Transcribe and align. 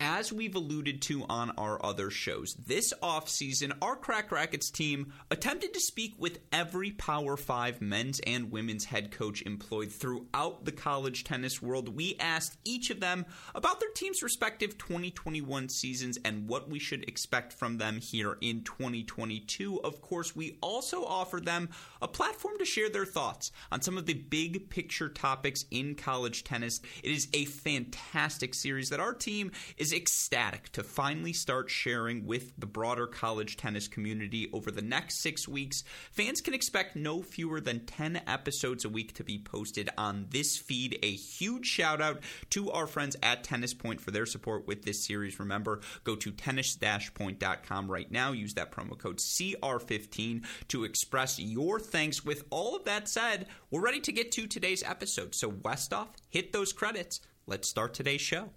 As 0.00 0.32
we've 0.32 0.56
alluded 0.56 1.02
to 1.02 1.24
on 1.28 1.50
our 1.52 1.84
other 1.84 2.10
shows, 2.10 2.54
this 2.54 2.92
offseason, 3.00 3.72
our 3.80 3.94
Cracked 3.94 4.32
Racquets 4.32 4.70
team 4.72 5.12
attempted 5.30 5.72
to 5.72 5.80
speak 5.80 6.14
with 6.18 6.40
every 6.52 6.90
Power 6.90 7.36
5 7.36 7.80
men's 7.80 8.18
and 8.26 8.50
women's 8.50 8.86
head 8.86 9.12
coach 9.12 9.42
employed 9.42 9.92
throughout 9.92 10.64
the 10.64 10.72
college 10.72 11.22
tennis 11.22 11.62
world. 11.62 11.94
We 11.94 12.16
asked 12.18 12.58
each 12.64 12.90
of 12.90 12.98
them 12.98 13.24
about 13.54 13.78
their 13.78 13.90
team's 13.90 14.22
respective 14.22 14.76
2021 14.78 15.68
seasons 15.68 16.18
and 16.24 16.48
what 16.48 16.68
we 16.68 16.80
should 16.80 17.08
expect 17.08 17.52
from 17.52 17.78
them 17.78 18.00
here 18.00 18.36
in 18.40 18.62
2022. 18.64 19.80
Of 19.84 20.00
course, 20.02 20.34
we 20.34 20.58
also 20.60 21.04
offered 21.04 21.44
them 21.44 21.68
a 22.02 22.08
platform 22.08 22.58
to 22.58 22.64
share 22.64 22.88
their 22.90 23.06
thoughts 23.06 23.52
on 23.70 23.80
some 23.80 23.96
of 23.96 24.06
the 24.06 24.14
big 24.14 24.70
picture 24.70 25.08
topics 25.08 25.64
in 25.70 25.94
college 25.94 26.42
tennis. 26.42 26.80
It 27.04 27.12
is 27.12 27.28
a 27.32 27.44
fantastic 27.44 28.54
series 28.54 28.90
that 28.90 29.00
our 29.00 29.14
team 29.14 29.52
is 29.76 29.83
ecstatic 29.92 30.70
to 30.70 30.82
finally 30.82 31.32
start 31.32 31.70
sharing 31.70 32.26
with 32.26 32.52
the 32.58 32.66
broader 32.66 33.06
college 33.06 33.56
tennis 33.56 33.88
community 33.88 34.48
over 34.52 34.70
the 34.70 34.82
next 34.82 35.20
six 35.20 35.48
weeks. 35.48 35.84
Fans 36.10 36.40
can 36.40 36.54
expect 36.54 36.96
no 36.96 37.22
fewer 37.22 37.60
than 37.60 37.86
10 37.86 38.22
episodes 38.26 38.84
a 38.84 38.88
week 38.88 39.14
to 39.14 39.24
be 39.24 39.38
posted 39.38 39.90
on 39.98 40.26
this 40.30 40.56
feed. 40.56 40.98
A 41.02 41.12
huge 41.12 41.66
shout 41.66 42.00
out 42.00 42.20
to 42.50 42.70
our 42.70 42.86
friends 42.86 43.16
at 43.22 43.44
Tennis 43.44 43.74
Point 43.74 44.00
for 44.00 44.10
their 44.10 44.26
support 44.26 44.66
with 44.66 44.84
this 44.84 45.04
series. 45.04 45.38
Remember, 45.38 45.80
go 46.04 46.14
to 46.16 46.30
tennis-point.com 46.30 47.90
right 47.90 48.10
now. 48.10 48.32
Use 48.32 48.54
that 48.54 48.72
promo 48.72 48.98
code 48.98 49.18
CR15 49.18 50.44
to 50.68 50.84
express 50.84 51.38
your 51.38 51.80
thanks. 51.80 52.24
With 52.24 52.44
all 52.50 52.76
of 52.76 52.84
that 52.84 53.08
said, 53.08 53.46
we're 53.70 53.80
ready 53.80 54.00
to 54.00 54.12
get 54.12 54.32
to 54.32 54.46
today's 54.46 54.82
episode. 54.82 55.34
So, 55.34 55.50
Westoff, 55.50 56.08
hit 56.28 56.52
those 56.52 56.72
credits. 56.72 57.20
Let's 57.46 57.68
start 57.68 57.92
today's 57.92 58.22
show. 58.22 58.50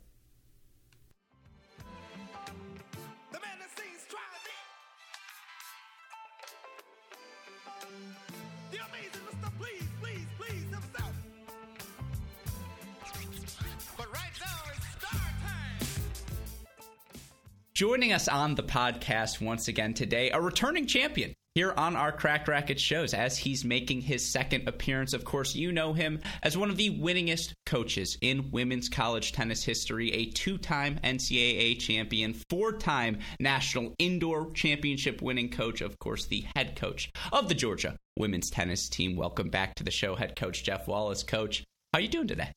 Joining 17.78 18.12
us 18.12 18.28
on 18.28 18.56
the 18.56 18.64
podcast 18.64 19.40
once 19.40 19.68
again 19.68 19.94
today, 19.94 20.32
a 20.32 20.42
returning 20.42 20.88
champion 20.88 21.36
here 21.54 21.72
on 21.78 21.96
our 21.96 22.12
Cracked 22.12 22.48
Racquet 22.48 22.80
shows 22.80 23.14
as 23.14 23.38
he's 23.38 23.64
making 23.64 24.02
his 24.02 24.26
second 24.26 24.68
appearance. 24.68 25.14
Of 25.14 25.24
course, 25.24 25.54
you 25.54 25.72
know 25.72 25.94
him 25.94 26.22
as 26.42 26.58
one 26.58 26.72
of 26.72 26.78
the 26.78 27.00
winningest 27.00 27.54
coaches 27.68 28.18
in 28.20 28.50
women's 28.50 28.90
college 28.90 29.32
tennis 29.32 29.64
history, 29.64 30.12
a 30.12 30.26
two 30.26 30.58
time 30.58 30.98
NCAA 31.04 31.78
champion, 31.78 32.34
four 32.50 32.74
time 32.74 33.20
national 33.40 33.94
indoor 34.00 34.50
championship 34.54 35.22
winning 35.22 35.52
coach, 35.52 35.82
of 35.82 36.00
course, 36.00 36.26
the 36.26 36.46
head 36.56 36.76
coach 36.76 37.12
of 37.32 37.48
the 37.48 37.54
Georgia 37.54 37.96
women's 38.18 38.50
tennis 38.50 38.90
team. 38.90 39.16
Welcome 39.16 39.50
back 39.52 39.76
to 39.76 39.84
the 39.84 39.92
show, 39.92 40.16
head 40.16 40.36
coach 40.36 40.64
Jeff 40.64 40.88
Wallace. 40.88 41.22
Coach, 41.22 41.64
how 41.94 42.00
are 42.00 42.02
you 42.02 42.08
doing 42.08 42.28
today? 42.28 42.54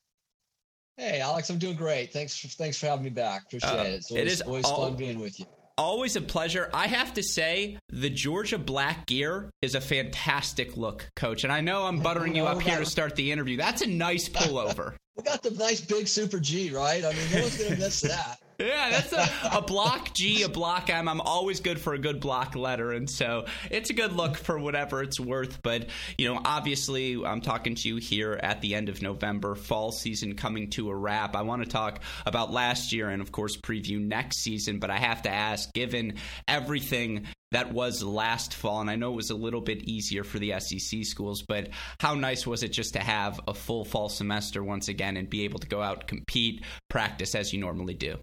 Hey, 1.01 1.19
Alex, 1.19 1.49
I'm 1.49 1.57
doing 1.57 1.75
great. 1.75 2.13
Thanks 2.13 2.37
for, 2.37 2.47
thanks 2.47 2.77
for 2.77 2.85
having 2.85 3.03
me 3.03 3.09
back. 3.09 3.45
Appreciate 3.45 3.71
uh, 3.71 3.83
it. 3.85 3.87
It's 3.87 4.11
always, 4.11 4.23
it 4.23 4.31
is 4.31 4.41
always 4.41 4.65
all, 4.65 4.85
fun 4.85 4.95
being 4.95 5.19
with 5.19 5.39
you. 5.39 5.47
Always 5.75 6.15
a 6.15 6.21
pleasure. 6.21 6.69
I 6.75 6.85
have 6.85 7.15
to 7.15 7.23
say, 7.23 7.79
the 7.89 8.11
Georgia 8.11 8.59
black 8.59 9.07
gear 9.07 9.49
is 9.63 9.73
a 9.73 9.81
fantastic 9.81 10.77
look, 10.77 11.09
Coach. 11.15 11.43
And 11.43 11.51
I 11.51 11.61
know 11.61 11.87
I'm 11.87 12.01
buttering 12.01 12.35
you 12.35 12.45
up 12.45 12.61
here 12.61 12.77
to 12.77 12.85
start 12.85 13.15
the 13.15 13.31
interview. 13.31 13.57
That's 13.57 13.81
a 13.81 13.87
nice 13.87 14.29
pullover. 14.29 14.93
we 15.15 15.23
got 15.23 15.41
the 15.41 15.49
nice 15.49 15.81
big 15.81 16.07
Super 16.07 16.39
G, 16.39 16.69
right? 16.69 17.03
I 17.03 17.13
mean, 17.13 17.31
no 17.33 17.41
one's 17.41 17.57
going 17.57 17.71
to 17.71 17.79
miss 17.79 18.01
that. 18.01 18.37
Yeah, 18.61 18.89
that's 18.91 19.13
a, 19.13 19.57
a 19.57 19.61
block 19.61 20.13
G, 20.13 20.43
a 20.43 20.49
block 20.49 20.89
M. 20.89 21.07
I'm 21.07 21.21
always 21.21 21.59
good 21.59 21.79
for 21.79 21.93
a 21.93 21.97
good 21.97 22.19
block 22.19 22.55
letter. 22.55 22.91
And 22.91 23.09
so 23.09 23.45
it's 23.69 23.89
a 23.89 23.93
good 23.93 24.13
look 24.13 24.37
for 24.37 24.59
whatever 24.59 25.01
it's 25.01 25.19
worth. 25.19 25.61
But, 25.63 25.89
you 26.17 26.31
know, 26.31 26.39
obviously, 26.43 27.23
I'm 27.25 27.41
talking 27.41 27.75
to 27.75 27.89
you 27.89 27.95
here 27.97 28.39
at 28.41 28.61
the 28.61 28.75
end 28.75 28.89
of 28.89 29.01
November, 29.01 29.55
fall 29.55 29.91
season 29.91 30.35
coming 30.35 30.69
to 30.71 30.89
a 30.89 30.95
wrap. 30.95 31.35
I 31.35 31.41
want 31.41 31.63
to 31.63 31.69
talk 31.69 32.01
about 32.25 32.51
last 32.51 32.93
year 32.93 33.09
and, 33.09 33.21
of 33.21 33.31
course, 33.31 33.57
preview 33.57 33.99
next 33.99 34.37
season. 34.37 34.79
But 34.79 34.91
I 34.91 34.97
have 34.97 35.23
to 35.23 35.31
ask, 35.31 35.73
given 35.73 36.15
everything 36.47 37.27
that 37.51 37.73
was 37.73 38.01
last 38.01 38.53
fall, 38.53 38.79
and 38.79 38.89
I 38.89 38.95
know 38.95 39.11
it 39.11 39.17
was 39.17 39.29
a 39.29 39.35
little 39.35 39.59
bit 39.59 39.83
easier 39.83 40.23
for 40.23 40.39
the 40.39 40.57
SEC 40.59 41.03
schools, 41.03 41.41
but 41.41 41.69
how 41.99 42.13
nice 42.15 42.47
was 42.47 42.63
it 42.63 42.69
just 42.69 42.93
to 42.93 42.99
have 42.99 43.41
a 43.47 43.53
full 43.53 43.83
fall 43.83 44.07
semester 44.07 44.63
once 44.63 44.87
again 44.87 45.17
and 45.17 45.29
be 45.29 45.43
able 45.43 45.59
to 45.59 45.67
go 45.67 45.81
out, 45.81 46.07
compete, 46.07 46.63
practice 46.89 47.35
as 47.35 47.51
you 47.51 47.59
normally 47.59 47.93
do? 47.93 48.17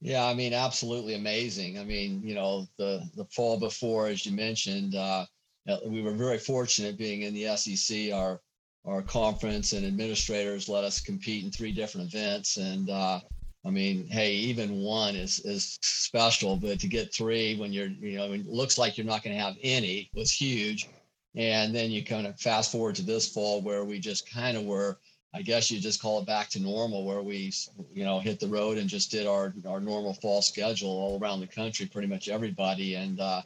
Yeah, 0.00 0.24
I 0.24 0.34
mean, 0.34 0.52
absolutely 0.54 1.14
amazing. 1.14 1.78
I 1.78 1.84
mean, 1.84 2.22
you 2.22 2.34
know, 2.34 2.66
the 2.78 3.02
the 3.16 3.24
fall 3.26 3.58
before, 3.58 4.06
as 4.06 4.24
you 4.24 4.32
mentioned, 4.32 4.94
uh, 4.94 5.26
uh 5.68 5.78
we 5.86 6.02
were 6.02 6.14
very 6.14 6.38
fortunate 6.38 6.96
being 6.96 7.22
in 7.22 7.34
the 7.34 7.56
SEC. 7.56 8.12
Our 8.12 8.40
our 8.84 9.02
conference 9.02 9.72
and 9.72 9.84
administrators 9.84 10.68
let 10.68 10.84
us 10.84 11.00
compete 11.00 11.44
in 11.44 11.50
three 11.50 11.72
different 11.72 12.14
events, 12.14 12.56
and 12.58 12.88
uh, 12.90 13.20
I 13.66 13.70
mean, 13.70 14.06
hey, 14.06 14.32
even 14.34 14.80
one 14.82 15.16
is 15.16 15.40
is 15.40 15.78
special, 15.82 16.56
but 16.56 16.78
to 16.80 16.88
get 16.88 17.12
three 17.12 17.56
when 17.58 17.72
you're, 17.72 17.88
you 17.88 18.16
know, 18.18 18.32
it 18.32 18.46
looks 18.46 18.78
like 18.78 18.96
you're 18.96 19.06
not 19.06 19.22
going 19.24 19.36
to 19.36 19.42
have 19.42 19.56
any 19.62 20.10
was 20.14 20.30
huge. 20.32 20.88
And 21.34 21.74
then 21.74 21.90
you 21.90 22.04
kind 22.04 22.26
of 22.26 22.40
fast 22.40 22.72
forward 22.72 22.94
to 22.96 23.02
this 23.02 23.28
fall 23.28 23.60
where 23.60 23.84
we 23.84 23.98
just 24.00 24.30
kind 24.30 24.56
of 24.56 24.64
were 24.64 24.98
I 25.34 25.42
guess 25.42 25.70
you 25.70 25.78
just 25.78 26.00
call 26.00 26.20
it 26.20 26.26
back 26.26 26.48
to 26.50 26.60
normal 26.60 27.04
where 27.04 27.22
we, 27.22 27.52
you 27.92 28.04
know, 28.04 28.18
hit 28.18 28.40
the 28.40 28.48
road 28.48 28.78
and 28.78 28.88
just 28.88 29.10
did 29.10 29.26
our, 29.26 29.52
our 29.66 29.80
normal 29.80 30.14
fall 30.14 30.40
schedule 30.40 30.90
all 30.90 31.18
around 31.20 31.40
the 31.40 31.46
country, 31.46 31.86
pretty 31.86 32.08
much 32.08 32.28
everybody. 32.28 32.94
And 32.94 33.20
uh, 33.20 33.42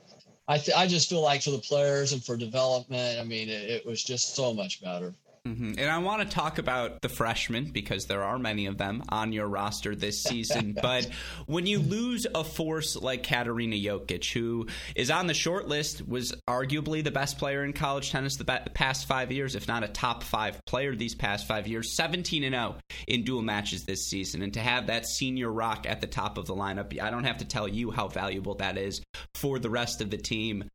I, 0.46 0.58
th- 0.58 0.76
I 0.76 0.86
just 0.86 1.08
feel 1.08 1.22
like 1.22 1.42
for 1.42 1.50
the 1.50 1.58
players 1.58 2.12
and 2.12 2.24
for 2.24 2.36
development, 2.36 3.18
I 3.18 3.24
mean, 3.24 3.48
it, 3.48 3.68
it 3.68 3.86
was 3.86 4.04
just 4.04 4.36
so 4.36 4.54
much 4.54 4.80
better. 4.80 5.12
Mm-hmm. 5.46 5.72
And 5.76 5.90
I 5.90 5.98
want 5.98 6.22
to 6.22 6.32
talk 6.32 6.58
about 6.58 7.00
the 7.00 7.08
freshmen 7.08 7.64
because 7.72 8.06
there 8.06 8.22
are 8.22 8.38
many 8.38 8.66
of 8.66 8.78
them 8.78 9.02
on 9.08 9.32
your 9.32 9.48
roster 9.48 9.96
this 9.96 10.22
season. 10.22 10.76
but 10.82 11.08
when 11.46 11.66
you 11.66 11.80
lose 11.80 12.28
a 12.32 12.44
force 12.44 12.94
like 12.94 13.24
Katarina 13.24 13.74
Jokic, 13.74 14.32
who 14.32 14.68
is 14.94 15.10
on 15.10 15.26
the 15.26 15.34
short 15.34 15.66
list, 15.66 16.06
was 16.06 16.32
arguably 16.48 17.02
the 17.02 17.10
best 17.10 17.38
player 17.38 17.64
in 17.64 17.72
college 17.72 18.12
tennis 18.12 18.36
the 18.36 18.44
past 18.44 19.06
five 19.06 19.32
years, 19.32 19.56
if 19.56 19.66
not 19.66 19.82
a 19.82 19.88
top 19.88 20.22
five 20.22 20.64
player 20.64 20.94
these 20.94 21.16
past 21.16 21.48
five 21.48 21.66
years, 21.66 21.96
17 21.96 22.44
and 22.44 22.54
0 22.54 22.76
in 23.08 23.24
dual 23.24 23.42
matches 23.42 23.84
this 23.84 24.06
season. 24.06 24.42
And 24.42 24.54
to 24.54 24.60
have 24.60 24.86
that 24.86 25.06
senior 25.06 25.50
rock 25.50 25.86
at 25.88 26.00
the 26.00 26.06
top 26.06 26.38
of 26.38 26.46
the 26.46 26.54
lineup, 26.54 27.00
I 27.00 27.10
don't 27.10 27.24
have 27.24 27.38
to 27.38 27.44
tell 27.44 27.66
you 27.66 27.90
how 27.90 28.06
valuable 28.06 28.54
that 28.56 28.78
is 28.78 29.02
for 29.34 29.58
the 29.58 29.70
rest 29.70 30.00
of 30.00 30.10
the 30.10 30.18
team. 30.18 30.70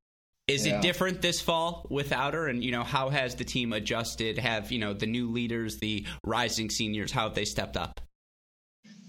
Is 0.48 0.66
yeah. 0.66 0.78
it 0.78 0.82
different 0.82 1.22
this 1.22 1.42
fall 1.42 1.86
without 1.90 2.34
her? 2.34 2.48
And 2.48 2.64
you 2.64 2.72
know, 2.72 2.84
how 2.84 3.10
has 3.10 3.36
the 3.36 3.44
team 3.44 3.74
adjusted? 3.74 4.38
Have 4.38 4.72
you 4.72 4.80
know 4.80 4.94
the 4.94 5.06
new 5.06 5.30
leaders, 5.30 5.78
the 5.80 6.06
rising 6.24 6.70
seniors, 6.70 7.12
how 7.12 7.24
have 7.24 7.36
they 7.36 7.44
stepped 7.46 7.76
up? 7.76 8.00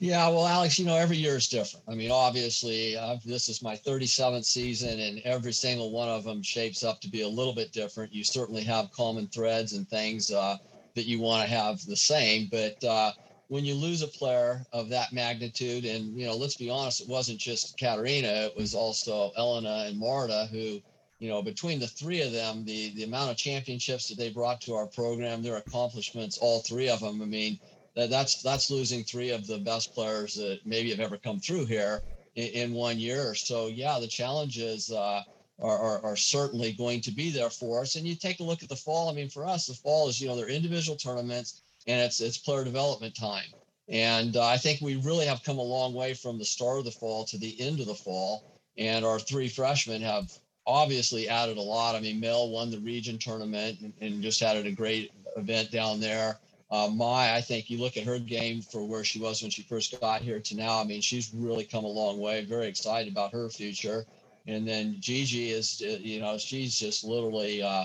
Yeah, 0.00 0.28
well, 0.28 0.46
Alex, 0.46 0.78
you 0.78 0.84
know, 0.84 0.96
every 0.96 1.16
year 1.16 1.36
is 1.36 1.48
different. 1.48 1.84
I 1.88 1.94
mean, 1.96 2.12
obviously, 2.12 2.96
uh, 2.96 3.16
this 3.24 3.48
is 3.48 3.62
my 3.62 3.74
37th 3.74 4.44
season, 4.44 5.00
and 5.00 5.20
every 5.24 5.52
single 5.52 5.90
one 5.90 6.08
of 6.08 6.22
them 6.22 6.40
shapes 6.40 6.84
up 6.84 7.00
to 7.00 7.10
be 7.10 7.22
a 7.22 7.28
little 7.28 7.52
bit 7.52 7.72
different. 7.72 8.14
You 8.14 8.22
certainly 8.22 8.62
have 8.62 8.92
common 8.92 9.26
threads 9.26 9.72
and 9.72 9.88
things 9.88 10.30
uh, 10.30 10.56
that 10.94 11.06
you 11.06 11.20
want 11.20 11.42
to 11.42 11.52
have 11.52 11.84
the 11.84 11.96
same, 11.96 12.48
but 12.50 12.82
uh, 12.84 13.10
when 13.48 13.64
you 13.64 13.74
lose 13.74 14.02
a 14.02 14.08
player 14.08 14.64
of 14.72 14.88
that 14.90 15.12
magnitude, 15.12 15.84
and 15.84 16.16
you 16.16 16.26
know, 16.26 16.36
let's 16.36 16.56
be 16.56 16.70
honest, 16.70 17.00
it 17.00 17.08
wasn't 17.08 17.40
just 17.40 17.76
Katarina; 17.76 18.28
it 18.28 18.56
was 18.56 18.74
also 18.74 19.32
Elena 19.36 19.86
and 19.88 19.98
Marta 19.98 20.48
who 20.52 20.80
you 21.18 21.28
know, 21.28 21.42
between 21.42 21.80
the 21.80 21.86
three 21.86 22.22
of 22.22 22.32
them, 22.32 22.64
the 22.64 22.90
the 22.94 23.04
amount 23.04 23.30
of 23.30 23.36
championships 23.36 24.08
that 24.08 24.18
they 24.18 24.30
brought 24.30 24.60
to 24.62 24.74
our 24.74 24.86
program, 24.86 25.42
their 25.42 25.56
accomplishments, 25.56 26.38
all 26.38 26.60
three 26.60 26.88
of 26.88 27.00
them. 27.00 27.20
I 27.20 27.24
mean, 27.24 27.58
that, 27.96 28.10
that's 28.10 28.40
that's 28.42 28.70
losing 28.70 29.02
three 29.02 29.30
of 29.30 29.46
the 29.46 29.58
best 29.58 29.94
players 29.94 30.34
that 30.34 30.60
maybe 30.64 30.90
have 30.90 31.00
ever 31.00 31.16
come 31.18 31.40
through 31.40 31.66
here 31.66 32.02
in, 32.36 32.48
in 32.48 32.72
one 32.72 32.98
year. 32.98 33.34
So 33.34 33.66
yeah, 33.66 33.98
the 33.98 34.06
challenges 34.06 34.90
uh, 34.92 35.22
are, 35.60 35.78
are, 35.78 36.04
are 36.04 36.16
certainly 36.16 36.72
going 36.72 37.00
to 37.00 37.10
be 37.10 37.30
there 37.30 37.50
for 37.50 37.80
us. 37.80 37.96
And 37.96 38.06
you 38.06 38.14
take 38.14 38.38
a 38.38 38.44
look 38.44 38.62
at 38.62 38.68
the 38.68 38.76
fall. 38.76 39.10
I 39.10 39.12
mean, 39.12 39.28
for 39.28 39.44
us, 39.44 39.66
the 39.66 39.74
fall 39.74 40.08
is 40.08 40.20
you 40.20 40.28
know 40.28 40.36
they're 40.36 40.48
individual 40.48 40.96
tournaments 40.96 41.62
and 41.88 42.00
it's 42.00 42.20
it's 42.20 42.38
player 42.38 42.62
development 42.62 43.16
time. 43.16 43.46
And 43.88 44.36
uh, 44.36 44.46
I 44.46 44.58
think 44.58 44.80
we 44.80 44.96
really 44.96 45.26
have 45.26 45.42
come 45.42 45.58
a 45.58 45.62
long 45.62 45.94
way 45.94 46.14
from 46.14 46.38
the 46.38 46.44
start 46.44 46.78
of 46.78 46.84
the 46.84 46.90
fall 46.92 47.24
to 47.24 47.38
the 47.38 47.58
end 47.60 47.80
of 47.80 47.86
the 47.86 47.94
fall. 47.94 48.44
And 48.76 49.04
our 49.04 49.18
three 49.18 49.48
freshmen 49.48 50.02
have 50.02 50.30
obviously 50.68 51.28
added 51.28 51.56
a 51.56 51.62
lot. 51.62 51.96
I 51.96 52.00
mean, 52.00 52.20
Mel 52.20 52.50
won 52.50 52.70
the 52.70 52.78
region 52.78 53.18
tournament 53.18 53.80
and, 53.80 53.92
and 54.00 54.22
just 54.22 54.38
had 54.38 54.54
a 54.56 54.70
great 54.70 55.10
event 55.36 55.72
down 55.72 55.98
there. 55.98 56.38
Uh, 56.70 56.90
Mai, 56.92 57.34
I 57.34 57.40
think 57.40 57.70
you 57.70 57.78
look 57.78 57.96
at 57.96 58.04
her 58.04 58.18
game 58.18 58.60
for 58.60 58.86
where 58.86 59.02
she 59.02 59.18
was 59.18 59.40
when 59.40 59.50
she 59.50 59.62
first 59.62 59.98
got 59.98 60.20
here 60.20 60.38
to 60.38 60.54
now. 60.54 60.78
I 60.78 60.84
mean, 60.84 61.00
she's 61.00 61.32
really 61.34 61.64
come 61.64 61.84
a 61.84 61.88
long 61.88 62.20
way. 62.20 62.44
Very 62.44 62.66
excited 62.66 63.10
about 63.10 63.32
her 63.32 63.48
future. 63.48 64.04
And 64.46 64.68
then 64.68 64.96
Gigi 65.00 65.50
is, 65.50 65.82
uh, 65.82 65.98
you 66.00 66.20
know, 66.20 66.36
she's 66.36 66.78
just 66.78 67.04
literally 67.04 67.62
uh, 67.62 67.84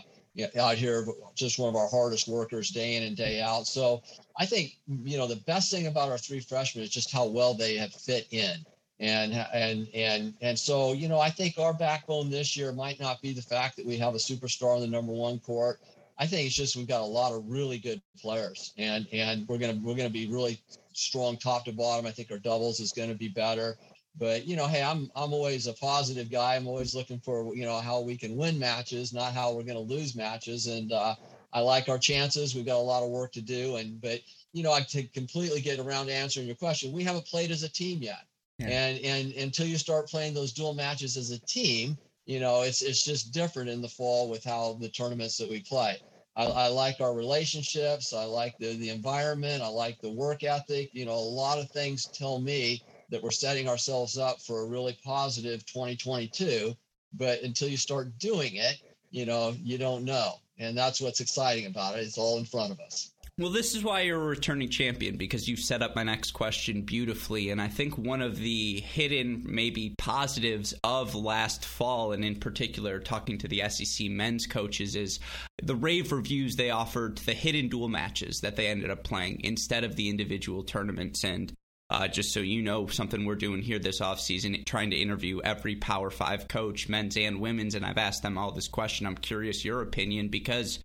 out 0.60 0.76
here, 0.76 1.06
just 1.36 1.60
one 1.60 1.70
of 1.70 1.78
our 1.78 1.88
hardest 1.88 2.28
workers 2.28 2.70
day 2.70 2.98
in 2.98 3.04
and 3.04 3.16
day 3.16 3.42
out. 3.42 3.66
So 3.68 4.04
I 4.38 4.46
think, 4.46 4.78
you 4.88 5.18
know, 5.18 5.28
the 5.28 5.42
best 5.48 5.72
thing 5.72 5.88
about 5.88 6.10
our 6.10 6.18
three 6.18 6.42
freshmen 6.42 6.84
is 6.84 6.90
just 6.90 7.12
how 7.12 7.26
well 7.26 7.54
they 7.54 7.78
have 7.78 7.94
fit 7.94 8.28
in. 8.32 8.66
And, 9.04 9.34
and, 9.54 9.90
and, 9.94 10.34
and 10.40 10.58
so, 10.58 10.94
you 10.94 11.10
know, 11.10 11.20
I 11.20 11.30
think 11.30 11.58
our 11.58 11.74
backbone 11.74 12.30
this 12.30 12.56
year 12.56 12.72
might 12.72 13.02
not 13.02 13.22
be 13.22 13.34
the 13.34 13.42
fact 13.42 13.76
that 13.76 13.86
we 13.86 13.98
have 13.98 14.16
a 14.16 14.18
superstar 14.18 14.78
in 14.78 14.82
the 14.82 14.88
number 14.88 15.12
one 15.12 15.40
court. 15.40 15.82
I 16.18 16.26
think 16.26 16.48
it's 16.48 16.56
just 16.56 16.78
we've 16.78 16.88
got 16.88 17.02
a 17.02 17.06
lot 17.06 17.34
of 17.34 17.44
really 17.50 17.80
good 17.80 18.02
players, 18.18 18.72
and 18.78 19.06
and 19.12 19.46
we're 19.50 19.58
gonna 19.58 19.78
we're 19.84 19.96
gonna 19.96 20.10
be 20.10 20.28
really 20.28 20.62
strong 20.94 21.36
top 21.36 21.66
to 21.66 21.74
bottom. 21.74 22.06
I 22.06 22.12
think 22.12 22.32
our 22.32 22.38
doubles 22.38 22.80
is 22.80 22.94
to 23.10 23.16
be 23.16 23.28
better. 23.28 23.76
But 24.18 24.46
you 24.46 24.56
know, 24.56 24.68
hey, 24.68 24.82
I'm 24.82 25.12
I'm 25.18 25.34
always 25.34 25.68
a 25.68 25.74
positive 25.74 26.32
guy. 26.32 26.56
I'm 26.56 26.68
always 26.68 26.96
looking 26.96 27.20
for 27.20 27.54
you 27.56 27.66
know 27.66 27.80
how 27.80 28.00
we 28.00 28.16
can 28.16 28.38
win 28.38 28.58
matches, 28.58 29.12
not 29.12 29.34
how 29.34 29.52
we're 29.52 29.64
to 29.64 29.80
lose 29.80 30.16
matches. 30.16 30.68
And 30.68 30.94
uh, 30.94 31.16
I 31.52 31.60
like 31.60 31.90
our 31.90 31.98
chances. 31.98 32.56
We've 32.56 32.66
got 32.66 32.78
a 32.78 32.90
lot 32.94 33.04
of 33.04 33.10
work 33.10 33.34
to 33.34 33.42
do. 33.42 33.76
And 33.78 34.00
but 34.00 34.22
you 34.54 34.64
know, 34.64 34.72
I 34.72 34.82
to 34.82 35.04
completely 35.08 35.60
get 35.60 35.80
around 35.80 36.06
to 36.06 36.14
answering 36.14 36.48
your 36.48 36.56
question, 36.56 36.94
we 36.94 37.04
haven't 37.04 37.26
played 37.26 37.52
as 37.52 37.64
a 37.64 37.70
team 37.70 38.02
yet. 38.02 38.24
Yeah. 38.64 38.88
And 38.88 39.00
and 39.06 39.34
until 39.34 39.68
you 39.68 39.78
start 39.78 40.10
playing 40.10 40.34
those 40.34 40.54
dual 40.54 40.74
matches 40.74 41.18
as 41.18 41.32
a 41.32 41.40
team, 41.46 41.98
you 42.26 42.40
know, 42.40 42.62
it's 42.62 42.82
it's 42.82 43.04
just 43.04 43.34
different 43.34 43.70
in 43.70 43.82
the 43.82 43.90
fall 43.90 44.30
with 44.30 44.44
how 44.44 44.74
the 44.80 44.90
tournaments 44.90 45.38
that 45.38 45.50
we 45.50 45.62
play. 45.62 45.98
I, 46.36 46.46
I, 46.46 46.68
like 46.70 47.00
our 47.00 47.14
relationships. 47.14 48.14
I 48.14 48.24
like 48.26 48.56
the 48.58 48.76
the 48.78 48.90
environment. 48.90 49.62
I 49.64 49.68
like 49.68 50.00
the 50.02 50.12
work 50.12 50.44
ethic. 50.44 50.90
You 50.94 51.06
know, 51.06 51.14
a 51.14 51.36
lot 51.42 51.60
of 51.60 51.70
things 51.72 52.08
tell 52.08 52.40
me 52.40 52.84
that 53.10 53.22
we're 53.22 53.32
setting 53.32 53.68
ourselves 53.68 54.18
up 54.18 54.42
for 54.42 54.62
a 54.62 54.68
really 54.68 54.98
positive 55.04 55.66
2022. 55.66 56.76
But 57.14 57.42
until 57.44 57.70
you 57.70 57.78
start 57.78 58.18
doing 58.18 58.56
it, 58.56 58.78
you 59.12 59.26
know, 59.26 59.56
you 59.62 59.78
don't 59.78 60.04
know. 60.06 60.42
And 60.58 60.78
that's 60.78 61.02
what's 61.02 61.20
exciting 61.22 61.68
about 61.68 61.96
it. 61.98 62.02
It's 62.04 62.18
all 62.18 62.40
in 62.40 62.46
front 62.46 62.72
of 62.74 62.80
us. 62.80 63.13
Well, 63.40 63.50
this 63.50 63.74
is 63.74 63.84
why 63.84 64.02
you're 64.02 64.22
a 64.22 64.26
returning 64.26 64.70
champion 64.70 65.18
because 65.18 65.48
you 65.48 65.56
set 65.56 65.82
up 65.82 65.96
my 65.96 66.04
next 66.04 66.34
question 66.34 66.84
beautifully. 66.84 67.50
And 67.50 67.60
I 67.60 67.68
think 67.68 67.98
one 67.98 68.22
of 68.22 68.38
the 68.38 68.80
hidden, 68.80 69.42
maybe 69.48 69.96
positives 69.98 70.76
of 70.84 71.16
last 71.16 71.66
fall, 71.66 72.12
and 72.12 72.24
in 72.24 72.36
particular, 72.36 73.00
talking 73.00 73.40
to 73.40 73.48
the 73.48 73.68
SEC 73.70 74.08
men's 74.12 74.46
coaches, 74.46 74.96
is 74.96 75.20
the 75.64 75.76
rave 75.76 76.12
reviews 76.12 76.56
they 76.56 76.70
offered 76.70 77.18
to 77.18 77.26
the 77.26 77.34
hidden 77.34 77.70
dual 77.70 77.88
matches 77.88 78.42
that 78.42 78.56
they 78.56 78.68
ended 78.68 78.92
up 78.92 79.04
playing 79.04 79.42
instead 79.44 79.84
of 79.84 79.96
the 79.96 80.10
individual 80.10 80.64
tournaments. 80.64 81.24
And 81.24 81.52
uh, 81.90 82.08
just 82.08 82.34
so 82.34 82.40
you 82.40 82.62
know, 82.62 82.86
something 82.86 83.26
we're 83.26 83.34
doing 83.34 83.64
here 83.64 83.80
this 83.80 84.00
offseason, 84.00 84.64
trying 84.68 84.92
to 84.92 84.96
interview 84.96 85.42
every 85.44 85.76
Power 85.78 86.12
Five 86.12 86.48
coach, 86.48 86.88
men's 86.88 87.18
and 87.18 87.42
women's. 87.42 87.74
And 87.74 87.84
I've 87.84 87.98
asked 87.98 88.22
them 88.22 88.38
all 88.38 88.52
this 88.52 88.68
question. 88.68 89.08
I'm 89.08 89.18
curious 89.18 89.66
your 89.66 89.82
opinion 89.82 90.28
because, 90.28 90.78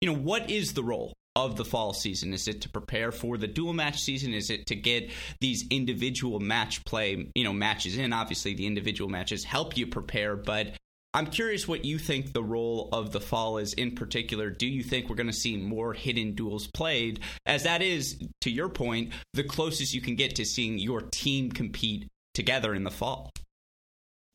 you 0.00 0.08
know, 0.08 0.16
what 0.16 0.48
is 0.48 0.72
the 0.72 0.84
role 0.84 1.12
of 1.36 1.56
the 1.56 1.64
fall 1.64 1.92
season? 1.92 2.32
Is 2.32 2.48
it 2.48 2.62
to 2.62 2.68
prepare 2.70 3.12
for 3.12 3.36
the 3.36 3.46
dual 3.46 3.74
match 3.74 4.00
season? 4.00 4.32
Is 4.32 4.48
it 4.50 4.66
to 4.66 4.74
get 4.74 5.10
these 5.40 5.66
individual 5.70 6.40
match 6.40 6.84
play, 6.86 7.30
you 7.34 7.44
know, 7.44 7.52
matches 7.52 7.98
in? 7.98 8.14
Obviously, 8.14 8.54
the 8.54 8.66
individual 8.66 9.10
matches 9.10 9.44
help 9.44 9.76
you 9.76 9.86
prepare, 9.86 10.34
but 10.34 10.72
I'm 11.12 11.26
curious 11.26 11.68
what 11.68 11.84
you 11.84 11.98
think 11.98 12.32
the 12.32 12.42
role 12.42 12.88
of 12.92 13.12
the 13.12 13.20
fall 13.20 13.58
is 13.58 13.74
in 13.74 13.94
particular. 13.94 14.50
Do 14.50 14.66
you 14.66 14.82
think 14.82 15.08
we're 15.08 15.16
going 15.16 15.28
to 15.28 15.32
see 15.32 15.56
more 15.56 15.92
hidden 15.92 16.34
duels 16.34 16.66
played? 16.66 17.20
As 17.44 17.62
that 17.64 17.82
is, 17.82 18.18
to 18.40 18.50
your 18.50 18.70
point, 18.70 19.12
the 19.34 19.44
closest 19.44 19.94
you 19.94 20.00
can 20.00 20.14
get 20.16 20.36
to 20.36 20.44
seeing 20.44 20.78
your 20.78 21.02
team 21.02 21.52
compete 21.52 22.08
together 22.34 22.74
in 22.74 22.84
the 22.84 22.90
fall. 22.90 23.30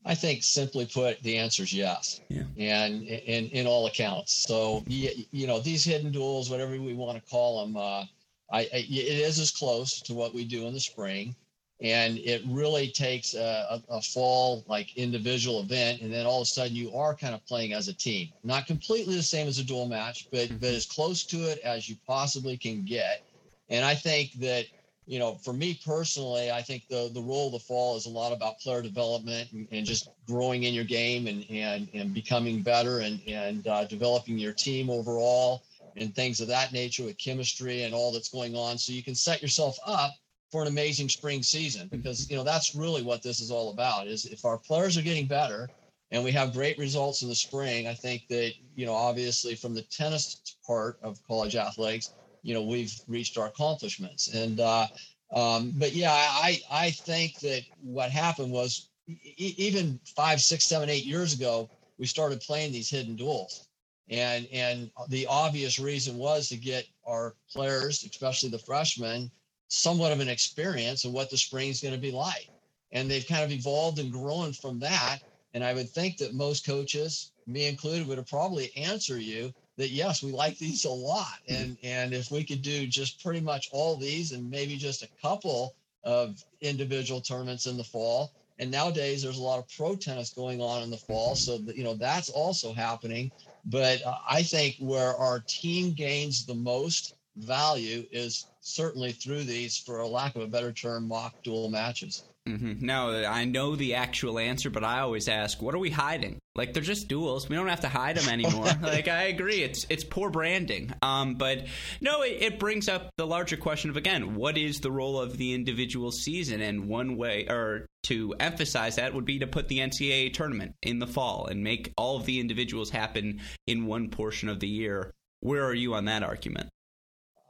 I 0.04 0.14
think 0.14 0.42
simply 0.42 0.86
put, 0.86 1.22
the 1.22 1.38
answer 1.38 1.62
is 1.62 1.72
yes. 1.72 2.20
Yeah. 2.28 2.42
And 2.58 3.04
in, 3.04 3.48
in 3.50 3.66
all 3.66 3.86
accounts. 3.86 4.34
So, 4.34 4.82
you 4.86 5.46
know, 5.46 5.60
these 5.60 5.84
hidden 5.84 6.10
duels, 6.10 6.50
whatever 6.50 6.72
we 6.72 6.94
want 6.94 7.22
to 7.22 7.30
call 7.30 7.64
them, 7.64 7.76
uh, 7.76 8.04
I, 8.52 8.60
I, 8.60 8.68
it 8.72 9.18
is 9.18 9.38
as 9.38 9.50
close 9.50 10.00
to 10.02 10.14
what 10.14 10.34
we 10.34 10.44
do 10.44 10.66
in 10.66 10.74
the 10.74 10.80
spring. 10.80 11.34
And 11.80 12.18
it 12.18 12.42
really 12.46 12.88
takes 12.88 13.34
a, 13.34 13.82
a, 13.88 13.96
a, 13.96 14.02
fall 14.02 14.64
like 14.68 14.96
individual 14.96 15.60
event. 15.60 16.00
And 16.00 16.12
then 16.12 16.26
all 16.26 16.40
of 16.40 16.46
a 16.46 16.46
sudden 16.46 16.76
you 16.76 16.94
are 16.94 17.14
kind 17.14 17.34
of 17.34 17.44
playing 17.46 17.72
as 17.72 17.88
a 17.88 17.92
team, 17.92 18.28
not 18.44 18.68
completely 18.68 19.16
the 19.16 19.22
same 19.22 19.48
as 19.48 19.58
a 19.58 19.64
dual 19.64 19.88
match, 19.88 20.28
but, 20.30 20.48
but 20.60 20.68
as 20.68 20.86
close 20.86 21.24
to 21.24 21.38
it 21.50 21.58
as 21.64 21.88
you 21.88 21.96
possibly 22.06 22.56
can 22.56 22.84
get. 22.84 23.24
And 23.68 23.84
I 23.84 23.96
think 23.96 24.34
that 24.34 24.66
you 25.06 25.18
know, 25.18 25.34
for 25.34 25.52
me 25.52 25.80
personally, 25.84 26.50
I 26.50 26.62
think 26.62 26.86
the 26.88 27.10
the 27.12 27.20
role 27.20 27.46
of 27.46 27.52
the 27.52 27.58
fall 27.58 27.96
is 27.96 28.06
a 28.06 28.10
lot 28.10 28.32
about 28.32 28.60
player 28.60 28.82
development 28.82 29.50
and, 29.52 29.66
and 29.72 29.84
just 29.84 30.10
growing 30.28 30.62
in 30.62 30.74
your 30.74 30.84
game 30.84 31.26
and 31.26 31.44
and 31.50 31.88
and 31.92 32.14
becoming 32.14 32.62
better 32.62 33.00
and 33.00 33.20
and 33.26 33.66
uh, 33.66 33.84
developing 33.84 34.38
your 34.38 34.52
team 34.52 34.90
overall 34.90 35.62
and 35.96 36.14
things 36.14 36.40
of 36.40 36.48
that 36.48 36.72
nature 36.72 37.04
with 37.04 37.18
chemistry 37.18 37.82
and 37.82 37.94
all 37.94 38.12
that's 38.12 38.30
going 38.30 38.54
on. 38.54 38.78
So 38.78 38.92
you 38.92 39.02
can 39.02 39.14
set 39.14 39.42
yourself 39.42 39.76
up 39.86 40.12
for 40.50 40.62
an 40.62 40.68
amazing 40.68 41.08
spring 41.08 41.42
season 41.42 41.88
because 41.90 42.30
you 42.30 42.36
know 42.36 42.44
that's 42.44 42.74
really 42.74 43.02
what 43.02 43.22
this 43.22 43.40
is 43.40 43.50
all 43.50 43.72
about. 43.72 44.06
Is 44.06 44.24
if 44.26 44.44
our 44.44 44.58
players 44.58 44.96
are 44.96 45.02
getting 45.02 45.26
better 45.26 45.68
and 46.12 46.22
we 46.22 46.30
have 46.30 46.52
great 46.52 46.78
results 46.78 47.22
in 47.22 47.28
the 47.28 47.34
spring, 47.34 47.88
I 47.88 47.94
think 47.94 48.22
that 48.28 48.52
you 48.76 48.86
know 48.86 48.94
obviously 48.94 49.56
from 49.56 49.74
the 49.74 49.82
tennis 49.82 50.40
part 50.64 50.98
of 51.02 51.18
college 51.26 51.56
athletics 51.56 52.14
you 52.42 52.54
know 52.54 52.62
we've 52.62 52.94
reached 53.06 53.38
our 53.38 53.46
accomplishments. 53.46 54.34
And 54.34 54.60
uh, 54.60 54.86
um, 55.32 55.72
but 55.76 55.92
yeah 55.92 56.12
i 56.12 56.60
i 56.70 56.90
think 56.90 57.38
that 57.40 57.62
what 57.82 58.10
happened 58.10 58.52
was 58.52 58.90
e- 59.08 59.54
even 59.56 59.98
five 60.04 60.40
six 60.40 60.64
seven 60.64 60.90
eight 60.90 61.06
years 61.06 61.34
ago 61.34 61.70
we 61.98 62.06
started 62.06 62.40
playing 62.40 62.72
these 62.72 62.90
hidden 62.90 63.16
duels. 63.16 63.68
And 64.10 64.46
and 64.52 64.90
the 65.08 65.26
obvious 65.26 65.78
reason 65.78 66.16
was 66.16 66.48
to 66.48 66.56
get 66.56 66.84
our 67.06 67.34
players 67.52 68.04
especially 68.04 68.50
the 68.50 68.58
freshmen 68.58 69.30
somewhat 69.68 70.12
of 70.12 70.20
an 70.20 70.28
experience 70.28 71.04
of 71.04 71.12
what 71.12 71.30
the 71.30 71.38
spring 71.38 71.70
is 71.70 71.80
going 71.80 71.94
to 71.94 72.00
be 72.00 72.10
like. 72.10 72.50
And 72.92 73.10
they've 73.10 73.26
kind 73.26 73.42
of 73.42 73.52
evolved 73.52 73.98
and 73.98 74.12
grown 74.12 74.52
from 74.52 74.78
that. 74.80 75.20
And 75.54 75.64
i 75.64 75.72
would 75.72 75.90
think 75.90 76.18
that 76.18 76.34
most 76.34 76.66
coaches 76.66 77.32
me 77.46 77.66
included 77.66 78.06
would 78.06 78.18
have 78.18 78.28
probably 78.28 78.70
answer 78.76 79.18
you 79.18 79.52
that 79.82 79.90
yes, 79.90 80.22
we 80.22 80.30
like 80.30 80.58
these 80.58 80.84
a 80.84 80.90
lot. 80.90 81.38
And 81.48 81.76
and 81.82 82.14
if 82.14 82.30
we 82.30 82.44
could 82.44 82.62
do 82.62 82.86
just 82.86 83.20
pretty 83.20 83.40
much 83.40 83.68
all 83.72 83.96
these 83.96 84.30
and 84.30 84.48
maybe 84.48 84.76
just 84.76 85.02
a 85.02 85.08
couple 85.20 85.74
of 86.04 86.44
individual 86.60 87.20
tournaments 87.20 87.66
in 87.66 87.76
the 87.76 87.84
fall. 87.84 88.32
And 88.60 88.70
nowadays 88.70 89.24
there's 89.24 89.38
a 89.38 89.42
lot 89.42 89.58
of 89.58 89.68
pro 89.76 89.96
tennis 89.96 90.30
going 90.30 90.60
on 90.60 90.84
in 90.84 90.90
the 90.90 90.96
fall. 90.96 91.34
So 91.34 91.58
that, 91.58 91.76
you 91.76 91.82
know, 91.82 91.94
that's 91.94 92.30
also 92.30 92.72
happening. 92.72 93.32
But 93.64 94.06
uh, 94.06 94.18
I 94.28 94.44
think 94.44 94.76
where 94.78 95.16
our 95.16 95.40
team 95.48 95.94
gains 95.94 96.46
the 96.46 96.54
most 96.54 97.16
value 97.36 98.04
is 98.12 98.46
certainly 98.60 99.10
through 99.10 99.42
these, 99.42 99.76
for 99.76 99.98
a 99.98 100.06
lack 100.06 100.36
of 100.36 100.42
a 100.42 100.46
better 100.46 100.70
term, 100.70 101.08
mock 101.08 101.42
dual 101.42 101.70
matches. 101.70 102.22
Mm-hmm. 102.48 102.86
No, 102.86 103.24
I 103.24 103.44
know 103.46 103.74
the 103.74 103.94
actual 103.94 104.38
answer, 104.38 104.70
but 104.70 104.84
I 104.84 105.00
always 105.00 105.28
ask, 105.28 105.60
what 105.60 105.74
are 105.74 105.78
we 105.78 105.90
hiding? 105.90 106.38
Like 106.54 106.74
they're 106.74 106.82
just 106.82 107.08
duels. 107.08 107.48
We 107.48 107.56
don't 107.56 107.68
have 107.68 107.80
to 107.80 107.88
hide 107.88 108.16
them 108.16 108.28
anymore. 108.28 108.66
like 108.82 109.08
I 109.08 109.24
agree, 109.24 109.62
it's 109.62 109.86
it's 109.88 110.04
poor 110.04 110.28
branding. 110.28 110.92
Um, 111.00 111.34
but 111.34 111.66
no, 112.00 112.22
it, 112.22 112.42
it, 112.42 112.58
brings 112.58 112.88
up 112.88 113.10
the 113.16 113.26
larger 113.26 113.56
question 113.56 113.88
of 113.88 113.96
again, 113.96 114.34
what 114.34 114.58
is 114.58 114.80
the 114.80 114.90
role 114.90 115.18
of 115.18 115.38
the 115.38 115.54
individual 115.54 116.12
season? 116.12 116.60
And 116.60 116.88
one 116.88 117.16
way, 117.16 117.46
or 117.48 117.86
to 118.04 118.34
emphasize 118.38 118.96
that, 118.96 119.14
would 119.14 119.24
be 119.24 119.38
to 119.38 119.46
put 119.46 119.68
the 119.68 119.78
NCAA 119.78 120.34
tournament 120.34 120.74
in 120.82 120.98
the 120.98 121.06
fall 121.06 121.46
and 121.46 121.64
make 121.64 121.92
all 121.96 122.16
of 122.16 122.26
the 122.26 122.38
individuals 122.38 122.90
happen 122.90 123.40
in 123.66 123.86
one 123.86 124.10
portion 124.10 124.50
of 124.50 124.60
the 124.60 124.68
year. 124.68 125.12
Where 125.40 125.64
are 125.64 125.74
you 125.74 125.94
on 125.94 126.04
that 126.04 126.22
argument? 126.22 126.68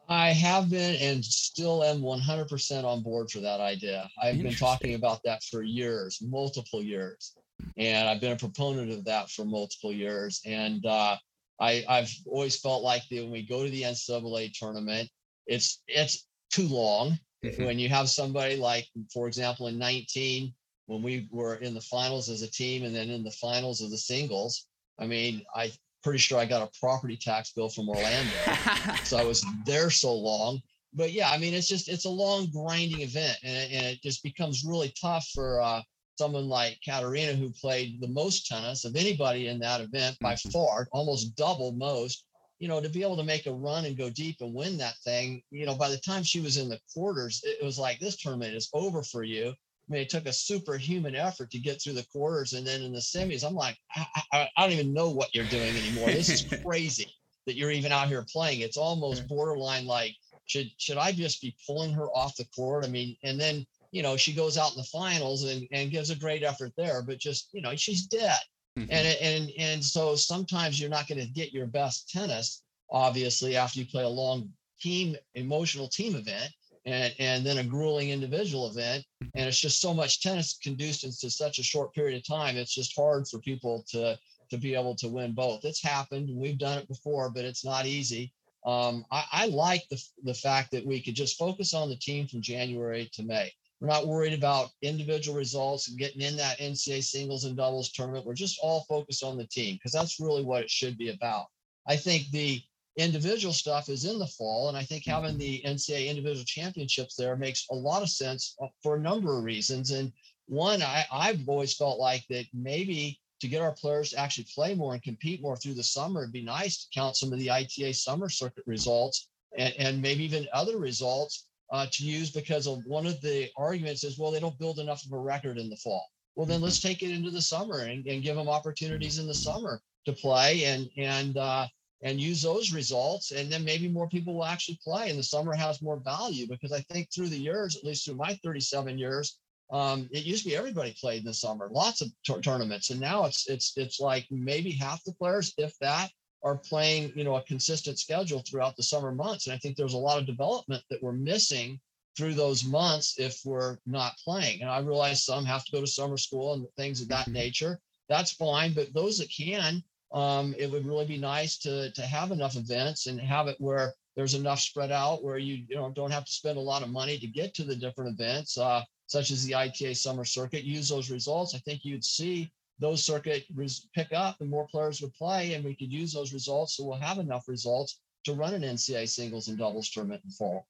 I 0.09 0.31
have 0.33 0.71
been 0.71 0.97
and 0.97 1.25
still 1.25 1.83
am 1.83 2.01
100% 2.03 2.85
on 2.85 3.03
board 3.03 3.31
for 3.31 3.41
that 3.41 3.61
idea. 3.61 4.09
I've 4.23 4.43
been 4.43 4.55
talking 4.55 4.95
about 4.95 5.21
that 5.25 5.43
for 5.45 5.63
years, 5.63 6.19
multiple 6.21 6.83
years, 6.83 7.35
and 7.77 8.09
I've 8.09 8.21
been 8.21 8.33
a 8.33 8.37
proponent 8.37 8.91
of 8.93 9.05
that 9.05 9.31
for 9.31 9.45
multiple 9.45 9.93
years. 9.93 10.41
And 10.45 10.85
uh, 10.87 11.17
I, 11.61 11.85
I've 11.89 12.13
always 12.27 12.61
felt 12.61 12.83
like 12.83 13.03
that 13.11 13.23
when 13.23 13.31
we 13.31 13.43
go 13.43 13.65
to 13.65 13.71
the 13.71 13.83
NCAA 13.83 14.53
tournament, 14.53 15.09
it's 15.47 15.83
it's 15.87 16.27
too 16.53 16.69
long. 16.69 17.19
Mm-hmm. 17.45 17.65
When 17.65 17.79
you 17.79 17.89
have 17.89 18.09
somebody 18.09 18.57
like, 18.57 18.87
for 19.13 19.27
example, 19.27 19.67
in 19.67 19.79
19, 19.79 20.55
when 20.87 21.03
we 21.03 21.29
were 21.31 21.57
in 21.57 21.75
the 21.75 21.81
finals 21.81 22.29
as 22.29 22.43
a 22.43 22.51
team 22.51 22.85
and 22.85 22.95
then 22.95 23.11
in 23.11 23.25
the 23.25 23.33
finals 23.33 23.81
of 23.81 23.91
the 23.91 23.99
singles, 23.99 24.67
I 24.99 25.07
mean, 25.07 25.43
I 25.55 25.73
pretty 26.03 26.19
sure 26.19 26.39
I 26.39 26.45
got 26.45 26.69
a 26.69 26.79
property 26.79 27.17
tax 27.17 27.53
bill 27.53 27.69
from 27.69 27.89
Orlando. 27.89 28.33
so 29.05 29.17
I 29.17 29.25
was 29.25 29.45
there 29.65 29.91
so 29.91 30.13
long. 30.13 30.61
But 30.95 31.13
yeah, 31.13 31.31
I 31.31 31.39
mean, 31.39 31.55
it's 31.55 31.69
just 31.69 31.89
it's 31.89 32.05
a 32.05 32.11
long 32.11 32.51
grinding 32.51 33.01
event, 33.01 33.39
and, 33.43 33.73
and 33.73 33.87
it 33.87 34.03
just 34.03 34.23
becomes 34.23 34.65
really 34.65 34.93
tough 35.01 35.27
for 35.35 35.61
uh, 35.61 35.81
someone 36.23 36.49
like 36.49 36.79
Katarina, 36.85 37.35
who 37.35 37.51
played 37.51 38.01
the 38.01 38.09
most 38.09 38.47
tennis 38.47 38.85
of 38.85 38.97
anybody 38.97 39.49
in 39.49 39.59
that 39.61 39.81
event 39.81 40.17
by 40.21 40.35
mm-hmm. 40.35 40.51
far, 40.51 40.89
almost 40.93 41.37
double 41.37 41.73
most. 41.73 42.25
You 42.59 42.69
know, 42.69 42.81
to 42.81 42.89
be 42.89 43.03
able 43.03 43.17
to 43.17 43.25
make 43.25 43.47
a 43.47 43.53
run 43.53 43.87
and 43.87 43.97
go 43.97 44.09
deep 44.09 44.37
and 44.41 44.55
win 44.55 44.79
that 44.79 44.95
thing. 45.05 45.43
You 45.51 45.67
know, 45.67 45.75
by 45.75 45.89
the 45.89 45.99
time 45.99 46.23
she 46.23 46.41
was 46.41 46.59
in 46.59 46.69
the 46.69 46.79
quarters, 46.95 47.41
it 47.45 47.65
was 47.65 47.77
like 47.77 47.99
this 47.99 48.17
tournament 48.17 48.55
is 48.55 48.71
over 48.73 49.03
for 49.03 49.25
you 49.25 49.53
I 49.89 49.93
mean, 49.93 50.03
it 50.03 50.11
took 50.11 50.27
a 50.27 50.33
superhuman 50.33 51.17
effort 51.17 51.51
to 51.51 51.59
get 51.59 51.83
through 51.83 51.95
the 51.95 52.07
quarters, 52.13 52.53
and 52.53 52.67
then 52.67 52.83
in 52.83 52.93
the 52.93 53.01
semis, 53.01 53.45
I'm 53.45 53.55
like, 53.55 53.77
I, 53.95 54.07
I, 54.33 54.49
I 54.57 54.63
don't 54.63 54.73
even 54.73 54.93
know 54.93 55.11
what 55.11 55.35
you're 55.35 55.45
doing 55.47 55.77
anymore. 55.77 56.07
This 56.07 56.29
is 56.29 56.61
crazy 56.65 57.13
that 57.47 57.57
you're 57.57 57.73
even 57.73 57.91
out 57.91 58.09
here 58.09 58.25
playing. 58.33 58.61
It's 58.61 58.77
almost 58.77 59.27
borderline 59.27 59.87
like, 59.87 60.15
should 60.47 60.71
should 60.79 60.99
I 60.99 61.13
just 61.13 61.41
be 61.41 61.57
pulling 61.67 61.93
her 61.93 62.07
off 62.11 62.37
the 62.37 62.47
court? 62.57 62.85
I 62.85 62.89
mean, 62.89 63.17
and 63.25 63.41
then 63.41 63.67
you 63.93 64.03
know 64.03 64.17
she 64.17 64.33
goes 64.33 64.59
out 64.59 64.73
in 64.73 64.79
the 64.79 64.85
finals 64.85 65.45
and, 65.45 65.69
and 65.71 65.91
gives 65.91 66.11
a 66.11 66.17
great 66.17 66.43
effort 66.43 66.73
there, 66.77 67.03
but 67.03 67.19
just 67.19 67.51
you 67.53 67.61
know 67.61 67.77
she's 67.77 68.07
dead. 68.07 68.41
Mm-hmm. 68.79 68.91
And 68.91 69.17
and 69.21 69.53
and 69.59 69.85
so 69.85 70.17
sometimes 70.17 70.81
you're 70.81 70.91
not 70.91 71.07
going 71.07 71.21
to 71.21 71.33
get 71.33 71.53
your 71.53 71.67
best 71.67 72.09
tennis, 72.09 72.63
obviously, 72.91 73.55
after 73.55 73.79
you 73.79 73.87
play 73.87 74.03
a 74.03 74.09
long 74.09 74.51
team 74.81 75.15
emotional 75.35 75.89
team 75.89 76.17
event 76.17 76.51
and 76.87 77.15
and 77.19 77.47
then 77.47 77.59
a 77.59 77.65
grueling 77.65 78.11
individual 78.11 78.69
event. 78.69 79.05
And 79.35 79.47
it's 79.47 79.61
just 79.61 79.81
so 79.81 79.93
much 79.93 80.23
tennis 80.23 80.59
conduced 80.61 81.05
into 81.05 81.31
such 81.31 81.59
a 81.59 81.63
short 81.63 81.95
period 81.95 82.17
of 82.17 82.27
time 82.27 82.57
it's 82.57 82.75
just 82.75 82.97
hard 82.97 83.29
for 83.29 83.39
people 83.39 83.85
to 83.91 84.19
to 84.51 84.57
be 84.59 84.75
able 84.75 84.95
to 84.97 85.09
win 85.09 85.33
both. 85.33 85.65
It's 85.65 85.83
happened 85.83 86.31
we've 86.35 86.59
done 86.59 86.79
it 86.79 86.89
before 86.89 87.31
but 87.31 87.45
it's 87.45 87.65
not 87.65 87.85
easy. 87.87 88.33
Um, 88.65 89.05
I, 89.11 89.25
I 89.33 89.47
like 89.47 89.83
the, 89.91 90.01
the 90.23 90.35
fact 90.35 90.71
that 90.71 90.87
we 90.87 91.03
could 91.03 91.17
just 91.17 91.37
focus 91.37 91.75
on 91.75 91.89
the 91.89 91.97
team 91.97 92.29
from 92.29 92.41
january 92.41 93.11
to 93.15 93.25
may 93.25 93.53
we're 93.83 93.89
not 93.89 94.07
worried 94.07 94.33
about 94.33 94.71
individual 94.81 95.37
results 95.37 95.89
and 95.89 95.99
getting 95.99 96.23
in 96.23 96.37
that 96.37 96.59
ncaa 96.59 97.03
singles 97.03 97.45
and 97.45 97.57
doubles 97.57 97.91
tournament 97.91 98.25
we're 98.25 98.33
just 98.33 98.61
all 98.63 98.85
focused 98.89 99.25
on 99.25 99.37
the 99.37 99.47
team 99.47 99.75
because 99.75 99.93
that's 99.93 100.21
really 100.21 100.45
what 100.45 100.63
it 100.63 100.71
should 100.71 100.97
be 100.97 101.11
about 101.11 101.47
i 101.89 101.97
think 101.97 102.31
the 102.31 102.63
individual 102.97 103.55
stuff 103.55 103.89
is 103.89 104.05
in 104.05 104.19
the 104.19 104.27
fall. 104.27 104.69
And 104.69 104.77
I 104.77 104.83
think 104.83 105.05
having 105.07 105.39
the 105.39 105.63
NCAA 105.65 106.09
individual 106.09 106.45
championships 106.45 107.15
there 107.17 107.37
makes 107.37 107.67
a 107.71 107.75
lot 107.75 108.03
of 108.03 108.11
sense 108.11 108.55
uh, 108.63 108.67
for 108.83 108.97
a 108.97 109.01
number 109.01 109.37
of 109.37 109.45
reasons. 109.45 109.93
And 109.93 110.13
one, 110.47 110.83
I, 110.83 111.05
I've 111.13 111.49
always 111.49 111.75
felt 111.75 111.99
like 111.99 112.25
that 112.29 112.47
maybe 112.53 113.19
to 113.41 113.49
get 113.49 113.63
our 113.63 113.73
players 113.73 114.11
to 114.11 114.19
actually 114.19 114.47
play 114.55 114.75
more 114.75 114.95
and 114.95 115.03
compete 115.03 115.43
more 115.43 115.57
through 115.57 115.75
the 115.75 115.83
summer, 115.83 116.23
it'd 116.23 116.33
be 116.33 116.45
nice 116.45 116.85
to 116.85 116.91
count 116.95 117.17
some 117.17 117.33
of 117.33 117.39
the 117.39 117.51
ITA 117.51 117.93
summer 117.95 118.29
circuit 118.29 118.65
results 118.67 119.29
and, 119.57 119.75
and 119.79 120.03
maybe 120.03 120.23
even 120.25 120.47
other 120.53 120.79
results 120.79 121.47
uh, 121.73 121.87
to 121.91 122.05
use 122.05 122.31
because 122.31 122.67
of 122.67 122.85
one 122.87 123.07
of 123.07 123.21
the 123.23 123.51
arguments 123.57 124.05
is, 124.05 124.19
well, 124.19 124.31
they 124.31 124.41
don't 124.41 124.59
build 124.59 124.79
enough 124.79 125.05
of 125.05 125.13
a 125.13 125.19
record 125.19 125.59
in 125.59 125.71
the 125.71 125.77
fall. 125.77 126.07
Well, 126.37 126.47
then 126.47 126.61
let's 126.61 126.81
take 126.81 127.03
it 127.03 127.11
into 127.11 127.31
the 127.31 127.43
summer 127.43 127.81
and, 127.81 128.07
and 128.07 128.23
give 128.23 128.37
them 128.37 128.49
opportunities 128.49 129.19
in 129.19 129.27
the 129.27 129.35
summer 129.35 129.81
to 130.07 130.13
play 130.13 130.65
and 130.65 130.89
and 130.97 131.37
uh, 131.37 131.67
and 132.03 132.21
use 132.21 132.43
those 132.43 132.73
results. 132.73 133.33
And 133.33 133.51
then 133.51 133.65
maybe 133.65 133.89
more 133.89 134.09
people 134.09 134.35
will 134.35 134.45
actually 134.45 134.79
play 134.85 135.11
and 135.11 135.19
the 135.19 135.25
summer 135.25 135.55
has 135.55 135.83
more 135.83 136.01
value 136.01 136.47
because 136.49 136.73
i 136.73 136.81
think 136.91 137.09
through 137.13 137.29
the 137.29 137.39
years 137.39 137.77
at 137.77 137.85
least 137.85 138.05
through 138.05 138.17
my 138.17 138.39
37 138.43 138.99
years 138.99 139.39
um, 139.73 140.09
it 140.13 140.25
used 140.25 140.43
to 140.45 140.51
be 140.51 140.57
everybody 140.57 140.95
played 141.01 141.21
in 141.21 141.25
the 141.27 141.35
summer 141.35 141.69
lots 141.71 142.03
of 142.03 142.09
t- 142.27 142.41
tournaments. 142.41 142.91
And 142.91 143.01
now 143.01 143.25
it's 143.25 143.49
it's 143.49 143.73
it's 143.77 144.01
like 144.01 144.27
maybe 144.31 144.73
half 144.73 145.03
the 145.05 145.15
players 145.15 145.55
if 145.57 145.79
that 145.81 146.11
are 146.43 146.57
playing 146.57 147.13
you 147.15 147.25
know 147.25 147.37
a 147.37 147.43
consistent 147.43 147.99
schedule 147.99 148.43
throughout 148.47 148.77
the 148.77 148.83
summer 148.83 149.13
months 149.13 149.47
and 149.47 149.55
i 149.55 149.59
think 149.59 149.77
there's 149.77 149.95
a 149.95 149.99
lot 149.99 150.19
of 150.19 150.27
development 150.27 150.83
that 150.91 151.03
we're 151.03 151.13
missing 151.13 151.79
through 152.17 152.35
those 152.35 152.65
months 152.65 153.19
if 153.19 153.41
we're 153.45 153.79
not 153.87 154.17
playing 154.25 154.61
and 154.61 154.71
i 154.71 154.79
realize 154.79 155.25
some 155.25 155.45
have 155.45 155.65
to 155.65 155.73
go 155.73 155.81
to 155.81 155.87
summer 155.87 156.17
school 156.17 156.55
and 156.55 156.67
things 156.77 157.01
of 157.01 157.09
that 157.09 157.25
mm-hmm. 157.25 157.35
nature 157.35 157.79
that's 158.09 158.33
fine 158.33 158.73
but 158.73 158.93
those 158.93 159.19
that 159.19 159.31
can 159.31 159.83
um, 160.13 160.55
it 160.59 160.71
would 160.71 160.85
really 160.85 161.07
be 161.07 161.17
nice 161.17 161.57
to 161.57 161.91
to 161.93 162.03
have 162.03 162.33
enough 162.33 162.57
events 162.57 163.07
and 163.07 163.19
have 163.19 163.49
it 163.49 163.57
where 163.59 163.95
there's 164.17 164.35
enough 164.35 164.61
spread 164.61 164.93
out 164.93 165.25
where 165.25 165.39
you 165.39 165.65
you 165.69 165.77
know 165.77 165.91
don't 165.91 166.11
have 166.11 166.25
to 166.25 166.33
spend 166.33 166.59
a 166.59 166.61
lot 166.61 166.83
of 166.83 166.91
money 166.91 167.19
to 167.19 167.27
get 167.27 167.55
to 167.55 167.65
the 167.65 167.77
different 167.77 168.11
events, 168.13 168.59
uh, 168.59 168.83
such 169.07 169.31
as 169.31 169.45
the 169.45 169.55
ITA 169.55 169.95
summer 169.95 170.25
circuit. 170.25 170.65
Use 170.65 170.89
those 170.89 171.11
results. 171.11 171.55
I 171.55 171.59
think 171.59 171.85
you'd 171.85 172.05
see 172.05 172.53
those 172.83 173.05
circuit 173.05 173.45
res- 173.55 173.89
pick 173.95 174.13
up 174.13 174.41
and 174.41 174.51
more 174.51 174.67
players 174.69 175.01
would 175.01 175.15
play, 175.15 175.55
and 175.55 175.65
we 175.65 175.75
could 175.75 175.93
use 175.93 176.13
those 176.13 176.33
results. 176.33 176.77
So 176.77 176.85
we'll 176.85 176.99
have 176.99 177.19
enough 177.19 177.49
results 177.49 178.01
to 178.25 178.35
run 178.35 178.55
an 178.55 178.63
NCAA 178.63 179.09
singles 179.09 179.49
and 179.49 179.59
doubles 179.59 179.91
tournament 179.91 180.23
in 180.25 180.31
fall. 180.31 180.67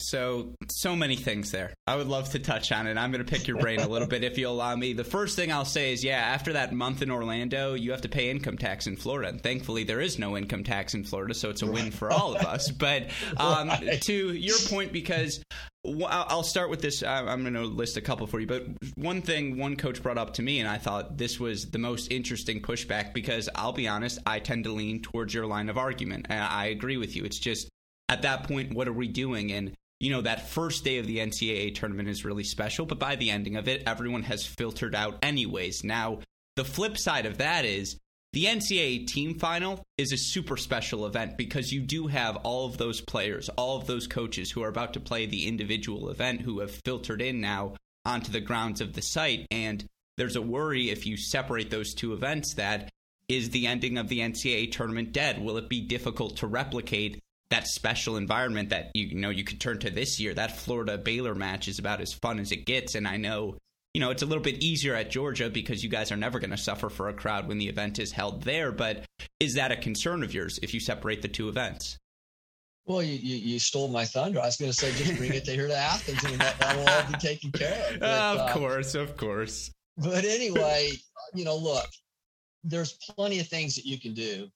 So, 0.00 0.54
so 0.70 0.94
many 0.94 1.16
things 1.16 1.50
there. 1.50 1.74
I 1.86 1.96
would 1.96 2.06
love 2.06 2.30
to 2.30 2.38
touch 2.38 2.70
on 2.70 2.86
it. 2.86 2.96
I'm 2.96 3.10
going 3.10 3.24
to 3.24 3.30
pick 3.30 3.48
your 3.48 3.58
brain 3.58 3.80
a 3.80 3.88
little 3.88 4.06
bit 4.06 4.22
if 4.22 4.38
you 4.38 4.48
allow 4.48 4.76
me. 4.76 4.92
The 4.92 5.02
first 5.02 5.34
thing 5.34 5.50
I'll 5.50 5.64
say 5.64 5.92
is, 5.92 6.04
yeah, 6.04 6.18
after 6.18 6.52
that 6.52 6.72
month 6.72 7.02
in 7.02 7.10
Orlando, 7.10 7.74
you 7.74 7.90
have 7.90 8.02
to 8.02 8.08
pay 8.08 8.30
income 8.30 8.56
tax 8.56 8.86
in 8.86 8.96
Florida. 8.96 9.28
And 9.28 9.42
thankfully, 9.42 9.82
there 9.82 10.00
is 10.00 10.18
no 10.18 10.36
income 10.36 10.62
tax 10.62 10.94
in 10.94 11.02
Florida, 11.02 11.34
so 11.34 11.50
it's 11.50 11.62
a 11.62 11.66
win 11.66 11.90
for 11.90 12.12
all 12.12 12.36
of 12.36 12.42
us. 12.44 12.70
But 12.70 13.08
um, 13.36 13.68
right. 13.68 14.00
to 14.02 14.32
your 14.32 14.58
point, 14.68 14.92
because 14.92 15.42
I'll 15.84 16.42
start 16.42 16.70
with 16.70 16.80
this. 16.80 17.02
I'm 17.02 17.42
going 17.42 17.54
to 17.54 17.64
list 17.64 17.96
a 17.96 18.00
couple 18.00 18.26
for 18.26 18.38
you. 18.38 18.46
But 18.46 18.66
one 18.94 19.22
thing 19.22 19.58
one 19.58 19.76
coach 19.76 20.02
brought 20.02 20.18
up 20.18 20.34
to 20.34 20.42
me, 20.42 20.60
and 20.60 20.68
I 20.68 20.78
thought 20.78 21.16
this 21.16 21.40
was 21.40 21.70
the 21.70 21.78
most 21.78 22.12
interesting 22.12 22.60
pushback 22.60 23.14
because 23.14 23.48
I'll 23.54 23.72
be 23.72 23.88
honest, 23.88 24.18
I 24.26 24.38
tend 24.38 24.64
to 24.64 24.72
lean 24.72 25.02
towards 25.02 25.34
your 25.34 25.46
line 25.46 25.68
of 25.68 25.78
argument. 25.78 26.26
And 26.28 26.40
I 26.40 26.66
agree 26.66 26.96
with 26.96 27.16
you. 27.16 27.24
It's 27.24 27.38
just 27.38 27.68
at 28.08 28.22
that 28.22 28.44
point, 28.44 28.74
what 28.74 28.88
are 28.88 28.92
we 28.92 29.08
doing? 29.08 29.52
And 29.52 29.74
you 30.00 30.10
know, 30.10 30.20
that 30.22 30.48
first 30.48 30.84
day 30.84 30.98
of 30.98 31.06
the 31.06 31.18
NCAA 31.18 31.74
tournament 31.74 32.08
is 32.08 32.24
really 32.24 32.44
special, 32.44 32.86
but 32.86 32.98
by 32.98 33.16
the 33.16 33.30
ending 33.30 33.56
of 33.56 33.68
it, 33.68 33.82
everyone 33.86 34.22
has 34.22 34.46
filtered 34.46 34.94
out 34.94 35.18
anyways. 35.22 35.82
Now, 35.82 36.20
the 36.56 36.64
flip 36.64 36.96
side 36.96 37.26
of 37.26 37.38
that 37.38 37.64
is 37.64 37.98
the 38.32 38.44
NCAA 38.44 39.06
team 39.06 39.38
final 39.38 39.82
is 39.96 40.12
a 40.12 40.18
super 40.18 40.56
special 40.56 41.06
event 41.06 41.36
because 41.36 41.72
you 41.72 41.80
do 41.80 42.06
have 42.06 42.36
all 42.36 42.66
of 42.66 42.76
those 42.76 43.00
players, 43.00 43.48
all 43.50 43.78
of 43.78 43.86
those 43.86 44.06
coaches 44.06 44.50
who 44.50 44.62
are 44.62 44.68
about 44.68 44.92
to 44.94 45.00
play 45.00 45.26
the 45.26 45.48
individual 45.48 46.10
event 46.10 46.42
who 46.42 46.60
have 46.60 46.70
filtered 46.84 47.22
in 47.22 47.40
now 47.40 47.74
onto 48.04 48.30
the 48.30 48.40
grounds 48.40 48.80
of 48.80 48.92
the 48.92 49.02
site. 49.02 49.46
And 49.50 49.84
there's 50.16 50.36
a 50.36 50.42
worry 50.42 50.90
if 50.90 51.06
you 51.06 51.16
separate 51.16 51.70
those 51.70 51.94
two 51.94 52.12
events 52.12 52.54
that 52.54 52.90
is 53.28 53.50
the 53.50 53.66
ending 53.66 53.98
of 53.98 54.08
the 54.08 54.20
NCAA 54.20 54.72
tournament 54.72 55.12
dead? 55.12 55.42
Will 55.42 55.56
it 55.58 55.68
be 55.68 55.80
difficult 55.80 56.38
to 56.38 56.46
replicate 56.46 57.20
that 57.50 57.66
special 57.66 58.16
environment 58.16 58.70
that 58.70 58.90
you, 58.94 59.06
you 59.06 59.14
know 59.16 59.30
you 59.30 59.44
could 59.44 59.60
turn 59.60 59.78
to 59.80 59.90
this 59.90 60.20
year. 60.20 60.34
That 60.34 60.56
Florida 60.56 60.98
Baylor 60.98 61.34
match 61.34 61.68
is 61.68 61.78
about 61.78 62.00
as 62.00 62.12
fun 62.12 62.38
as 62.38 62.52
it 62.52 62.66
gets, 62.66 62.94
and 62.94 63.06
I 63.06 63.16
know 63.16 63.56
you 63.94 64.00
know 64.00 64.10
it's 64.10 64.22
a 64.22 64.26
little 64.26 64.42
bit 64.42 64.62
easier 64.62 64.94
at 64.94 65.10
Georgia 65.10 65.48
because 65.48 65.82
you 65.82 65.88
guys 65.88 66.12
are 66.12 66.16
never 66.16 66.38
going 66.38 66.50
to 66.50 66.56
suffer 66.56 66.88
for 66.88 67.08
a 67.08 67.14
crowd 67.14 67.48
when 67.48 67.58
the 67.58 67.68
event 67.68 67.98
is 67.98 68.12
held 68.12 68.42
there. 68.42 68.72
But 68.72 69.04
is 69.40 69.54
that 69.54 69.72
a 69.72 69.76
concern 69.76 70.22
of 70.22 70.34
yours 70.34 70.58
if 70.62 70.74
you 70.74 70.80
separate 70.80 71.22
the 71.22 71.28
two 71.28 71.48
events? 71.48 71.98
Well, 72.86 73.02
you, 73.02 73.16
you, 73.16 73.36
you, 73.36 73.58
stole 73.58 73.88
my 73.88 74.06
thunder. 74.06 74.40
I 74.40 74.46
was 74.46 74.56
going 74.56 74.72
to 74.72 74.76
say 74.76 74.90
just 74.92 75.18
bring 75.18 75.34
it 75.34 75.44
to 75.44 75.52
here 75.52 75.68
to 75.68 75.76
Athens, 75.76 76.24
and 76.24 76.40
that, 76.40 76.74
will 76.74 76.88
all 76.88 77.12
be 77.12 77.18
taken 77.18 77.52
care 77.52 77.92
of. 77.92 78.00
But, 78.00 78.08
of 78.08 78.38
uh, 78.38 78.52
course, 78.54 78.94
of 78.94 79.14
course. 79.18 79.70
But 79.98 80.24
anyway, 80.24 80.92
you 81.34 81.44
know, 81.44 81.56
look, 81.56 81.84
there's 82.64 82.94
plenty 82.94 83.40
of 83.40 83.48
things 83.48 83.74
that 83.74 83.84
you 83.84 84.00
can 84.00 84.14
do 84.14 84.48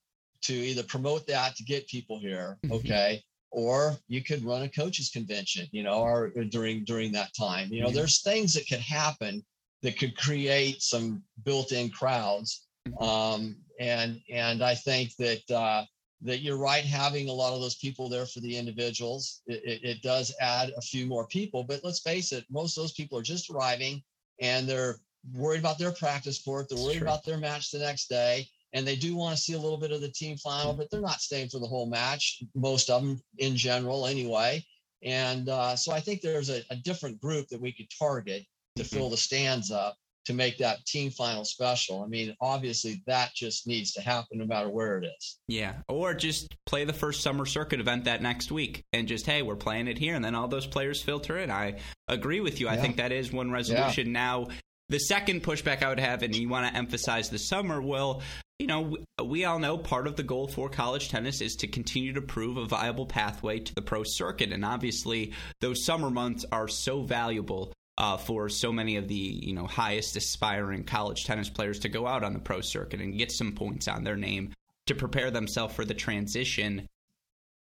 to 0.43 0.53
either 0.53 0.83
promote 0.83 1.27
that 1.27 1.57
to 1.57 1.65
get 1.65 1.87
people 1.89 2.19
here, 2.19 2.59
mm-hmm. 2.65 2.75
okay, 2.75 3.23
or 3.51 3.97
you 4.09 4.23
could 4.23 4.45
run 4.45 4.63
a 4.63 4.69
coaches 4.69 5.11
convention, 5.11 5.69
you 5.73 5.83
know, 5.83 6.01
or, 6.01 6.31
during 6.51 6.85
during 6.85 7.13
that 7.13 7.35
time. 7.39 7.73
You 7.73 7.81
know, 7.81 7.89
mm-hmm. 7.89 7.97
there's 7.97 8.23
things 8.23 8.55
that 8.55 8.69
could 8.69 8.81
happen 8.81 9.45
that 9.83 9.99
could 9.99 10.17
create 10.17 10.83
some 10.83 11.23
built-in 11.45 11.91
crowds. 11.91 12.67
Mm-hmm. 12.89 13.05
Um, 13.05 13.57
and 13.79 14.21
and 14.31 14.63
I 14.63 14.75
think 14.75 15.15
that 15.17 15.51
uh, 15.51 15.85
that 16.23 16.41
you're 16.41 16.59
right 16.59 16.85
having 16.85 17.29
a 17.29 17.33
lot 17.33 17.53
of 17.53 17.61
those 17.61 17.77
people 17.77 18.09
there 18.09 18.27
for 18.27 18.41
the 18.41 18.57
individuals. 18.57 19.43
It, 19.47 19.63
it, 19.65 19.85
it 19.85 20.03
does 20.03 20.35
add 20.41 20.73
a 20.77 20.81
few 20.81 21.07
more 21.07 21.27
people, 21.27 21.65
but 21.65 21.81
let's 21.83 22.01
face 22.01 22.33
it, 22.33 22.45
most 22.51 22.77
of 22.77 22.83
those 22.83 22.93
people 22.93 23.19
are 23.19 23.23
just 23.23 23.51
arriving 23.51 24.03
and 24.41 24.69
they're 24.69 24.97
worried 25.35 25.61
about 25.61 25.79
their 25.79 25.93
practice 25.93 26.41
court. 26.43 26.69
They're 26.69 26.83
worried 26.83 27.03
about 27.03 27.25
their 27.25 27.39
match 27.39 27.71
the 27.71 27.79
next 27.79 28.09
day 28.09 28.49
and 28.73 28.87
they 28.87 28.97
do 28.97 29.15
want 29.15 29.37
to 29.37 29.43
see 29.43 29.53
a 29.53 29.59
little 29.59 29.79
bit 29.79 29.93
of 29.93 30.01
the 30.01 30.11
team 30.11 30.37
final, 30.37 30.73
but 30.73 30.91
they're 30.91 31.01
not 31.01 31.21
staying 31.21 31.49
for 31.49 31.59
the 31.59 31.67
whole 31.67 31.87
match. 31.87 32.43
Most 32.55 32.91
of 32.91 33.03
them, 33.03 33.21
in 33.39 33.57
general, 33.57 34.07
anyway. 34.07 34.65
And 35.03 35.49
uh, 35.49 35.77
so 35.77 35.93
I 35.93 36.01
think 36.01 36.21
there's 36.21 36.49
a, 36.49 36.63
a, 36.71 36.77
different 36.77 37.21
group 37.21 37.49
that 37.49 37.61
we 37.61 37.73
could 37.73 37.89
target 37.99 38.45
to 38.77 38.85
fill 38.85 39.11
the 39.11 39.17
stands 39.17 39.73
up 39.73 39.97
to 40.27 40.33
make 40.33 40.59
that 40.59 40.87
team 40.87 41.11
final 41.11 41.45
special. 41.45 42.05
I 42.05 42.07
mean, 42.07 42.37
obviously 42.41 43.03
that 43.07 43.35
just 43.35 43.67
needs 43.67 43.93
to 43.95 44.01
happen 44.01 44.39
no 44.39 44.47
matter 44.47 44.69
where 44.69 44.99
it 44.99 45.05
is. 45.05 45.41
Yeah. 45.49 45.75
Or 45.89 46.15
just 46.15 46.55
play 46.67 46.85
the 46.85 46.93
first 46.93 47.23
summer 47.23 47.45
circuit 47.45 47.81
event 47.81 48.05
that 48.05 48.23
next 48.23 48.53
week 48.53 48.85
and 48.93 49.09
just, 49.09 49.27
hey, 49.27 49.43
we're 49.43 49.57
playing 49.57 49.89
it 49.89 49.99
here. 49.99 50.15
And 50.15 50.25
then 50.25 50.37
all 50.37 50.47
those 50.47 50.67
players 50.67 51.03
filter 51.03 51.39
in. 51.39 51.51
I 51.51 51.81
agree 52.07 52.41
with 52.41 52.61
you. 52.61 52.69
I 52.69 52.77
think 52.77 52.97
that 52.99 53.11
is 53.11 53.33
one 53.33 53.51
resolution. 53.51 54.07
Yeah. 54.07 54.13
Now, 54.13 54.47
the 54.89 54.99
second 54.99 55.43
pushback 55.43 55.83
I 55.83 55.89
would 55.89 55.99
have, 55.99 56.23
and 56.23 56.37
you 56.37 56.49
want 56.49 56.71
to 56.71 56.79
emphasize 56.79 57.31
the 57.31 57.39
summer, 57.39 57.83
well, 57.83 58.23
you 58.63 58.69
know, 58.69 58.97
we 59.25 59.45
all 59.45 59.59
know 59.59 59.77
part 59.77 60.07
of 60.07 60.15
the 60.15 60.23
goal 60.23 60.47
for 60.47 60.69
college 60.69 61.09
tennis 61.09 61.41
is 61.41 61.57
to 61.57 61.67
continue 61.67 62.13
to 62.13 62.23
prove 62.23 62.57
a 62.57 62.65
viable 62.65 63.07
pathway 63.07 63.59
to 63.59 63.75
the 63.75 63.83
pro 63.83 64.05
circuit. 64.05 64.53
And 64.53 64.65
obviously, 64.65 65.33
those 65.61 65.85
summer 65.85 66.11
months 66.11 66.45
are 66.53 66.69
so 66.69 67.03
valuable 67.03 67.73
uh, 67.99 68.19
for 68.19 68.49
so 68.49 68.73
many 68.73 68.99
of 68.99 69.09
the 69.09 69.17
you 69.17 69.53
know 69.53 69.67
highest 69.67 70.15
aspiring 70.15 70.85
college 70.85 71.25
tennis 71.25 71.49
players 71.49 71.81
to 71.81 71.89
go 71.89 72.07
out 72.07 72.23
on 72.23 72.35
the 72.35 72.39
pro 72.39 72.61
circuit 72.61 73.01
and 73.01 73.19
get 73.19 73.33
some 73.33 73.51
points 73.51 73.89
on 73.89 74.05
their 74.05 74.17
name 74.17 74.53
to 74.87 74.95
prepare 74.95 75.33
themselves 75.33 75.75
for 75.75 75.85
the 75.85 75.93
transition. 75.93 76.87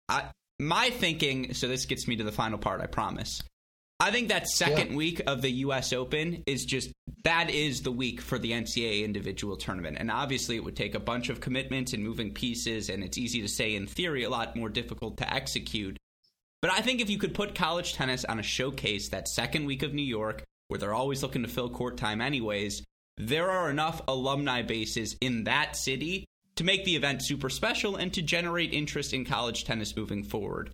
I, 0.10 0.25
my 0.60 0.89
thinking, 0.89 1.53
so 1.53 1.70
this 1.70 1.86
gets 1.86 2.10
me 2.10 2.18
to 2.18 2.25
the 2.25 2.32
final 2.34 2.58
part, 2.58 2.82
I 2.82 2.88
promise. 2.88 3.41
I 4.01 4.12
think 4.12 4.29
that 4.29 4.48
second 4.48 4.91
yeah. 4.91 4.98
week 4.98 5.22
of 5.27 5.41
the 5.41 5.51
U.S. 5.51 5.91
Open 5.91 6.44
is 6.46 6.63
just 6.63 6.91
that 7.25 7.50
is 7.50 7.82
the 7.82 7.91
week 7.91 8.22
for 8.22 8.39
the 8.39 8.51
NCAA 8.51 9.03
individual 9.03 9.58
tournament, 9.58 9.98
and 10.00 10.10
obviously 10.10 10.56
it 10.56 10.63
would 10.63 10.77
take 10.77 10.96
a 10.96 11.00
bunch 11.00 11.27
of 11.27 11.41
commitments 11.41 11.91
and 11.91 12.01
moving 12.01 12.34
pieces, 12.34 12.89
and 12.89 13.03
it's 13.03 13.18
easy 13.18 13.41
to 13.41 13.48
say 13.50 13.75
in 13.75 13.88
theory, 13.88 14.24
a 14.24 14.29
lot 14.29 14.56
more 14.56 14.70
difficult 14.70 15.18
to 15.18 15.34
execute. 15.34 15.98
But 16.62 16.72
I 16.72 16.79
think 16.79 17.01
if 17.01 17.10
you 17.10 17.18
could 17.18 17.34
put 17.34 17.56
college 17.56 17.94
tennis 17.94 18.24
on 18.24 18.39
a 18.39 18.44
showcase 18.44 19.10
that 19.10 19.27
second 19.27 19.65
week 19.65 19.84
of 19.84 19.94
New 19.94 20.01
York, 20.01 20.44
where 20.70 20.77
they're 20.77 20.94
always 20.94 21.22
looking 21.22 21.41
to 21.41 21.50
fill 21.50 21.70
court 21.70 21.98
time 21.98 22.22
anyways, 22.22 22.84
there 23.18 23.51
are 23.51 23.70
enough 23.70 24.01
alumni 24.08 24.62
bases 24.62 25.18
in 25.20 25.44
that 25.44 25.75
city 25.75 26.25
to 26.56 26.63
make 26.63 26.86
the 26.86 26.96
event 26.96 27.25
super 27.25 27.50
special 27.50 27.98
and 27.98 28.13
to 28.13 28.22
generate 28.22 28.74
interest 28.74 29.13
in 29.13 29.25
college 29.25 29.65
tennis 29.65 29.96
moving 29.96 30.24
forward. 30.24 30.72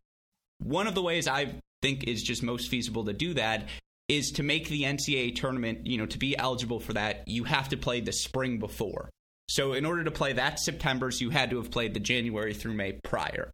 One 0.59 0.87
of 0.87 0.95
the 0.95 1.01
ways 1.01 1.27
I 1.27 1.55
think 1.85 2.05
is 2.05 2.23
just 2.23 2.41
most 2.41 2.67
feasible 2.67 3.05
to 3.05 3.13
do 3.13 3.35
that 3.35 3.69
is 4.07 4.31
to 4.31 4.41
make 4.41 4.67
the 4.69 4.83
NCAA 4.83 5.35
tournament, 5.35 5.85
you 5.85 5.99
know, 5.99 6.07
to 6.07 6.17
be 6.17 6.35
eligible 6.35 6.79
for 6.79 6.93
that, 6.93 7.27
you 7.27 7.43
have 7.43 7.69
to 7.69 7.77
play 7.77 8.01
the 8.01 8.11
spring 8.11 8.57
before. 8.57 9.11
So 9.47 9.73
in 9.73 9.85
order 9.85 10.03
to 10.03 10.09
play 10.09 10.33
that 10.33 10.59
September's, 10.59 11.21
you 11.21 11.29
had 11.29 11.51
to 11.51 11.57
have 11.57 11.69
played 11.69 11.93
the 11.93 11.99
January 11.99 12.55
through 12.55 12.73
May 12.73 12.93
prior. 12.93 13.51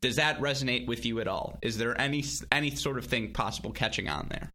Does 0.00 0.16
that 0.16 0.40
resonate 0.40 0.88
with 0.88 1.06
you 1.06 1.20
at 1.20 1.28
all? 1.28 1.58
Is 1.62 1.78
there 1.78 1.98
any 1.98 2.24
any 2.50 2.74
sort 2.74 2.98
of 2.98 3.06
thing 3.06 3.32
possible 3.32 3.70
catching 3.70 4.08
on 4.08 4.26
there? 4.30 4.52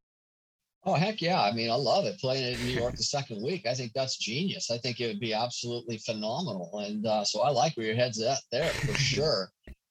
Oh 0.84 0.94
heck 0.94 1.22
yeah! 1.22 1.42
I 1.42 1.54
mean, 1.54 1.72
I 1.72 1.76
love 1.76 2.06
it 2.06 2.20
playing 2.20 2.44
it 2.44 2.60
in 2.60 2.68
New 2.68 2.74
York 2.74 2.96
the 2.96 3.04
second 3.04 3.42
week. 3.42 3.66
I 3.66 3.74
think 3.74 3.94
that's 3.94 4.18
genius. 4.18 4.70
I 4.70 4.78
think 4.78 5.00
it 5.00 5.08
would 5.08 5.20
be 5.20 5.34
absolutely 5.34 5.98
phenomenal, 5.98 6.80
and 6.86 7.06
uh, 7.06 7.24
so 7.24 7.42
I 7.42 7.50
like 7.50 7.76
where 7.76 7.88
your 7.88 7.96
head's 7.96 8.22
at 8.22 8.40
there 8.52 8.70
for 8.70 8.94
sure. 9.14 9.50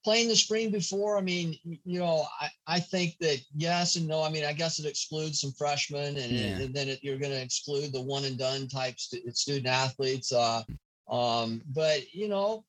Playing 0.09 0.29
the 0.29 0.37
spring 0.37 0.71
before, 0.71 1.19
I 1.19 1.21
mean, 1.21 1.55
you 1.85 1.99
know, 1.99 2.25
I, 2.41 2.49
I 2.67 2.81
think 2.81 3.19
that 3.21 3.41
yes 3.55 3.97
and 3.97 4.09
no. 4.09 4.23
I 4.23 4.31
mean, 4.31 4.43
I 4.43 4.55
guess 4.55 4.79
it 4.79 4.87
excludes 4.87 5.39
some 5.43 5.53
freshmen, 5.53 6.17
and, 6.17 6.33
yeah. 6.33 6.61
and 6.61 6.73
then 6.73 6.89
it, 6.89 7.01
you're 7.03 7.19
going 7.19 7.33
to 7.33 7.43
exclude 7.43 7.93
the 7.93 8.01
one 8.01 8.25
and 8.25 8.39
done 8.39 8.69
type 8.69 8.99
st- 8.99 9.37
student 9.37 9.67
athletes. 9.67 10.33
Uh, 10.33 10.63
um, 11.11 11.61
but 11.75 12.11
you 12.15 12.27
know, 12.27 12.65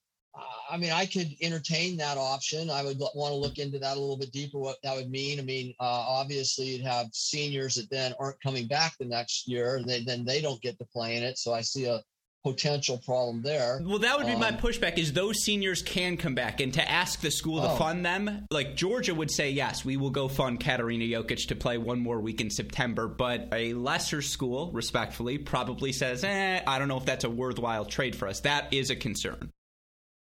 I 0.69 0.75
mean, 0.75 0.91
I 0.91 1.05
could 1.05 1.34
entertain 1.41 1.96
that 1.96 2.17
option. 2.17 2.69
I 2.69 2.84
would 2.84 3.00
want 3.00 3.31
to 3.31 3.39
look 3.39 3.58
into 3.58 3.79
that 3.79 3.96
a 3.96 4.00
little 4.01 4.17
bit 4.17 4.34
deeper, 4.34 4.60
what 4.60 4.75
that 4.84 4.98
would 4.98 5.10
mean. 5.10 5.39
I 5.39 5.43
mean, 5.43 5.74
uh, 5.79 6.03
obviously, 6.19 6.65
you'd 6.65 6.86
have 6.86 7.08
seniors 7.13 7.75
that 7.75 7.89
then 7.89 8.13
aren't 8.19 8.41
coming 8.41 8.67
back 8.67 8.98
the 9.00 9.05
next 9.05 9.48
year. 9.48 9.81
They, 9.88 10.03
then 10.03 10.25
they 10.25 10.41
don't 10.41 10.62
get 10.62 10.77
to 10.79 10.86
play 10.86 11.15
in 11.15 11.24
it. 11.24 11.38
So 11.38 11.53
I 11.53 11.62
see 11.62 11.86
a 11.86 12.01
potential 12.43 12.98
problem 12.98 13.41
there. 13.41 13.81
Well, 13.84 14.00
that 14.00 14.17
would 14.17 14.27
be 14.27 14.34
um, 14.34 14.39
my 14.39 14.51
pushback 14.51 14.98
is 14.98 15.13
those 15.13 15.43
seniors 15.43 15.81
can 15.81 16.17
come 16.17 16.36
back 16.36 16.62
and 16.62 16.74
to 16.74 16.89
ask 16.89 17.19
the 17.22 17.31
school 17.31 17.60
oh. 17.60 17.67
to 17.67 17.75
fund 17.77 18.05
them. 18.05 18.46
Like 18.51 18.75
Georgia 18.75 19.13
would 19.13 19.31
say, 19.31 19.51
yes, 19.51 19.84
we 19.84 19.98
will 19.98 20.10
go 20.10 20.27
fund 20.27 20.60
Katarina 20.60 21.05
Jokic 21.05 21.48
to 21.48 21.55
play 21.55 21.77
one 21.77 22.00
more 22.00 22.19
week 22.19 22.41
in 22.41 22.50
September, 22.50 23.08
but 23.08 23.50
a 23.51 23.74
lesser 23.74 24.22
school, 24.22 24.72
respectfully, 24.72 25.38
probably 25.38 25.91
says, 25.91 26.24
eh, 26.24 26.62
I 26.65 26.79
don't 26.79 26.88
know 26.88 26.98
if 26.98 27.05
that's 27.05 27.25
a 27.25 27.29
worthwhile 27.29 27.86
trade 27.86 28.15
for 28.15 28.27
us. 28.27 28.41
That 28.41 28.74
is 28.74 28.89
a 28.89 28.96
concern. 28.96 29.51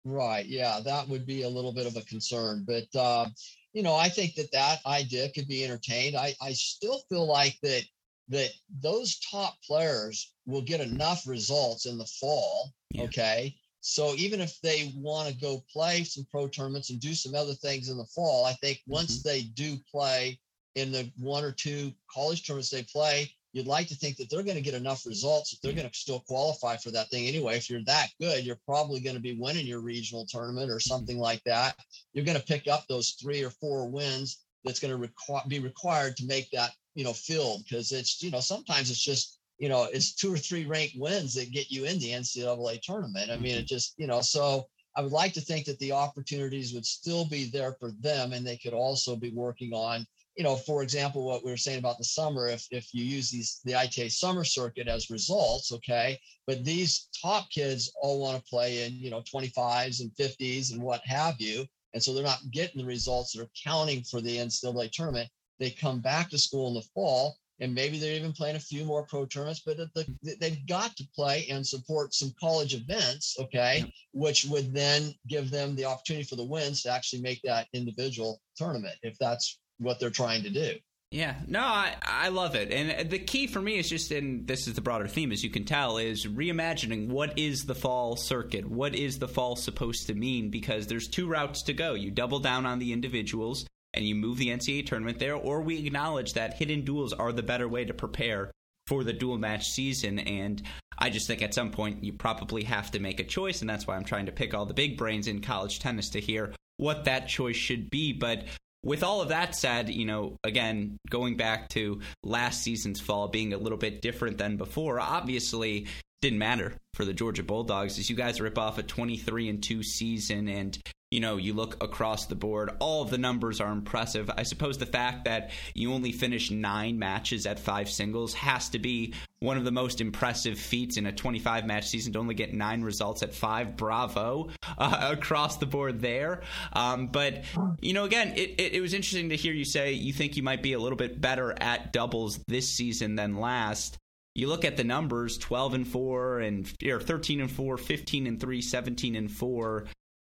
Right. 0.04 0.44
Yeah, 0.46 0.80
that 0.84 1.08
would 1.08 1.26
be 1.26 1.42
a 1.42 1.48
little 1.48 1.72
bit 1.72 1.86
of 1.86 1.96
a 1.96 2.02
concern, 2.02 2.66
but 2.66 2.94
uh, 2.98 3.26
you 3.72 3.82
know, 3.82 3.94
I 3.94 4.08
think 4.08 4.34
that 4.34 4.52
that 4.52 4.80
idea 4.86 5.30
could 5.30 5.48
be 5.48 5.64
entertained. 5.64 6.14
I 6.14 6.34
I 6.40 6.52
still 6.52 7.00
feel 7.08 7.26
like 7.26 7.58
that 7.62 7.84
that 8.28 8.50
those 8.82 9.18
top 9.20 9.54
players 9.66 10.32
will 10.46 10.62
get 10.62 10.80
enough 10.80 11.26
results 11.26 11.86
in 11.86 11.98
the 11.98 12.06
fall. 12.06 12.72
Yeah. 12.90 13.02
Okay. 13.04 13.56
So 13.80 14.14
even 14.14 14.40
if 14.40 14.58
they 14.62 14.92
want 14.96 15.28
to 15.28 15.34
go 15.38 15.62
play 15.70 16.04
some 16.04 16.26
pro 16.30 16.48
tournaments 16.48 16.88
and 16.88 16.98
do 17.00 17.14
some 17.14 17.34
other 17.34 17.52
things 17.54 17.90
in 17.90 17.98
the 17.98 18.06
fall, 18.06 18.46
I 18.46 18.54
think 18.54 18.80
once 18.86 19.18
mm-hmm. 19.18 19.28
they 19.28 19.42
do 19.42 19.76
play 19.90 20.38
in 20.74 20.90
the 20.90 21.10
one 21.18 21.44
or 21.44 21.52
two 21.52 21.92
college 22.10 22.46
tournaments 22.46 22.70
they 22.70 22.82
play, 22.84 23.30
you'd 23.52 23.66
like 23.66 23.86
to 23.86 23.94
think 23.94 24.16
that 24.16 24.28
they're 24.28 24.42
going 24.42 24.56
to 24.56 24.62
get 24.62 24.74
enough 24.74 25.06
results 25.06 25.50
that 25.50 25.58
they're 25.62 25.76
going 25.76 25.88
to 25.88 25.96
still 25.96 26.24
qualify 26.26 26.76
for 26.76 26.90
that 26.90 27.08
thing 27.10 27.26
anyway. 27.26 27.56
If 27.56 27.70
you're 27.70 27.84
that 27.84 28.08
good, 28.20 28.44
you're 28.44 28.58
probably 28.66 29.00
going 29.00 29.16
to 29.16 29.22
be 29.22 29.36
winning 29.38 29.66
your 29.66 29.80
regional 29.80 30.26
tournament 30.26 30.70
or 30.70 30.80
something 30.80 31.18
like 31.18 31.42
that. 31.44 31.76
You're 32.12 32.24
going 32.24 32.38
to 32.38 32.44
pick 32.44 32.66
up 32.66 32.86
those 32.88 33.12
three 33.22 33.44
or 33.44 33.50
four 33.50 33.88
wins 33.88 34.44
that's 34.64 34.80
going 34.80 35.00
to 35.00 35.08
requ- 35.08 35.48
be 35.48 35.60
required 35.60 36.16
to 36.16 36.26
make 36.26 36.50
that, 36.50 36.72
you 36.94 37.04
know, 37.04 37.12
field 37.12 37.62
because 37.64 37.92
it's, 37.92 38.22
you 38.22 38.30
know, 38.30 38.40
sometimes 38.40 38.90
it's 38.90 39.04
just, 39.04 39.38
you 39.58 39.68
know, 39.68 39.88
it's 39.92 40.14
two 40.14 40.32
or 40.32 40.38
three 40.38 40.66
ranked 40.66 40.96
wins 40.98 41.34
that 41.34 41.52
get 41.52 41.70
you 41.70 41.84
in 41.84 41.98
the 41.98 42.10
NCAA 42.10 42.80
tournament. 42.82 43.30
I 43.30 43.36
mean, 43.36 43.54
it 43.54 43.58
mm-hmm. 43.58 43.66
just, 43.66 43.94
you 43.96 44.06
know, 44.06 44.20
so 44.20 44.66
I 44.96 45.02
would 45.02 45.12
like 45.12 45.32
to 45.34 45.40
think 45.40 45.66
that 45.66 45.78
the 45.78 45.92
opportunities 45.92 46.72
would 46.72 46.86
still 46.86 47.24
be 47.24 47.46
there 47.46 47.76
for 47.80 47.92
them 48.00 48.32
and 48.32 48.46
they 48.46 48.56
could 48.56 48.74
also 48.74 49.16
be 49.16 49.30
working 49.30 49.72
on 49.72 50.06
you 50.36 50.42
know, 50.42 50.56
for 50.56 50.82
example, 50.82 51.24
what 51.24 51.44
we 51.44 51.50
were 51.50 51.56
saying 51.56 51.78
about 51.78 51.98
the 51.98 52.04
summer, 52.04 52.48
if 52.48 52.66
if 52.70 52.92
you 52.92 53.04
use 53.04 53.30
these 53.30 53.60
the 53.64 53.74
ITA 53.74 54.10
summer 54.10 54.44
circuit 54.44 54.88
as 54.88 55.10
results, 55.10 55.72
okay, 55.72 56.18
but 56.46 56.64
these 56.64 57.08
top 57.20 57.48
kids 57.50 57.92
all 58.02 58.20
want 58.20 58.38
to 58.38 58.50
play 58.50 58.84
in, 58.84 58.94
you 58.94 59.10
know, 59.10 59.22
25s 59.22 60.00
and 60.00 60.10
50s 60.18 60.72
and 60.72 60.82
what 60.82 61.02
have 61.04 61.40
you. 61.40 61.66
And 61.92 62.02
so 62.02 62.12
they're 62.12 62.24
not 62.24 62.50
getting 62.50 62.80
the 62.80 62.86
results 62.86 63.32
that 63.32 63.42
are 63.42 63.50
counting 63.62 64.02
for 64.02 64.20
the 64.20 64.36
NCAA 64.38 64.90
tournament. 64.90 65.30
They 65.58 65.70
come 65.70 66.00
back 66.00 66.30
to 66.30 66.38
school 66.38 66.68
in 66.68 66.74
the 66.74 66.82
fall 66.94 67.36
and 67.60 67.74
maybe 67.74 67.98
they're 67.98 68.16
even 68.16 68.32
playing 68.32 68.56
a 68.56 68.60
few 68.60 68.84
more 68.84 69.06
pro 69.06 69.26
tournaments, 69.26 69.62
but 69.64 69.76
the, 69.76 70.36
they've 70.40 70.66
got 70.66 70.96
to 70.96 71.06
play 71.14 71.46
and 71.48 71.66
support 71.66 72.12
some 72.12 72.34
college 72.40 72.74
events, 72.74 73.36
okay, 73.38 73.78
yep. 73.78 73.90
which 74.12 74.44
would 74.46 74.74
then 74.74 75.14
give 75.28 75.50
them 75.50 75.76
the 75.76 75.84
opportunity 75.84 76.24
for 76.24 76.36
the 76.36 76.44
wins 76.44 76.82
to 76.82 76.90
actually 76.90 77.22
make 77.22 77.40
that 77.42 77.68
individual 77.72 78.40
tournament 78.56 78.96
if 79.02 79.16
that's 79.18 79.58
what 79.78 80.00
they're 80.00 80.10
trying 80.10 80.42
to 80.42 80.50
do. 80.50 80.74
Yeah, 81.10 81.36
no, 81.46 81.60
I, 81.60 81.94
I 82.02 82.28
love 82.30 82.56
it. 82.56 82.72
And 82.72 82.90
uh, 82.90 83.08
the 83.08 83.20
key 83.20 83.46
for 83.46 83.62
me 83.62 83.78
is 83.78 83.88
just, 83.88 84.10
and 84.10 84.48
this 84.48 84.66
is 84.66 84.74
the 84.74 84.80
broader 84.80 85.06
theme, 85.06 85.30
as 85.30 85.44
you 85.44 85.50
can 85.50 85.64
tell, 85.64 85.96
is 85.98 86.26
reimagining 86.26 87.06
what 87.06 87.38
is 87.38 87.66
the 87.66 87.74
fall 87.76 88.16
circuit? 88.16 88.68
What 88.68 88.96
is 88.96 89.20
the 89.20 89.28
fall 89.28 89.54
supposed 89.54 90.08
to 90.08 90.14
mean? 90.14 90.50
Because 90.50 90.88
there's 90.88 91.06
two 91.06 91.28
routes 91.28 91.62
to 91.64 91.72
go. 91.72 91.94
You 91.94 92.10
double 92.10 92.40
down 92.40 92.66
on 92.66 92.80
the 92.80 92.92
individuals 92.92 93.64
and 93.94 94.06
you 94.06 94.14
move 94.14 94.38
the 94.38 94.48
NCAA 94.48 94.86
tournament 94.86 95.18
there, 95.18 95.34
or 95.34 95.60
we 95.60 95.86
acknowledge 95.86 96.34
that 96.34 96.54
hidden 96.54 96.84
duels 96.84 97.12
are 97.12 97.32
the 97.32 97.42
better 97.42 97.68
way 97.68 97.84
to 97.84 97.94
prepare 97.94 98.50
for 98.86 99.04
the 99.04 99.12
dual 99.12 99.38
match 99.38 99.70
season. 99.70 100.18
And 100.18 100.62
I 100.98 101.10
just 101.10 101.26
think 101.26 101.42
at 101.42 101.54
some 101.54 101.70
point 101.70 102.04
you 102.04 102.12
probably 102.12 102.64
have 102.64 102.90
to 102.92 103.00
make 103.00 103.20
a 103.20 103.24
choice. 103.24 103.60
And 103.60 103.70
that's 103.70 103.86
why 103.86 103.96
I'm 103.96 104.04
trying 104.04 104.26
to 104.26 104.32
pick 104.32 104.54
all 104.54 104.66
the 104.66 104.74
big 104.74 104.96
brains 104.96 105.26
in 105.26 105.40
college 105.40 105.80
tennis 105.80 106.10
to 106.10 106.20
hear 106.20 106.52
what 106.76 107.04
that 107.04 107.28
choice 107.28 107.56
should 107.56 107.90
be. 107.90 108.12
But 108.12 108.44
with 108.82 109.02
all 109.02 109.22
of 109.22 109.28
that 109.30 109.54
said, 109.54 109.88
you 109.88 110.04
know, 110.04 110.36
again, 110.44 110.98
going 111.08 111.36
back 111.36 111.70
to 111.70 112.00
last 112.22 112.62
season's 112.62 113.00
fall 113.00 113.28
being 113.28 113.54
a 113.54 113.58
little 113.58 113.78
bit 113.78 114.02
different 114.02 114.36
than 114.38 114.56
before, 114.56 115.00
obviously 115.00 115.86
didn't 116.20 116.38
matter 116.38 116.74
for 116.94 117.04
the 117.04 117.12
Georgia 117.12 117.42
Bulldogs 117.42 117.98
as 117.98 118.08
you 118.08 118.16
guys 118.16 118.40
rip 118.40 118.58
off 118.58 118.78
a 118.78 118.82
23 118.82 119.48
and 119.48 119.62
2 119.62 119.82
season 119.82 120.48
and 120.48 120.78
you 121.14 121.20
know, 121.20 121.36
you 121.36 121.54
look 121.54 121.80
across 121.80 122.26
the 122.26 122.34
board, 122.34 122.72
all 122.80 123.00
of 123.00 123.08
the 123.08 123.18
numbers 123.18 123.60
are 123.60 123.70
impressive. 123.70 124.28
I 124.36 124.42
suppose 124.42 124.78
the 124.78 124.84
fact 124.84 125.26
that 125.26 125.52
you 125.72 125.92
only 125.92 126.10
finished 126.10 126.50
nine 126.50 126.98
matches 126.98 127.46
at 127.46 127.60
five 127.60 127.88
singles 127.88 128.34
has 128.34 128.68
to 128.70 128.80
be 128.80 129.14
one 129.38 129.56
of 129.56 129.64
the 129.64 129.70
most 129.70 130.00
impressive 130.00 130.58
feats 130.58 130.96
in 130.96 131.06
a 131.06 131.12
25 131.12 131.66
match 131.66 131.86
season 131.86 132.12
to 132.14 132.18
only 132.18 132.34
get 132.34 132.52
nine 132.52 132.82
results 132.82 133.22
at 133.22 133.32
five. 133.32 133.76
Bravo 133.76 134.48
uh, 134.76 135.10
across 135.12 135.58
the 135.58 135.66
board 135.66 136.00
there. 136.00 136.42
Um, 136.72 137.06
but, 137.06 137.44
you 137.80 137.92
know, 137.92 138.02
again, 138.02 138.32
it, 138.34 138.56
it, 138.58 138.74
it 138.74 138.80
was 138.80 138.92
interesting 138.92 139.28
to 139.28 139.36
hear 139.36 139.52
you 139.52 139.64
say 139.64 139.92
you 139.92 140.12
think 140.12 140.36
you 140.36 140.42
might 140.42 140.64
be 140.64 140.72
a 140.72 140.80
little 140.80 140.98
bit 140.98 141.20
better 141.20 141.54
at 141.62 141.92
doubles 141.92 142.40
this 142.48 142.68
season 142.68 143.14
than 143.14 143.38
last 143.38 143.98
you 144.34 144.48
look 144.48 144.64
at 144.64 144.76
the 144.76 144.82
numbers 144.82 145.38
12 145.38 145.74
and 145.74 145.86
4 145.86 146.40
and 146.40 146.72
or 146.84 146.98
13 146.98 147.40
and 147.40 147.50
4 147.50 147.76
15 147.76 148.26
and 148.26 148.40
3 148.40 148.60
17 148.60 149.14
and 149.14 149.30
4 149.30 149.84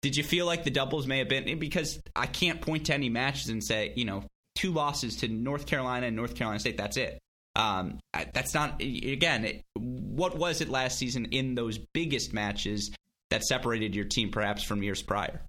did 0.05 0.15
you 0.15 0.23
feel 0.23 0.45
like 0.45 0.63
the 0.63 0.69
doubles 0.69 1.07
may 1.07 1.17
have 1.17 1.27
been 1.27 1.57
because 1.57 1.99
I 2.15 2.27
can't 2.27 2.61
point 2.61 2.85
to 2.85 2.93
any 2.93 3.09
matches 3.09 3.49
and 3.49 3.63
say 3.63 3.91
you 3.95 4.05
know 4.05 4.23
two 4.53 4.71
losses 4.71 5.15
to 5.17 5.27
North 5.27 5.65
Carolina 5.65 6.05
and 6.05 6.15
North 6.15 6.35
Carolina 6.35 6.59
State. 6.59 6.77
That's 6.77 6.95
it. 6.95 7.17
Um, 7.55 7.97
that's 8.13 8.53
not 8.53 8.79
again. 8.83 9.45
It, 9.45 9.63
what 9.73 10.37
was 10.37 10.61
it 10.61 10.69
last 10.69 10.99
season 10.99 11.25
in 11.31 11.55
those 11.55 11.79
biggest 11.79 12.33
matches 12.33 12.91
that 13.31 13.43
separated 13.43 13.95
your 13.95 14.05
team 14.05 14.29
perhaps 14.29 14.61
from 14.61 14.83
years 14.83 15.01
prior? 15.01 15.41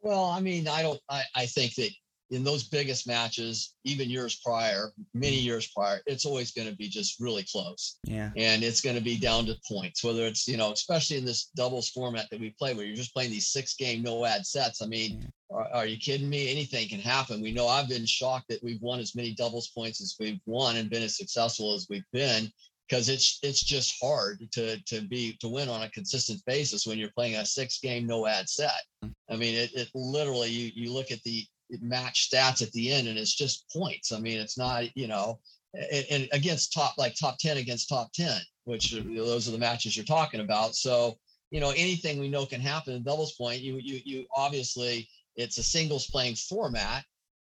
Well, 0.00 0.24
I 0.24 0.40
mean, 0.40 0.66
I 0.66 0.80
don't. 0.80 1.00
I, 1.10 1.24
I 1.34 1.44
think 1.44 1.74
that 1.74 1.90
in 2.30 2.44
those 2.44 2.64
biggest 2.64 3.06
matches, 3.06 3.74
even 3.84 4.10
years 4.10 4.40
prior, 4.44 4.92
many 5.14 5.36
years 5.36 5.70
prior, 5.74 6.00
it's 6.06 6.26
always 6.26 6.52
going 6.52 6.68
to 6.68 6.76
be 6.76 6.88
just 6.88 7.18
really 7.20 7.44
close. 7.50 7.98
Yeah. 8.04 8.30
And 8.36 8.62
it's 8.62 8.80
going 8.80 8.96
to 8.96 9.02
be 9.02 9.18
down 9.18 9.46
to 9.46 9.56
points, 9.66 10.04
whether 10.04 10.26
it's, 10.26 10.46
you 10.46 10.56
know, 10.56 10.72
especially 10.72 11.16
in 11.16 11.24
this 11.24 11.50
doubles 11.56 11.88
format 11.88 12.26
that 12.30 12.40
we 12.40 12.54
play 12.58 12.74
where 12.74 12.84
you're 12.84 12.96
just 12.96 13.14
playing 13.14 13.30
these 13.30 13.48
six 13.48 13.74
game 13.74 14.02
no 14.02 14.24
ad 14.26 14.44
sets. 14.44 14.82
I 14.82 14.86
mean, 14.86 15.22
yeah. 15.22 15.56
are, 15.56 15.68
are, 15.74 15.86
you 15.86 15.96
kidding 15.96 16.28
me? 16.28 16.50
Anything 16.50 16.88
can 16.88 17.00
happen. 17.00 17.40
We 17.40 17.52
know 17.52 17.66
I've 17.66 17.88
been 17.88 18.06
shocked 18.06 18.48
that 18.50 18.62
we've 18.62 18.82
won 18.82 19.00
as 19.00 19.14
many 19.14 19.34
doubles 19.34 19.68
points 19.68 20.02
as 20.02 20.16
we've 20.20 20.40
won 20.44 20.76
and 20.76 20.90
been 20.90 21.02
as 21.02 21.16
successful 21.16 21.74
as 21.74 21.86
we've 21.88 22.10
been 22.12 22.52
because 22.88 23.08
it's 23.08 23.38
it's 23.42 23.62
just 23.62 23.96
hard 24.02 24.40
to 24.52 24.82
to 24.84 25.02
be 25.02 25.36
to 25.40 25.48
win 25.48 25.68
on 25.68 25.82
a 25.82 25.90
consistent 25.90 26.40
basis 26.46 26.86
when 26.86 26.98
you're 26.98 27.10
playing 27.10 27.36
a 27.36 27.44
six 27.44 27.78
game 27.80 28.06
no 28.06 28.26
ad 28.26 28.48
set. 28.48 28.82
Mm. 29.04 29.14
I 29.30 29.36
mean, 29.36 29.54
it, 29.54 29.72
it 29.74 29.88
literally 29.94 30.48
you 30.48 30.70
you 30.74 30.92
look 30.92 31.10
at 31.10 31.22
the 31.22 31.44
match 31.80 32.30
stats 32.30 32.62
at 32.62 32.72
the 32.72 32.92
end, 32.92 33.08
and 33.08 33.18
it's 33.18 33.34
just 33.34 33.70
points. 33.70 34.12
I 34.12 34.20
mean, 34.20 34.38
it's 34.38 34.58
not 34.58 34.96
you 34.96 35.06
know, 35.06 35.40
and, 35.74 36.06
and 36.10 36.28
against 36.32 36.72
top 36.72 36.94
like 36.98 37.14
top 37.14 37.38
ten 37.38 37.56
against 37.58 37.88
top 37.88 38.12
ten, 38.12 38.40
which 38.64 38.94
are, 38.94 39.02
those 39.02 39.48
are 39.48 39.52
the 39.52 39.58
matches 39.58 39.96
you're 39.96 40.04
talking 40.04 40.40
about. 40.40 40.74
So 40.74 41.18
you 41.50 41.60
know, 41.60 41.70
anything 41.70 42.18
we 42.18 42.28
know 42.28 42.46
can 42.46 42.60
happen 42.60 42.94
in 42.94 43.02
doubles 43.02 43.34
point. 43.34 43.60
You 43.60 43.78
you 43.78 44.00
you 44.04 44.26
obviously 44.36 45.08
it's 45.36 45.58
a 45.58 45.62
singles 45.62 46.06
playing 46.06 46.34
format 46.34 47.04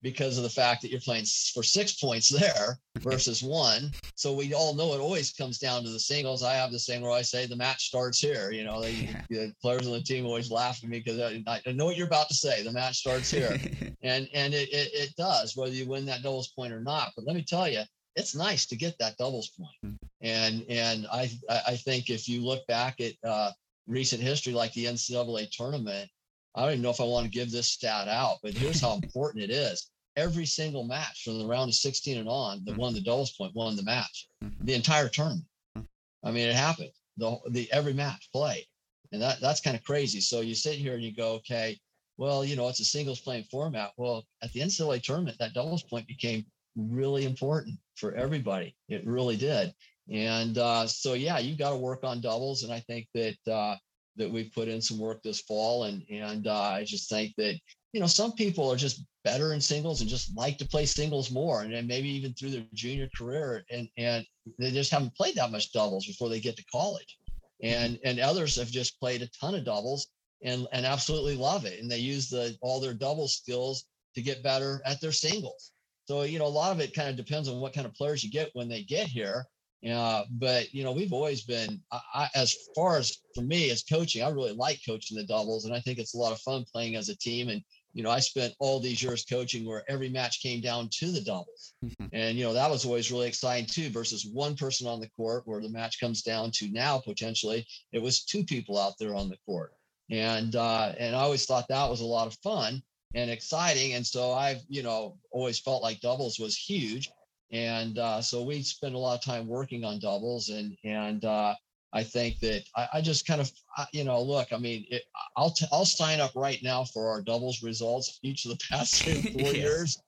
because 0.02 0.36
of 0.36 0.44
the 0.44 0.50
fact 0.50 0.82
that 0.82 0.90
you're 0.90 1.00
playing 1.00 1.24
for 1.54 1.62
six 1.62 1.94
points 1.94 2.28
there 2.28 2.78
versus 2.98 3.42
one. 3.42 3.90
So 4.14 4.32
we 4.32 4.54
all 4.54 4.74
know 4.74 4.94
it 4.94 5.00
always 5.00 5.32
comes 5.32 5.58
down 5.58 5.82
to 5.84 5.90
the 5.90 5.98
singles. 5.98 6.42
I 6.42 6.54
have 6.54 6.70
the 6.70 6.78
same 6.78 7.02
where 7.02 7.12
I 7.12 7.22
say 7.22 7.46
the 7.46 7.56
match 7.56 7.86
starts 7.86 8.20
here. 8.20 8.50
You 8.50 8.64
know, 8.64 8.80
they, 8.80 9.08
the 9.30 9.52
players 9.60 9.86
on 9.86 9.92
the 9.92 10.02
team 10.02 10.26
always 10.26 10.50
laugh 10.50 10.80
at 10.82 10.88
me 10.88 11.02
because 11.04 11.20
I, 11.20 11.60
I, 11.66 11.72
know 11.72 11.86
what 11.86 11.96
you're 11.96 12.06
about 12.06 12.28
to 12.28 12.34
say. 12.34 12.62
The 12.62 12.72
match 12.72 12.98
starts 12.98 13.30
here, 13.30 13.58
and 14.02 14.28
and 14.32 14.54
it, 14.54 14.68
it, 14.70 14.90
it 14.92 15.16
does 15.16 15.56
whether 15.56 15.72
you 15.72 15.88
win 15.88 16.06
that 16.06 16.22
doubles 16.22 16.48
point 16.48 16.72
or 16.72 16.80
not. 16.80 17.12
But 17.16 17.26
let 17.26 17.36
me 17.36 17.44
tell 17.46 17.68
you, 17.68 17.82
it's 18.16 18.34
nice 18.34 18.66
to 18.66 18.76
get 18.76 18.96
that 18.98 19.16
doubles 19.16 19.50
point. 19.50 19.76
Hmm. 19.82 20.06
And 20.20 20.64
and 20.68 21.06
I 21.12 21.30
I 21.66 21.76
think 21.76 22.10
if 22.10 22.28
you 22.28 22.44
look 22.44 22.66
back 22.66 23.00
at 23.00 23.12
uh, 23.24 23.50
recent 23.86 24.22
history 24.22 24.52
like 24.52 24.72
the 24.72 24.86
NCAA 24.86 25.50
tournament, 25.50 26.10
I 26.56 26.62
don't 26.62 26.72
even 26.72 26.82
know 26.82 26.90
if 26.90 27.00
I 27.00 27.04
want 27.04 27.24
to 27.24 27.30
give 27.30 27.50
this 27.50 27.68
stat 27.68 28.08
out, 28.08 28.38
but 28.42 28.54
here's 28.54 28.80
how 28.80 28.94
important 28.94 29.44
it 29.44 29.50
is. 29.50 29.90
Every 30.16 30.46
single 30.46 30.84
match 30.84 31.22
from 31.24 31.38
the 31.38 31.46
round 31.46 31.68
of 31.68 31.74
16 31.74 32.16
and 32.16 32.28
on 32.28 32.62
that 32.64 32.72
mm-hmm. 32.72 32.80
won 32.80 32.94
the 32.94 33.02
doubles 33.02 33.32
point 33.32 33.54
won 33.54 33.76
the 33.76 33.82
match, 33.82 34.28
mm-hmm. 34.42 34.64
the 34.64 34.74
entire 34.74 35.08
tournament. 35.08 35.44
Mm-hmm. 35.76 36.28
I 36.28 36.30
mean, 36.30 36.48
it 36.48 36.56
happened. 36.56 36.90
The 37.18 37.38
the 37.50 37.70
every 37.72 37.92
match 37.92 38.28
played, 38.32 38.64
and 39.12 39.20
that 39.20 39.40
that's 39.40 39.60
kind 39.60 39.76
of 39.76 39.84
crazy. 39.84 40.20
So 40.20 40.40
you 40.40 40.54
sit 40.54 40.74
here 40.74 40.94
and 40.94 41.02
you 41.02 41.14
go, 41.14 41.34
okay, 41.34 41.78
well, 42.18 42.44
you 42.44 42.56
know, 42.56 42.68
it's 42.68 42.80
a 42.80 42.84
singles 42.84 43.20
playing 43.20 43.44
format. 43.50 43.92
Well, 43.96 44.24
at 44.42 44.52
the 44.52 44.60
NCAA 44.60 45.02
tournament, 45.02 45.36
that 45.38 45.54
doubles 45.54 45.82
point 45.82 46.06
became 46.06 46.46
really 46.76 47.24
important 47.24 47.78
for 47.96 48.14
everybody. 48.14 48.74
It 48.88 49.06
really 49.06 49.36
did. 49.36 49.74
And 50.10 50.56
uh, 50.56 50.86
so, 50.86 51.14
yeah, 51.14 51.38
you've 51.38 51.58
got 51.58 51.70
to 51.70 51.76
work 51.76 52.04
on 52.04 52.20
doubles. 52.20 52.62
And 52.62 52.72
I 52.72 52.80
think 52.80 53.08
that 53.14 53.36
uh, 53.50 53.76
that 54.16 54.30
we've 54.30 54.52
put 54.52 54.68
in 54.68 54.80
some 54.80 54.98
work 54.98 55.22
this 55.22 55.40
fall. 55.42 55.84
And 55.84 56.02
and 56.10 56.46
uh, 56.46 56.60
I 56.60 56.84
just 56.84 57.08
think 57.08 57.34
that 57.36 57.54
you 57.92 58.00
know 58.00 58.06
some 58.06 58.32
people 58.32 58.70
are 58.70 58.76
just 58.76 59.04
better 59.24 59.52
in 59.52 59.60
singles 59.60 60.00
and 60.00 60.10
just 60.10 60.36
like 60.36 60.58
to 60.58 60.68
play 60.68 60.86
singles 60.86 61.30
more, 61.30 61.62
and 61.62 61.72
then 61.72 61.86
maybe 61.86 62.08
even 62.08 62.32
through 62.34 62.50
their 62.50 62.64
junior 62.74 63.08
career, 63.16 63.64
and 63.70 63.88
and 63.96 64.24
they 64.58 64.70
just 64.70 64.90
haven't 64.90 65.14
played 65.14 65.34
that 65.36 65.52
much 65.52 65.72
doubles 65.72 66.06
before 66.06 66.28
they 66.28 66.40
get 66.40 66.56
to 66.56 66.64
college. 66.72 67.18
And 67.62 67.98
and 68.04 68.20
others 68.20 68.56
have 68.56 68.70
just 68.70 68.98
played 69.00 69.22
a 69.22 69.30
ton 69.40 69.54
of 69.54 69.64
doubles 69.64 70.08
and 70.42 70.66
and 70.72 70.84
absolutely 70.84 71.36
love 71.36 71.64
it, 71.64 71.80
and 71.80 71.90
they 71.90 71.98
use 71.98 72.28
the 72.28 72.56
all 72.60 72.80
their 72.80 72.94
double 72.94 73.28
skills 73.28 73.84
to 74.14 74.22
get 74.22 74.42
better 74.42 74.80
at 74.84 75.00
their 75.00 75.12
singles. 75.12 75.72
So 76.06 76.22
you 76.22 76.38
know 76.38 76.46
a 76.46 76.48
lot 76.48 76.72
of 76.72 76.80
it 76.80 76.94
kind 76.94 77.08
of 77.08 77.16
depends 77.16 77.48
on 77.48 77.60
what 77.60 77.72
kind 77.72 77.86
of 77.86 77.94
players 77.94 78.22
you 78.22 78.30
get 78.30 78.50
when 78.52 78.68
they 78.68 78.82
get 78.82 79.06
here 79.06 79.46
uh, 79.84 80.24
but 80.30 80.72
you 80.72 80.82
know, 80.82 80.92
we've 80.92 81.12
always 81.12 81.42
been, 81.42 81.80
I, 81.92 82.00
I, 82.14 82.28
as 82.34 82.56
far 82.74 82.96
as 82.96 83.18
for 83.34 83.42
me 83.42 83.70
as 83.70 83.82
coaching, 83.82 84.22
I 84.22 84.30
really 84.30 84.52
like 84.52 84.80
coaching 84.86 85.16
the 85.16 85.26
doubles, 85.26 85.64
and 85.64 85.74
I 85.74 85.80
think 85.80 85.98
it's 85.98 86.14
a 86.14 86.18
lot 86.18 86.32
of 86.32 86.40
fun 86.40 86.64
playing 86.72 86.96
as 86.96 87.08
a 87.08 87.16
team. 87.16 87.48
And 87.48 87.62
you 87.92 88.02
know, 88.02 88.10
I 88.10 88.20
spent 88.20 88.54
all 88.58 88.80
these 88.80 89.02
years 89.02 89.24
coaching 89.24 89.64
where 89.66 89.84
every 89.88 90.08
match 90.08 90.42
came 90.42 90.60
down 90.60 90.88
to 90.98 91.10
the 91.10 91.20
doubles, 91.20 91.74
mm-hmm. 91.84 92.06
and 92.12 92.36
you 92.36 92.44
know 92.44 92.54
that 92.54 92.70
was 92.70 92.84
always 92.84 93.12
really 93.12 93.28
exciting 93.28 93.66
too. 93.66 93.90
Versus 93.90 94.26
one 94.26 94.56
person 94.56 94.86
on 94.86 95.00
the 95.00 95.10
court, 95.10 95.42
where 95.46 95.60
the 95.60 95.68
match 95.68 96.00
comes 96.00 96.22
down 96.22 96.50
to 96.52 96.68
now 96.72 96.98
potentially 96.98 97.66
it 97.92 98.02
was 98.02 98.24
two 98.24 98.44
people 98.44 98.78
out 98.78 98.94
there 98.98 99.14
on 99.14 99.28
the 99.28 99.38
court, 99.46 99.72
and 100.10 100.56
uh, 100.56 100.92
and 100.98 101.14
I 101.14 101.20
always 101.20 101.44
thought 101.44 101.68
that 101.68 101.90
was 101.90 102.00
a 102.00 102.06
lot 102.06 102.26
of 102.26 102.36
fun 102.42 102.82
and 103.14 103.30
exciting. 103.30 103.94
And 103.94 104.06
so 104.06 104.32
I've 104.32 104.62
you 104.68 104.82
know 104.82 105.18
always 105.30 105.60
felt 105.60 105.82
like 105.82 106.00
doubles 106.00 106.38
was 106.38 106.56
huge 106.56 107.10
and 107.52 107.98
uh, 107.98 108.20
so 108.20 108.42
we 108.42 108.62
spend 108.62 108.94
a 108.94 108.98
lot 108.98 109.14
of 109.14 109.24
time 109.24 109.46
working 109.46 109.84
on 109.84 109.98
doubles 109.98 110.48
and 110.48 110.76
and 110.84 111.24
uh, 111.24 111.54
I 111.92 112.02
think 112.02 112.40
that 112.40 112.64
I, 112.76 112.88
I 112.94 113.00
just 113.00 113.26
kind 113.26 113.40
of 113.40 113.50
you 113.92 114.04
know 114.04 114.20
look 114.22 114.52
I 114.52 114.58
mean 114.58 114.86
it, 114.90 115.02
I'll 115.36 115.50
t- 115.50 115.66
I'll 115.72 115.84
sign 115.84 116.20
up 116.20 116.32
right 116.34 116.60
now 116.62 116.84
for 116.84 117.08
our 117.08 117.22
doubles 117.22 117.62
results 117.62 118.18
each 118.22 118.44
of 118.44 118.52
the 118.52 118.64
past 118.70 119.02
four 119.04 119.52
yeah. 119.52 119.52
years 119.52 119.98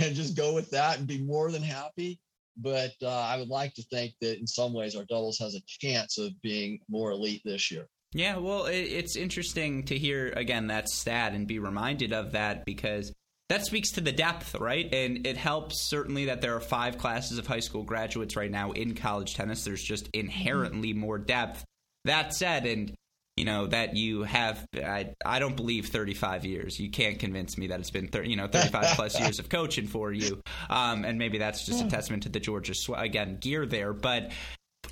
and 0.00 0.14
just 0.14 0.36
go 0.36 0.54
with 0.54 0.70
that 0.70 0.98
and 0.98 1.06
be 1.06 1.18
more 1.18 1.50
than 1.50 1.62
happy 1.62 2.20
but 2.56 2.92
uh, 3.02 3.08
I 3.08 3.36
would 3.36 3.48
like 3.48 3.74
to 3.74 3.82
think 3.82 4.14
that 4.20 4.38
in 4.38 4.46
some 4.46 4.72
ways 4.72 4.94
our 4.94 5.04
doubles 5.04 5.38
has 5.38 5.54
a 5.54 5.60
chance 5.66 6.18
of 6.18 6.40
being 6.42 6.78
more 6.88 7.10
elite 7.10 7.42
this 7.44 7.70
year. 7.70 7.88
Yeah, 8.12 8.36
well, 8.36 8.66
it's 8.66 9.16
interesting 9.16 9.82
to 9.86 9.98
hear 9.98 10.32
again 10.36 10.68
that 10.68 10.88
stat 10.88 11.32
and 11.32 11.48
be 11.48 11.58
reminded 11.58 12.12
of 12.12 12.30
that 12.32 12.64
because 12.64 13.12
that 13.48 13.64
speaks 13.66 13.92
to 13.92 14.00
the 14.00 14.12
depth, 14.12 14.54
right? 14.54 14.92
And 14.92 15.26
it 15.26 15.36
helps 15.36 15.88
certainly 15.88 16.26
that 16.26 16.40
there 16.40 16.56
are 16.56 16.60
five 16.60 16.98
classes 16.98 17.38
of 17.38 17.46
high 17.46 17.60
school 17.60 17.82
graduates 17.82 18.36
right 18.36 18.50
now 18.50 18.72
in 18.72 18.94
college 18.94 19.34
tennis. 19.34 19.64
There's 19.64 19.82
just 19.82 20.08
inherently 20.12 20.92
more 20.92 21.18
depth. 21.18 21.64
That 22.04 22.34
said, 22.34 22.66
and 22.66 22.94
you 23.36 23.44
know 23.44 23.66
that 23.66 23.96
you 23.96 24.22
have 24.22 24.66
I, 24.74 25.14
I 25.24 25.38
don't 25.40 25.56
believe 25.56 25.88
35 25.88 26.44
years 26.44 26.78
you 26.78 26.88
can't 26.90 27.18
convince 27.18 27.58
me 27.58 27.66
that 27.68 27.80
it's 27.80 27.90
been 27.90 28.06
30, 28.06 28.30
you 28.30 28.36
know 28.36 28.46
35 28.46 28.84
plus 28.96 29.18
years 29.18 29.40
of 29.40 29.48
coaching 29.48 29.88
for 29.88 30.12
you 30.12 30.40
um, 30.70 31.04
and 31.04 31.18
maybe 31.18 31.38
that's 31.38 31.66
just 31.66 31.84
a 31.84 31.88
testament 31.88 32.22
to 32.24 32.28
the 32.28 32.38
georgia 32.38 32.74
again 32.96 33.38
gear 33.40 33.66
there 33.66 33.92
but 33.92 34.30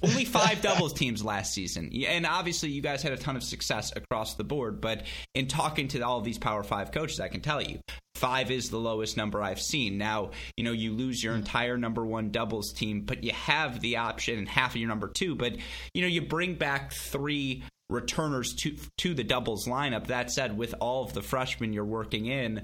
only 0.03 0.25
five 0.25 0.61
doubles 0.63 0.93
teams 0.93 1.25
last 1.25 1.53
season. 1.53 1.91
And 2.07 2.27
obviously, 2.27 2.71
you 2.71 2.83
guys 2.83 3.03
had 3.03 3.13
a 3.13 3.17
ton 3.17 3.37
of 3.37 3.43
success 3.43 3.93
across 3.95 4.35
the 4.35 4.45
board. 4.45 4.81
But 4.81 5.05
in 5.35 5.49
talking 5.49 5.89
to 5.89 6.01
all 6.01 6.19
of 6.19 6.25
these 6.25 6.39
Power 6.39 6.63
Five 6.63 6.93
coaches, 6.93 7.21
I 7.21 7.29
can 7.29 7.41
tell 7.41 7.63
you, 7.63 7.81
five 8.15 8.51
is 8.51 8.71
the 8.71 8.79
lowest 8.79 9.17
number 9.17 9.43
I've 9.43 9.61
seen. 9.61 9.99
Now, 9.99 10.31
you 10.57 10.65
know, 10.65 10.73
you 10.73 10.93
lose 10.93 11.23
your 11.23 11.35
hmm. 11.35 11.41
entire 11.41 11.77
number 11.77 12.05
one 12.05 12.31
doubles 12.31 12.73
team, 12.73 13.03
but 13.03 13.25
you 13.25 13.33
have 13.33 13.81
the 13.81 13.97
option 13.97 14.39
and 14.39 14.49
half 14.49 14.73
of 14.73 14.77
your 14.77 14.89
number 14.89 15.09
two. 15.09 15.35
But, 15.35 15.57
you 15.95 16.03
know, 16.03 16.09
you 16.09 16.23
bring 16.23 16.55
back 16.55 16.93
three 16.93 17.65
returners 17.91 18.55
to 18.55 18.77
to 18.99 19.15
the 19.15 19.25
doubles 19.25 19.67
lineup. 19.67 20.07
That 20.07 20.31
said, 20.31 20.57
with 20.57 20.75
all 20.81 21.05
of 21.05 21.13
the 21.13 21.23
freshmen 21.23 21.73
you're 21.73 21.85
working 21.85 22.27
in, 22.27 22.63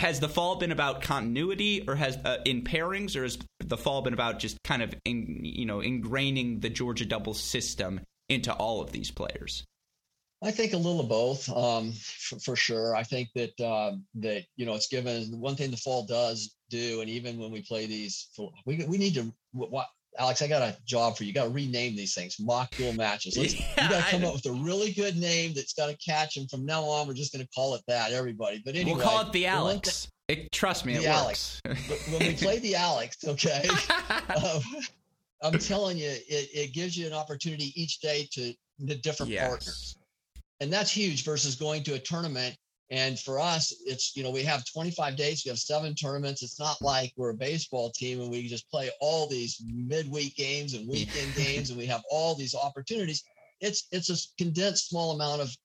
has 0.00 0.18
the 0.18 0.28
fall 0.28 0.56
been 0.56 0.72
about 0.72 1.02
continuity 1.02 1.84
or 1.86 1.94
has 1.94 2.16
uh, 2.24 2.38
in 2.46 2.62
pairings 2.62 3.16
or 3.16 3.22
has 3.22 3.38
the 3.58 3.76
fall 3.76 4.00
been 4.00 4.14
about 4.14 4.38
just 4.38 4.56
kind 4.64 4.82
of 4.82 4.94
in, 5.04 5.40
you 5.42 5.66
know 5.66 5.78
ingraining 5.78 6.60
the 6.62 6.70
Georgia 6.70 7.04
double 7.04 7.34
system 7.34 8.00
into 8.28 8.52
all 8.52 8.80
of 8.80 8.92
these 8.92 9.10
players? 9.10 9.64
I 10.42 10.52
think 10.52 10.72
a 10.72 10.78
little 10.78 11.00
of 11.00 11.08
both, 11.10 11.50
um, 11.50 11.92
for, 11.92 12.38
for, 12.38 12.56
sure. 12.56 12.96
I 12.96 13.02
think 13.02 13.28
that 13.34 13.60
uh, 13.60 13.96
that 14.16 14.44
you 14.56 14.64
know 14.64 14.74
it's 14.74 14.88
given 14.88 15.38
one 15.38 15.54
thing 15.54 15.70
the 15.70 15.76
fall 15.76 16.06
does 16.06 16.56
do, 16.70 17.02
and 17.02 17.10
even 17.10 17.38
when 17.38 17.50
we 17.50 17.60
play 17.60 17.84
these, 17.84 18.28
we 18.64 18.82
we 18.88 18.96
need 18.96 19.14
to. 19.14 19.32
What, 19.52 19.86
Alex, 20.18 20.42
I 20.42 20.48
got 20.48 20.62
a 20.62 20.76
job 20.84 21.16
for 21.16 21.22
you. 21.22 21.28
You 21.28 21.34
got 21.34 21.44
to 21.44 21.50
rename 21.50 21.96
these 21.96 22.14
things 22.14 22.38
mock 22.40 22.70
duel 22.72 22.92
matches. 22.92 23.36
Yeah, 23.40 23.84
you 23.84 23.90
got 23.90 24.04
to 24.04 24.10
come 24.10 24.24
up 24.24 24.34
with 24.34 24.46
a 24.46 24.52
really 24.52 24.92
good 24.92 25.16
name 25.16 25.52
that's 25.54 25.72
going 25.72 25.94
to 25.94 25.98
catch 25.98 26.36
And 26.36 26.50
From 26.50 26.66
now 26.66 26.82
on, 26.82 27.06
we're 27.06 27.14
just 27.14 27.32
going 27.32 27.44
to 27.44 27.50
call 27.54 27.74
it 27.74 27.82
that, 27.86 28.12
everybody. 28.12 28.60
But 28.64 28.74
anyway, 28.74 28.96
we'll 28.96 29.04
call 29.04 29.22
it 29.22 29.32
the 29.32 29.46
Alex. 29.46 30.08
it, 30.28 30.50
trust 30.52 30.84
me, 30.84 30.98
the 30.98 31.06
Alex. 31.06 31.60
when 31.64 32.18
we 32.18 32.34
play 32.34 32.58
the 32.58 32.74
Alex, 32.74 33.18
okay, 33.26 33.68
um, 34.44 34.62
I'm 35.42 35.58
telling 35.58 35.96
you, 35.96 36.08
it, 36.08 36.48
it 36.52 36.74
gives 36.74 36.96
you 36.96 37.06
an 37.06 37.12
opportunity 37.12 37.72
each 37.80 38.00
day 38.00 38.28
to 38.32 38.52
the 38.80 38.96
different 38.96 39.32
yes. 39.32 39.48
partners, 39.48 39.96
and 40.60 40.72
that's 40.72 40.90
huge 40.90 41.24
versus 41.24 41.54
going 41.54 41.82
to 41.84 41.94
a 41.94 41.98
tournament 41.98 42.56
and 42.90 43.18
for 43.18 43.38
us, 43.38 43.72
it's, 43.86 44.16
you 44.16 44.24
know, 44.24 44.30
we 44.30 44.42
have 44.42 44.64
25 44.64 45.14
days, 45.14 45.42
we 45.44 45.50
have 45.50 45.58
seven 45.58 45.94
tournaments. 45.94 46.42
It's 46.42 46.58
not 46.58 46.82
like 46.82 47.12
we're 47.16 47.30
a 47.30 47.34
baseball 47.34 47.90
team 47.90 48.20
and 48.20 48.30
we 48.30 48.48
just 48.48 48.68
play 48.68 48.90
all 49.00 49.28
these 49.28 49.62
midweek 49.64 50.34
games 50.36 50.74
and 50.74 50.88
weekend 50.88 51.34
games 51.36 51.70
and 51.70 51.78
we 51.78 51.86
have 51.86 52.02
all 52.10 52.34
these 52.34 52.54
opportunities. 52.54 53.22
It's 53.60 53.86
it's 53.92 54.10
a 54.10 54.16
condensed 54.42 54.88
small 54.88 55.12
amount 55.12 55.42
of 55.42 55.56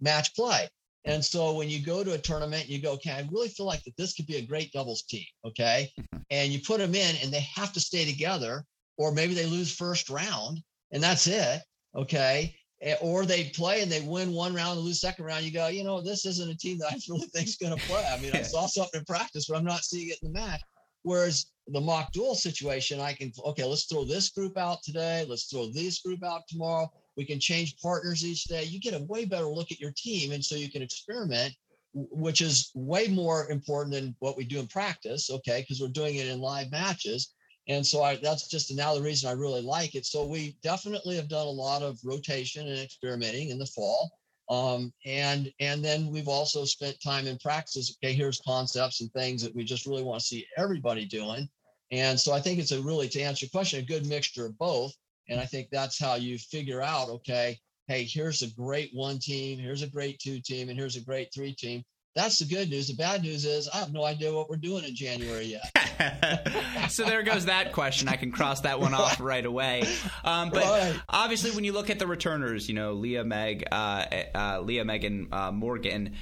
match 0.00 0.34
play. 0.34 0.68
And 1.04 1.22
so 1.24 1.54
when 1.54 1.68
you 1.68 1.84
go 1.84 2.02
to 2.02 2.12
a 2.12 2.18
tournament, 2.18 2.68
you 2.68 2.80
go, 2.80 2.92
okay, 2.92 3.12
I 3.12 3.28
really 3.30 3.48
feel 3.48 3.66
like 3.66 3.82
that 3.84 3.96
this 3.96 4.14
could 4.14 4.26
be 4.26 4.36
a 4.36 4.46
great 4.46 4.72
doubles 4.72 5.02
team. 5.02 5.24
Okay. 5.44 5.90
Mm-hmm. 5.98 6.18
And 6.30 6.52
you 6.52 6.60
put 6.60 6.78
them 6.78 6.94
in 6.94 7.16
and 7.22 7.32
they 7.32 7.46
have 7.54 7.72
to 7.74 7.80
stay 7.80 8.04
together, 8.04 8.64
or 8.96 9.12
maybe 9.12 9.34
they 9.34 9.46
lose 9.46 9.74
first 9.74 10.08
round 10.08 10.62
and 10.92 11.02
that's 11.02 11.26
it. 11.26 11.60
Okay. 11.94 12.54
Eh, 12.82 12.96
or 13.02 13.26
they 13.26 13.44
play 13.50 13.82
and 13.82 13.92
they 13.92 14.00
win 14.00 14.32
one 14.32 14.54
round 14.54 14.78
and 14.78 14.86
lose 14.86 15.00
second 15.02 15.26
round, 15.26 15.44
you 15.44 15.52
go, 15.52 15.68
you 15.68 15.84
know, 15.84 16.00
this 16.00 16.24
isn't 16.24 16.50
a 16.50 16.56
team 16.56 16.78
that 16.78 16.92
I 16.92 16.98
really 17.10 17.26
think 17.26 17.46
is 17.46 17.56
going 17.56 17.76
to 17.76 17.86
play. 17.86 18.04
I 18.10 18.18
mean, 18.18 18.32
I 18.34 18.42
saw 18.42 18.66
something 18.66 19.00
in 19.00 19.04
practice, 19.04 19.46
but 19.48 19.56
I'm 19.56 19.64
not 19.64 19.84
seeing 19.84 20.08
it 20.08 20.18
in 20.22 20.32
the 20.32 20.38
match. 20.38 20.62
Whereas 21.02 21.46
the 21.66 21.80
mock 21.80 22.12
duel 22.12 22.34
situation, 22.34 23.00
I 23.00 23.12
can, 23.12 23.32
okay, 23.44 23.64
let's 23.64 23.84
throw 23.84 24.04
this 24.04 24.30
group 24.30 24.56
out 24.56 24.82
today. 24.82 25.26
Let's 25.28 25.44
throw 25.44 25.70
this 25.70 26.00
group 26.00 26.24
out 26.24 26.42
tomorrow. 26.48 26.90
We 27.16 27.24
can 27.24 27.40
change 27.40 27.76
partners 27.82 28.24
each 28.24 28.44
day. 28.44 28.64
You 28.64 28.80
get 28.80 28.98
a 28.98 29.04
way 29.04 29.24
better 29.26 29.46
look 29.46 29.72
at 29.72 29.80
your 29.80 29.92
team. 29.96 30.32
And 30.32 30.44
so 30.44 30.54
you 30.56 30.70
can 30.70 30.82
experiment, 30.82 31.54
which 31.92 32.40
is 32.40 32.70
way 32.74 33.08
more 33.08 33.50
important 33.50 33.94
than 33.94 34.16
what 34.20 34.36
we 34.36 34.44
do 34.44 34.58
in 34.58 34.66
practice, 34.66 35.30
okay, 35.30 35.60
because 35.60 35.80
we're 35.80 35.88
doing 35.88 36.16
it 36.16 36.28
in 36.28 36.40
live 36.40 36.70
matches. 36.70 37.34
And 37.70 37.86
so 37.86 38.02
I, 38.02 38.16
that's 38.16 38.48
just 38.48 38.72
another 38.72 39.00
reason 39.00 39.30
I 39.30 39.32
really 39.32 39.62
like 39.62 39.94
it. 39.94 40.04
So 40.04 40.26
we 40.26 40.56
definitely 40.60 41.14
have 41.14 41.28
done 41.28 41.46
a 41.46 41.50
lot 41.50 41.82
of 41.82 42.00
rotation 42.02 42.66
and 42.66 42.80
experimenting 42.80 43.50
in 43.50 43.60
the 43.60 43.66
fall. 43.66 44.10
Um, 44.48 44.92
and 45.06 45.52
and 45.60 45.84
then 45.84 46.10
we've 46.10 46.26
also 46.26 46.64
spent 46.64 47.00
time 47.00 47.28
in 47.28 47.38
practice. 47.38 47.96
Okay, 47.96 48.12
here's 48.12 48.40
concepts 48.44 49.00
and 49.00 49.12
things 49.12 49.40
that 49.42 49.54
we 49.54 49.62
just 49.62 49.86
really 49.86 50.02
want 50.02 50.20
to 50.20 50.26
see 50.26 50.44
everybody 50.56 51.04
doing. 51.04 51.48
And 51.92 52.18
so 52.18 52.32
I 52.32 52.40
think 52.40 52.58
it's 52.58 52.72
a 52.72 52.82
really 52.82 53.08
to 53.10 53.20
answer 53.20 53.46
your 53.46 53.50
question, 53.50 53.78
a 53.78 53.86
good 53.86 54.04
mixture 54.04 54.46
of 54.46 54.58
both. 54.58 54.92
And 55.28 55.38
I 55.38 55.44
think 55.46 55.68
that's 55.70 55.98
how 55.98 56.16
you 56.16 56.38
figure 56.38 56.82
out, 56.82 57.08
okay, 57.08 57.56
hey, 57.86 58.02
here's 58.02 58.42
a 58.42 58.52
great 58.54 58.90
one 58.92 59.20
team, 59.20 59.60
here's 59.60 59.82
a 59.82 59.90
great 59.90 60.18
two 60.18 60.40
team, 60.40 60.70
and 60.70 60.78
here's 60.78 60.96
a 60.96 61.04
great 61.04 61.28
three 61.32 61.54
team. 61.54 61.84
That's 62.16 62.38
the 62.38 62.44
good 62.44 62.70
news. 62.70 62.88
The 62.88 62.94
bad 62.94 63.22
news 63.22 63.44
is 63.44 63.68
I 63.68 63.78
have 63.78 63.92
no 63.92 64.04
idea 64.04 64.34
what 64.34 64.50
we're 64.50 64.56
doing 64.56 64.84
in 64.84 64.96
January 64.96 65.44
yet. 65.44 66.88
so 66.90 67.04
there 67.04 67.22
goes 67.22 67.44
that 67.44 67.72
question. 67.72 68.08
I 68.08 68.16
can 68.16 68.32
cross 68.32 68.62
that 68.62 68.80
one 68.80 68.94
off 68.94 69.20
right 69.20 69.44
away. 69.46 69.84
Um, 70.24 70.50
but 70.50 70.64
right. 70.64 71.00
obviously, 71.08 71.52
when 71.52 71.62
you 71.62 71.72
look 71.72 71.88
at 71.88 72.00
the 72.00 72.08
returners, 72.08 72.68
you 72.68 72.74
know 72.74 72.94
Leah 72.94 73.24
Meg, 73.24 73.64
uh, 73.70 74.06
uh, 74.34 74.60
Leah 74.60 74.84
Megan 74.84 75.28
uh, 75.30 75.52
Morgan, 75.52 76.16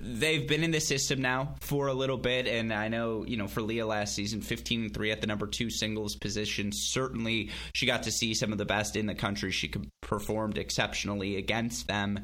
they've 0.00 0.48
been 0.48 0.64
in 0.64 0.70
the 0.70 0.80
system 0.80 1.20
now 1.20 1.54
for 1.60 1.86
a 1.86 1.94
little 1.94 2.16
bit 2.16 2.46
and 2.46 2.72
i 2.72 2.88
know 2.88 3.24
you 3.24 3.36
know 3.36 3.46
for 3.46 3.62
leah 3.62 3.86
last 3.86 4.14
season 4.14 4.40
15 4.40 4.82
and 4.82 4.94
3 4.94 5.12
at 5.12 5.20
the 5.20 5.26
number 5.28 5.46
two 5.46 5.70
singles 5.70 6.16
position 6.16 6.72
certainly 6.72 7.50
she 7.72 7.86
got 7.86 8.02
to 8.02 8.10
see 8.10 8.34
some 8.34 8.50
of 8.50 8.58
the 8.58 8.64
best 8.64 8.96
in 8.96 9.06
the 9.06 9.14
country 9.14 9.52
she 9.52 9.70
performed 10.02 10.58
exceptionally 10.58 11.36
against 11.36 11.86
them 11.86 12.18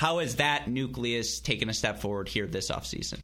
how 0.00 0.18
has 0.18 0.36
that 0.36 0.68
nucleus 0.68 1.40
taken 1.40 1.68
a 1.68 1.74
step 1.74 2.00
forward 2.00 2.28
here 2.28 2.46
this 2.46 2.70
offseason 2.70 3.20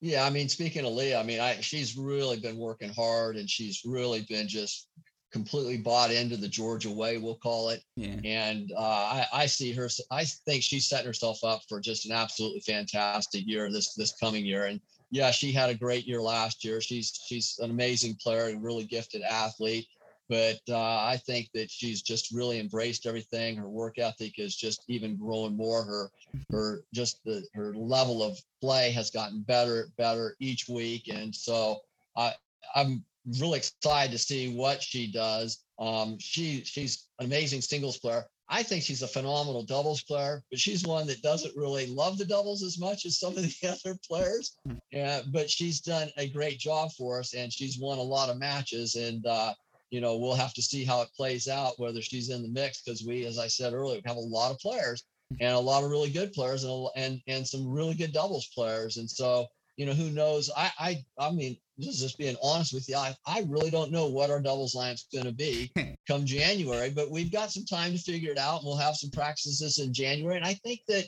yeah 0.00 0.24
i 0.24 0.30
mean 0.30 0.48
speaking 0.48 0.84
of 0.84 0.92
leah 0.92 1.18
i 1.18 1.22
mean 1.22 1.40
I, 1.40 1.60
she's 1.60 1.96
really 1.96 2.38
been 2.38 2.56
working 2.56 2.90
hard 2.90 3.36
and 3.36 3.48
she's 3.48 3.82
really 3.84 4.24
been 4.28 4.48
just 4.48 4.88
completely 5.30 5.76
bought 5.76 6.10
into 6.10 6.36
the 6.36 6.48
Georgia 6.48 6.90
way, 6.90 7.18
we'll 7.18 7.36
call 7.36 7.70
it. 7.70 7.82
Yeah. 7.96 8.16
And 8.24 8.72
uh, 8.76 8.80
I, 8.80 9.26
I, 9.32 9.46
see 9.46 9.72
her. 9.72 9.88
I 10.10 10.24
think 10.24 10.62
she's 10.62 10.88
setting 10.88 11.06
herself 11.06 11.42
up 11.44 11.62
for 11.68 11.80
just 11.80 12.06
an 12.06 12.12
absolutely 12.12 12.60
fantastic 12.60 13.46
year 13.46 13.70
this 13.70 13.94
this 13.94 14.12
coming 14.12 14.44
year. 14.44 14.66
And 14.66 14.80
yeah, 15.10 15.30
she 15.30 15.52
had 15.52 15.70
a 15.70 15.74
great 15.74 16.06
year 16.06 16.20
last 16.20 16.64
year. 16.64 16.80
She's 16.80 17.18
she's 17.26 17.58
an 17.60 17.70
amazing 17.70 18.16
player 18.22 18.46
and 18.46 18.62
really 18.62 18.84
gifted 18.84 19.22
athlete. 19.22 19.86
But 20.30 20.60
uh, 20.68 20.78
I 20.78 21.18
think 21.26 21.48
that 21.54 21.72
she's 21.72 22.02
just 22.02 22.30
really 22.32 22.60
embraced 22.60 23.04
everything. 23.04 23.56
Her 23.56 23.68
work 23.68 23.98
ethic 23.98 24.38
is 24.38 24.54
just 24.54 24.84
even 24.86 25.16
growing 25.16 25.56
more. 25.56 25.82
Her 25.82 26.10
her 26.52 26.84
just 26.94 27.18
the 27.24 27.42
her 27.52 27.74
level 27.74 28.22
of 28.22 28.38
play 28.60 28.92
has 28.92 29.10
gotten 29.10 29.42
better 29.42 29.88
better 29.98 30.36
each 30.38 30.68
week. 30.68 31.08
And 31.12 31.34
so 31.34 31.80
I 32.16 32.34
I'm 32.76 33.04
really 33.40 33.58
excited 33.58 34.12
to 34.12 34.18
see 34.18 34.54
what 34.54 34.80
she 34.80 35.10
does. 35.10 35.64
Um, 35.80 36.16
she 36.20 36.62
she's 36.64 37.08
an 37.18 37.26
amazing 37.26 37.60
singles 37.60 37.98
player. 37.98 38.24
I 38.52 38.62
think 38.62 38.82
she's 38.84 39.02
a 39.02 39.08
phenomenal 39.08 39.64
doubles 39.64 40.02
player, 40.02 40.44
but 40.50 40.60
she's 40.60 40.84
one 40.84 41.06
that 41.06 41.22
doesn't 41.22 41.56
really 41.56 41.86
love 41.86 42.18
the 42.18 42.24
doubles 42.24 42.64
as 42.64 42.78
much 42.78 43.04
as 43.04 43.18
some 43.18 43.36
of 43.36 43.42
the 43.42 43.68
other 43.84 43.98
players. 44.08 44.56
Yeah, 44.92 45.22
but 45.32 45.50
she's 45.50 45.80
done 45.80 46.08
a 46.16 46.28
great 46.28 46.58
job 46.60 46.90
for 46.92 47.18
us, 47.18 47.34
and 47.34 47.52
she's 47.52 47.78
won 47.80 47.98
a 47.98 48.02
lot 48.02 48.28
of 48.28 48.38
matches. 48.38 48.94
And 48.94 49.24
uh, 49.26 49.54
you 49.90 50.00
know, 50.00 50.16
we'll 50.16 50.34
have 50.34 50.54
to 50.54 50.62
see 50.62 50.84
how 50.84 51.02
it 51.02 51.08
plays 51.16 51.48
out 51.48 51.78
whether 51.78 52.00
she's 52.00 52.30
in 52.30 52.42
the 52.42 52.48
mix 52.48 52.82
because 52.82 53.04
we, 53.04 53.26
as 53.26 53.38
I 53.38 53.48
said 53.48 53.72
earlier, 53.72 54.00
have 54.04 54.16
a 54.16 54.20
lot 54.20 54.52
of 54.52 54.58
players 54.58 55.04
mm-hmm. 55.32 55.42
and 55.42 55.54
a 55.54 55.58
lot 55.58 55.84
of 55.84 55.90
really 55.90 56.10
good 56.10 56.32
players 56.32 56.64
and 56.64 56.88
and 56.96 57.20
and 57.26 57.46
some 57.46 57.66
really 57.66 57.94
good 57.94 58.12
doubles 58.12 58.48
players. 58.54 58.96
And 58.96 59.10
so 59.10 59.46
you 59.76 59.86
know, 59.86 59.92
who 59.94 60.10
knows? 60.10 60.50
I 60.56 60.70
I 60.78 61.04
I 61.18 61.30
mean, 61.30 61.56
just 61.80 62.18
being 62.18 62.36
honest 62.42 62.74
with 62.74 62.88
you, 62.88 62.96
I, 62.96 63.14
I 63.26 63.46
really 63.48 63.70
don't 63.70 63.90
know 63.90 64.06
what 64.06 64.30
our 64.30 64.40
doubles 64.40 64.74
lineup's 64.74 65.06
going 65.12 65.24
to 65.24 65.32
be 65.32 65.70
hmm. 65.76 65.92
come 66.06 66.26
January, 66.26 66.90
but 66.90 67.10
we've 67.10 67.32
got 67.32 67.50
some 67.50 67.64
time 67.64 67.92
to 67.92 67.98
figure 67.98 68.32
it 68.32 68.38
out. 68.38 68.58
And 68.58 68.66
we'll 68.66 68.76
have 68.76 68.96
some 68.96 69.10
practices 69.10 69.78
in 69.78 69.94
January. 69.94 70.36
And 70.36 70.44
I 70.44 70.54
think 70.54 70.80
that 70.88 71.06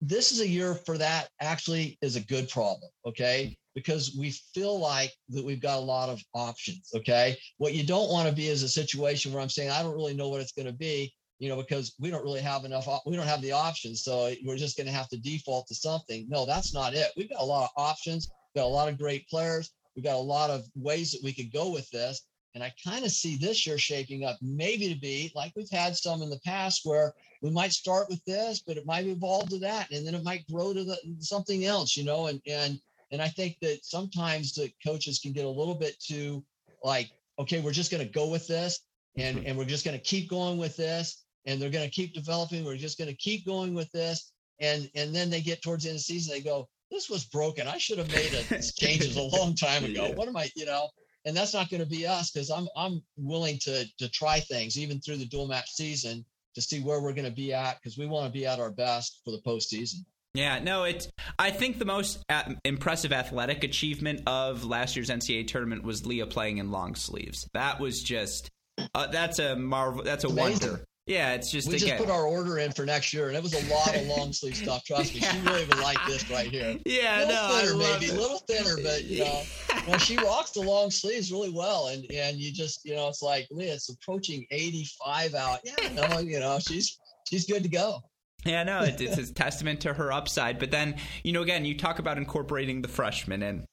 this 0.00 0.32
is 0.32 0.40
a 0.40 0.48
year 0.48 0.74
for 0.74 0.98
that 0.98 1.28
actually 1.40 1.98
is 2.02 2.16
a 2.16 2.20
good 2.20 2.48
problem. 2.48 2.90
Okay. 3.06 3.56
Because 3.74 4.16
we 4.18 4.30
feel 4.54 4.78
like 4.78 5.12
that 5.28 5.44
we've 5.44 5.62
got 5.62 5.78
a 5.78 5.80
lot 5.80 6.08
of 6.08 6.20
options. 6.34 6.90
Okay. 6.94 7.36
What 7.58 7.74
you 7.74 7.86
don't 7.86 8.10
want 8.10 8.28
to 8.28 8.34
be 8.34 8.48
is 8.48 8.62
a 8.62 8.68
situation 8.68 9.32
where 9.32 9.40
I'm 9.40 9.48
saying, 9.48 9.70
I 9.70 9.82
don't 9.82 9.94
really 9.94 10.14
know 10.14 10.28
what 10.28 10.40
it's 10.40 10.52
going 10.52 10.66
to 10.66 10.72
be, 10.72 11.12
you 11.38 11.48
know, 11.48 11.56
because 11.56 11.94
we 12.00 12.10
don't 12.10 12.24
really 12.24 12.40
have 12.40 12.64
enough, 12.64 12.88
we 13.06 13.16
don't 13.16 13.26
have 13.26 13.42
the 13.42 13.52
options. 13.52 14.02
So 14.02 14.32
we're 14.44 14.56
just 14.56 14.76
going 14.76 14.88
to 14.88 14.92
have 14.92 15.08
to 15.10 15.18
default 15.18 15.68
to 15.68 15.74
something. 15.74 16.26
No, 16.28 16.44
that's 16.46 16.74
not 16.74 16.94
it. 16.94 17.12
We've 17.16 17.30
got 17.30 17.42
a 17.42 17.44
lot 17.44 17.64
of 17.64 17.70
options, 17.76 18.28
we've 18.54 18.62
got 18.62 18.68
a 18.68 18.68
lot 18.68 18.88
of 18.88 18.98
great 18.98 19.28
players 19.28 19.70
We've 19.94 20.04
got 20.04 20.16
a 20.16 20.18
lot 20.18 20.50
of 20.50 20.66
ways 20.74 21.12
that 21.12 21.22
we 21.22 21.32
could 21.32 21.52
go 21.52 21.70
with 21.70 21.90
this. 21.90 22.22
And 22.54 22.64
I 22.64 22.72
kind 22.82 23.04
of 23.04 23.10
see 23.10 23.36
this 23.36 23.66
year 23.66 23.78
shaping 23.78 24.24
up 24.24 24.38
maybe 24.42 24.92
to 24.92 24.98
be 24.98 25.30
like 25.36 25.52
we've 25.54 25.70
had 25.70 25.96
some 25.96 26.22
in 26.22 26.30
the 26.30 26.40
past 26.40 26.80
where 26.84 27.14
we 27.42 27.50
might 27.50 27.72
start 27.72 28.08
with 28.08 28.24
this, 28.24 28.62
but 28.66 28.76
it 28.76 28.86
might 28.86 29.06
evolve 29.06 29.50
to 29.50 29.58
that, 29.60 29.90
and 29.92 30.06
then 30.06 30.14
it 30.14 30.24
might 30.24 30.48
grow 30.48 30.74
to 30.74 30.82
the, 30.82 30.96
something 31.20 31.64
else, 31.64 31.96
you 31.96 32.04
know. 32.04 32.26
And 32.26 32.40
and 32.46 32.80
and 33.10 33.20
I 33.20 33.28
think 33.28 33.56
that 33.62 33.84
sometimes 33.84 34.54
the 34.54 34.70
coaches 34.86 35.18
can 35.18 35.32
get 35.32 35.44
a 35.44 35.48
little 35.48 35.74
bit 35.74 35.98
too 36.00 36.44
like, 36.84 37.10
okay, 37.38 37.60
we're 37.60 37.72
just 37.72 37.90
going 37.90 38.04
to 38.04 38.12
go 38.12 38.28
with 38.28 38.46
this, 38.46 38.80
and 39.16 39.38
mm-hmm. 39.38 39.46
and 39.46 39.58
we're 39.58 39.64
just 39.64 39.84
going 39.84 39.96
to 39.96 40.02
keep 40.02 40.28
going 40.28 40.58
with 40.58 40.76
this, 40.76 41.24
and 41.46 41.60
they're 41.60 41.70
going 41.70 41.88
to 41.88 41.94
keep 41.94 42.14
developing. 42.14 42.64
We're 42.64 42.76
just 42.76 42.98
going 42.98 43.10
to 43.10 43.16
keep 43.16 43.44
going 43.46 43.74
with 43.74 43.90
this, 43.92 44.32
and 44.60 44.90
and 44.94 45.14
then 45.14 45.30
they 45.30 45.40
get 45.40 45.62
towards 45.62 45.84
the 45.84 45.90
end 45.90 45.96
of 45.96 46.00
the 46.00 46.04
season, 46.04 46.34
they 46.34 46.40
go, 46.40 46.68
this 46.90 47.08
was 47.08 47.24
broken. 47.24 47.66
I 47.66 47.78
should 47.78 47.98
have 47.98 48.10
made 48.10 48.32
a, 48.34 48.62
changes 48.78 49.16
a 49.16 49.22
long 49.22 49.54
time 49.54 49.84
ago. 49.84 50.06
Yeah. 50.08 50.14
What 50.14 50.28
am 50.28 50.36
I, 50.36 50.50
you 50.56 50.66
know? 50.66 50.88
And 51.24 51.36
that's 51.36 51.54
not 51.54 51.70
going 51.70 51.82
to 51.82 51.88
be 51.88 52.06
us 52.06 52.30
because 52.30 52.50
I'm 52.50 52.68
I'm 52.76 53.02
willing 53.16 53.58
to 53.58 53.84
to 53.98 54.08
try 54.08 54.40
things 54.40 54.78
even 54.78 55.00
through 55.00 55.18
the 55.18 55.26
dual 55.26 55.46
match 55.46 55.70
season 55.70 56.24
to 56.54 56.62
see 56.62 56.80
where 56.80 57.00
we're 57.00 57.12
going 57.12 57.28
to 57.28 57.30
be 57.30 57.52
at 57.52 57.76
because 57.76 57.98
we 57.98 58.06
want 58.06 58.26
to 58.26 58.38
be 58.38 58.46
at 58.46 58.58
our 58.58 58.70
best 58.70 59.20
for 59.24 59.30
the 59.30 59.42
postseason. 59.46 60.04
Yeah, 60.34 60.60
no, 60.60 60.84
it's. 60.84 61.08
I 61.38 61.50
think 61.50 61.78
the 61.78 61.84
most 61.84 62.24
impressive 62.64 63.12
athletic 63.12 63.64
achievement 63.64 64.22
of 64.26 64.64
last 64.64 64.94
year's 64.94 65.10
NCAA 65.10 65.48
tournament 65.48 65.82
was 65.82 66.06
Leah 66.06 66.26
playing 66.26 66.58
in 66.58 66.70
long 66.70 66.94
sleeves. 66.94 67.48
That 67.54 67.80
was 67.80 68.02
just. 68.02 68.48
Uh, 68.94 69.08
that's 69.08 69.38
a 69.40 69.56
marvel. 69.56 70.02
That's 70.04 70.24
a 70.24 70.28
Amazing. 70.28 70.68
wonder. 70.68 70.84
Yeah, 71.06 71.32
it's 71.32 71.50
just 71.50 71.66
we 71.66 71.74
again. 71.74 71.88
just 71.88 72.04
put 72.04 72.10
our 72.10 72.24
order 72.24 72.58
in 72.58 72.70
for 72.70 72.86
next 72.86 73.12
year, 73.12 73.26
and 73.26 73.36
it 73.36 73.42
was 73.42 73.54
a 73.54 73.74
lot 73.74 73.96
of 73.96 74.06
long 74.06 74.32
sleeve 74.32 74.54
stuff. 74.54 74.84
Trust 74.84 75.12
me, 75.12 75.20
yeah. 75.22 75.32
she 75.32 75.40
really 75.40 75.64
would 75.64 75.80
like 75.80 75.98
this 76.06 76.30
right 76.30 76.46
here. 76.46 76.78
Yeah, 76.86 77.24
little 77.26 77.34
no, 77.34 77.60
thinner, 77.60 77.76
maybe 77.76 78.10
a 78.10 78.14
little 78.14 78.38
thinner, 78.38 78.76
but 78.80 79.04
you 79.04 79.24
know, 79.24 79.42
well, 79.88 79.98
she 79.98 80.16
rocks 80.18 80.52
the 80.52 80.60
long 80.60 80.92
sleeves 80.92 81.32
really 81.32 81.50
well, 81.50 81.88
and 81.88 82.06
and 82.12 82.36
you 82.36 82.52
just 82.52 82.84
you 82.84 82.94
know, 82.94 83.08
it's 83.08 83.22
like 83.22 83.48
Leah, 83.50 83.74
it's 83.74 83.88
approaching 83.88 84.46
eighty 84.52 84.86
five 85.04 85.34
out. 85.34 85.58
Yeah, 85.64 85.88
no, 85.94 86.20
you 86.20 86.38
know, 86.38 86.60
she's 86.60 86.96
she's 87.28 87.44
good 87.44 87.64
to 87.64 87.68
go. 87.68 88.04
Yeah, 88.44 88.62
no, 88.62 88.82
it, 88.82 89.00
it's 89.00 89.18
a 89.18 89.32
testament 89.32 89.80
to 89.82 89.92
her 89.92 90.12
upside. 90.12 90.58
But 90.58 90.70
then, 90.70 90.96
you 91.22 91.32
know, 91.32 91.42
again, 91.42 91.64
you 91.64 91.76
talk 91.76 91.98
about 91.98 92.16
incorporating 92.16 92.80
the 92.80 92.88
freshmen, 92.88 93.42
and 93.42 93.64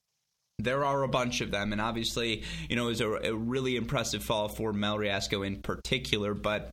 there 0.59 0.83
are 0.83 1.03
a 1.03 1.07
bunch 1.07 1.41
of 1.41 1.51
them, 1.51 1.71
and 1.71 1.79
obviously, 1.79 2.43
you 2.69 2.75
know, 2.75 2.85
it 2.85 2.89
was 2.89 3.01
a, 3.01 3.09
a 3.09 3.33
really 3.33 3.75
impressive 3.75 4.23
fall 4.23 4.49
for 4.49 4.73
Mell 4.73 4.97
Reasco 4.97 5.43
in 5.43 5.61
particular. 5.61 6.33
But 6.33 6.69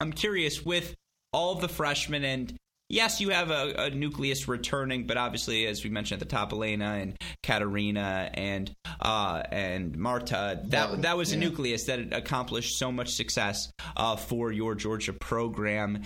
I'm 0.00 0.12
curious 0.12 0.64
with 0.64 0.94
all 1.32 1.56
the 1.56 1.68
freshmen 1.68 2.24
and 2.24 2.56
yes, 2.88 3.20
you 3.20 3.30
have 3.30 3.50
a, 3.50 3.74
a, 3.76 3.90
nucleus 3.90 4.46
returning, 4.48 5.06
but 5.06 5.16
obviously, 5.16 5.66
as 5.66 5.82
we 5.82 5.90
mentioned 5.90 6.22
at 6.22 6.28
the 6.28 6.32
top, 6.32 6.52
Elena 6.52 6.94
and 6.94 7.16
Katarina 7.42 8.30
and 8.34 8.72
uh, 9.00 9.42
and 9.50 9.96
Marta, 9.96 10.60
that 10.66 11.02
that 11.02 11.16
was 11.16 11.32
a 11.32 11.36
nucleus 11.36 11.84
that 11.84 12.12
accomplished 12.12 12.78
so 12.78 12.92
much 12.92 13.14
success 13.14 13.70
uh, 13.96 14.16
for 14.16 14.52
your 14.52 14.74
Georgia 14.74 15.12
program. 15.12 16.02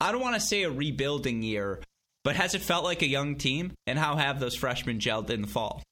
I 0.00 0.12
don't 0.12 0.20
want 0.20 0.34
to 0.34 0.40
say 0.40 0.62
a 0.62 0.70
rebuilding 0.70 1.42
year, 1.42 1.82
but 2.24 2.36
has 2.36 2.54
it 2.54 2.62
felt 2.62 2.84
like 2.84 3.02
a 3.02 3.08
young 3.08 3.36
team? 3.36 3.72
And 3.86 3.98
how 3.98 4.16
have 4.16 4.40
those 4.40 4.54
freshmen 4.54 4.98
gelled 4.98 5.30
in 5.30 5.42
the 5.42 5.48
fall? 5.48 5.82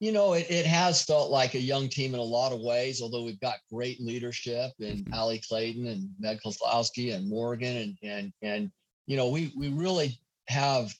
you 0.00 0.12
know, 0.12 0.34
it, 0.34 0.46
it 0.48 0.66
has 0.66 1.02
felt 1.02 1.30
like 1.30 1.54
a 1.54 1.60
young 1.60 1.88
team 1.88 2.14
in 2.14 2.20
a 2.20 2.24
lot 2.24 2.52
of 2.52 2.60
ways, 2.60 3.02
although 3.02 3.24
we've 3.24 3.40
got 3.40 3.56
great 3.72 4.00
leadership 4.00 4.70
in 4.78 4.98
mm-hmm. 4.98 5.12
Allie 5.12 5.42
Clayton 5.48 5.86
and 5.86 6.08
Meg 6.20 6.38
Kozlowski 6.44 7.14
and 7.14 7.28
Morgan 7.28 7.76
and 7.76 7.98
and 8.02 8.32
and 8.42 8.70
you 9.06 9.16
know, 9.16 9.28
we 9.28 9.52
we 9.56 9.70
really 9.70 10.18
have 10.48 10.94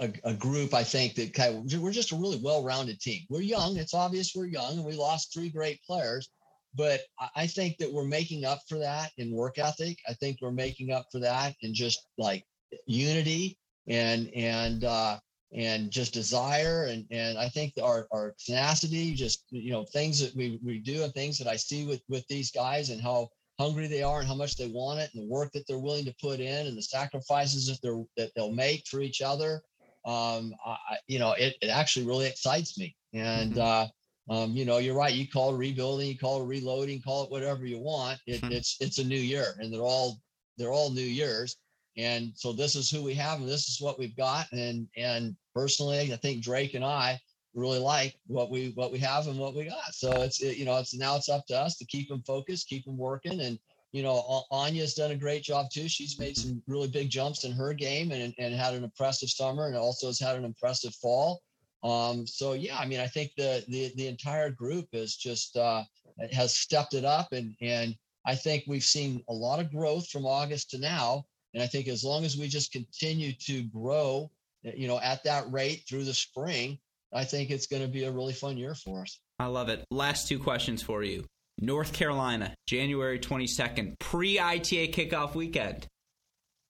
a, 0.00 0.12
a, 0.24 0.34
group, 0.34 0.72
I 0.72 0.82
think, 0.82 1.14
that 1.14 1.34
kind 1.34 1.72
of, 1.72 1.80
we're 1.80 1.92
just 1.92 2.12
a 2.12 2.16
really 2.16 2.40
well-rounded 2.42 3.00
team. 3.00 3.22
We're 3.28 3.42
young. 3.42 3.76
It's 3.76 3.92
obvious 3.92 4.32
we're 4.34 4.46
young, 4.46 4.76
and 4.76 4.84
we 4.84 4.94
lost 4.94 5.32
three 5.32 5.50
great 5.50 5.80
players. 5.82 6.30
But 6.78 7.00
I 7.34 7.48
think 7.48 7.76
that 7.78 7.92
we're 7.92 8.04
making 8.04 8.44
up 8.44 8.60
for 8.68 8.78
that 8.78 9.10
in 9.18 9.32
work 9.32 9.58
ethic. 9.58 9.98
I 10.08 10.12
think 10.14 10.38
we're 10.40 10.52
making 10.52 10.92
up 10.92 11.06
for 11.10 11.18
that 11.18 11.56
in 11.62 11.74
just 11.74 12.06
like 12.18 12.44
unity 12.86 13.58
and 13.88 14.30
and 14.32 14.84
uh, 14.84 15.18
and 15.52 15.90
just 15.90 16.14
desire 16.14 16.84
and 16.84 17.04
and 17.10 17.36
I 17.36 17.48
think 17.48 17.72
our 17.82 18.06
our 18.12 18.32
tenacity, 18.46 19.12
just 19.12 19.44
you 19.50 19.72
know 19.72 19.86
things 19.86 20.20
that 20.20 20.36
we 20.36 20.60
we 20.64 20.78
do 20.78 21.02
and 21.02 21.12
things 21.12 21.36
that 21.38 21.48
I 21.48 21.56
see 21.56 21.84
with 21.84 22.00
with 22.08 22.24
these 22.28 22.52
guys 22.52 22.90
and 22.90 23.02
how 23.02 23.28
hungry 23.58 23.88
they 23.88 24.04
are 24.04 24.20
and 24.20 24.28
how 24.28 24.36
much 24.36 24.56
they 24.56 24.68
want 24.68 25.00
it 25.00 25.10
and 25.12 25.24
the 25.24 25.28
work 25.28 25.50
that 25.54 25.66
they're 25.66 25.80
willing 25.80 26.04
to 26.04 26.14
put 26.22 26.38
in 26.38 26.68
and 26.68 26.78
the 26.78 26.82
sacrifices 26.82 27.66
that 27.66 27.80
they're 27.82 28.04
that 28.16 28.30
they'll 28.36 28.52
make 28.52 28.86
for 28.86 29.00
each 29.00 29.20
other. 29.20 29.62
Um, 30.04 30.54
I, 30.64 30.76
you 31.08 31.18
know, 31.18 31.32
it, 31.32 31.56
it 31.60 31.70
actually 31.70 32.06
really 32.06 32.26
excites 32.26 32.78
me. 32.78 32.94
And 33.12 33.54
mm-hmm. 33.54 33.60
uh, 33.60 33.86
um, 34.30 34.52
you 34.52 34.64
know, 34.64 34.78
you're 34.78 34.96
right. 34.96 35.14
You 35.14 35.28
call 35.28 35.54
it 35.54 35.58
rebuilding, 35.58 36.08
you 36.08 36.18
call 36.18 36.42
it 36.42 36.46
reloading, 36.46 37.00
call 37.02 37.24
it 37.24 37.30
whatever 37.30 37.66
you 37.66 37.78
want. 37.78 38.18
It, 38.26 38.40
mm-hmm. 38.42 38.52
It's 38.52 38.76
it's 38.80 38.98
a 38.98 39.04
new 39.04 39.18
year, 39.18 39.54
and 39.58 39.72
they're 39.72 39.80
all 39.80 40.20
they're 40.56 40.72
all 40.72 40.90
new 40.90 41.00
years 41.00 41.56
and 41.98 42.32
so 42.36 42.52
this 42.52 42.76
is 42.76 42.88
who 42.88 43.02
we 43.02 43.12
have, 43.14 43.40
and 43.40 43.48
this 43.48 43.68
is 43.68 43.80
what 43.80 43.98
we've 43.98 44.16
got. 44.16 44.46
And 44.52 44.86
and 44.96 45.36
personally, 45.54 46.12
I 46.12 46.16
think 46.16 46.42
Drake 46.42 46.74
and 46.74 46.84
I 46.84 47.20
really 47.54 47.80
like 47.80 48.14
what 48.28 48.50
we 48.50 48.70
what 48.76 48.92
we 48.92 48.98
have 49.00 49.26
and 49.26 49.38
what 49.38 49.54
we 49.54 49.64
got. 49.64 49.92
So 49.92 50.22
it's 50.22 50.40
it, 50.40 50.56
you 50.56 50.64
know 50.64 50.78
it's 50.78 50.94
now 50.94 51.16
it's 51.16 51.28
up 51.28 51.44
to 51.48 51.56
us 51.58 51.76
to 51.78 51.84
keep 51.84 52.08
them 52.08 52.22
focused, 52.22 52.68
keep 52.68 52.84
them 52.84 52.96
working, 52.96 53.40
and 53.40 53.58
you 53.90 54.04
know 54.04 54.44
Anya's 54.52 54.94
done 54.94 55.10
a 55.10 55.16
great 55.16 55.42
job 55.42 55.70
too. 55.70 55.88
She's 55.88 56.20
made 56.20 56.36
some 56.36 56.62
really 56.68 56.88
big 56.88 57.10
jumps 57.10 57.42
in 57.42 57.52
her 57.52 57.74
game 57.74 58.12
and 58.12 58.32
and 58.38 58.54
had 58.54 58.74
an 58.74 58.84
impressive 58.84 59.28
summer, 59.28 59.66
and 59.66 59.76
also 59.76 60.06
has 60.06 60.20
had 60.20 60.36
an 60.36 60.44
impressive 60.44 60.94
fall. 60.94 61.42
Um, 61.82 62.26
so 62.26 62.54
yeah, 62.54 62.76
I 62.78 62.86
mean, 62.86 63.00
I 63.00 63.06
think 63.06 63.32
the 63.36 63.64
the 63.68 63.92
the 63.96 64.08
entire 64.08 64.50
group 64.50 64.88
is 64.92 65.16
just 65.16 65.56
uh, 65.56 65.84
has 66.32 66.56
stepped 66.56 66.94
it 66.94 67.04
up, 67.04 67.32
and 67.32 67.54
and 67.60 67.94
I 68.26 68.34
think 68.34 68.64
we've 68.66 68.82
seen 68.82 69.22
a 69.28 69.32
lot 69.32 69.60
of 69.60 69.70
growth 69.70 70.08
from 70.08 70.26
August 70.26 70.70
to 70.70 70.78
now. 70.78 71.24
And 71.54 71.62
I 71.62 71.66
think 71.66 71.88
as 71.88 72.04
long 72.04 72.24
as 72.24 72.36
we 72.36 72.46
just 72.46 72.72
continue 72.72 73.32
to 73.32 73.62
grow, 73.64 74.30
you 74.62 74.86
know, 74.86 75.00
at 75.00 75.24
that 75.24 75.50
rate 75.50 75.84
through 75.88 76.04
the 76.04 76.12
spring, 76.12 76.78
I 77.12 77.24
think 77.24 77.50
it's 77.50 77.66
going 77.66 77.82
to 77.82 77.88
be 77.88 78.04
a 78.04 78.12
really 78.12 78.34
fun 78.34 78.58
year 78.58 78.74
for 78.74 79.00
us. 79.02 79.18
I 79.38 79.46
love 79.46 79.70
it. 79.70 79.84
Last 79.90 80.28
two 80.28 80.38
questions 80.38 80.82
for 80.82 81.02
you. 81.02 81.24
North 81.58 81.92
Carolina, 81.92 82.54
January 82.66 83.18
22nd, 83.18 83.98
pre 83.98 84.38
ITA 84.38 84.92
kickoff 84.92 85.34
weekend. 85.34 85.86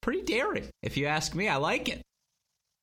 Pretty 0.00 0.22
daring, 0.22 0.70
if 0.82 0.96
you 0.96 1.06
ask 1.06 1.34
me. 1.34 1.48
I 1.48 1.56
like 1.56 1.88
it 1.88 2.02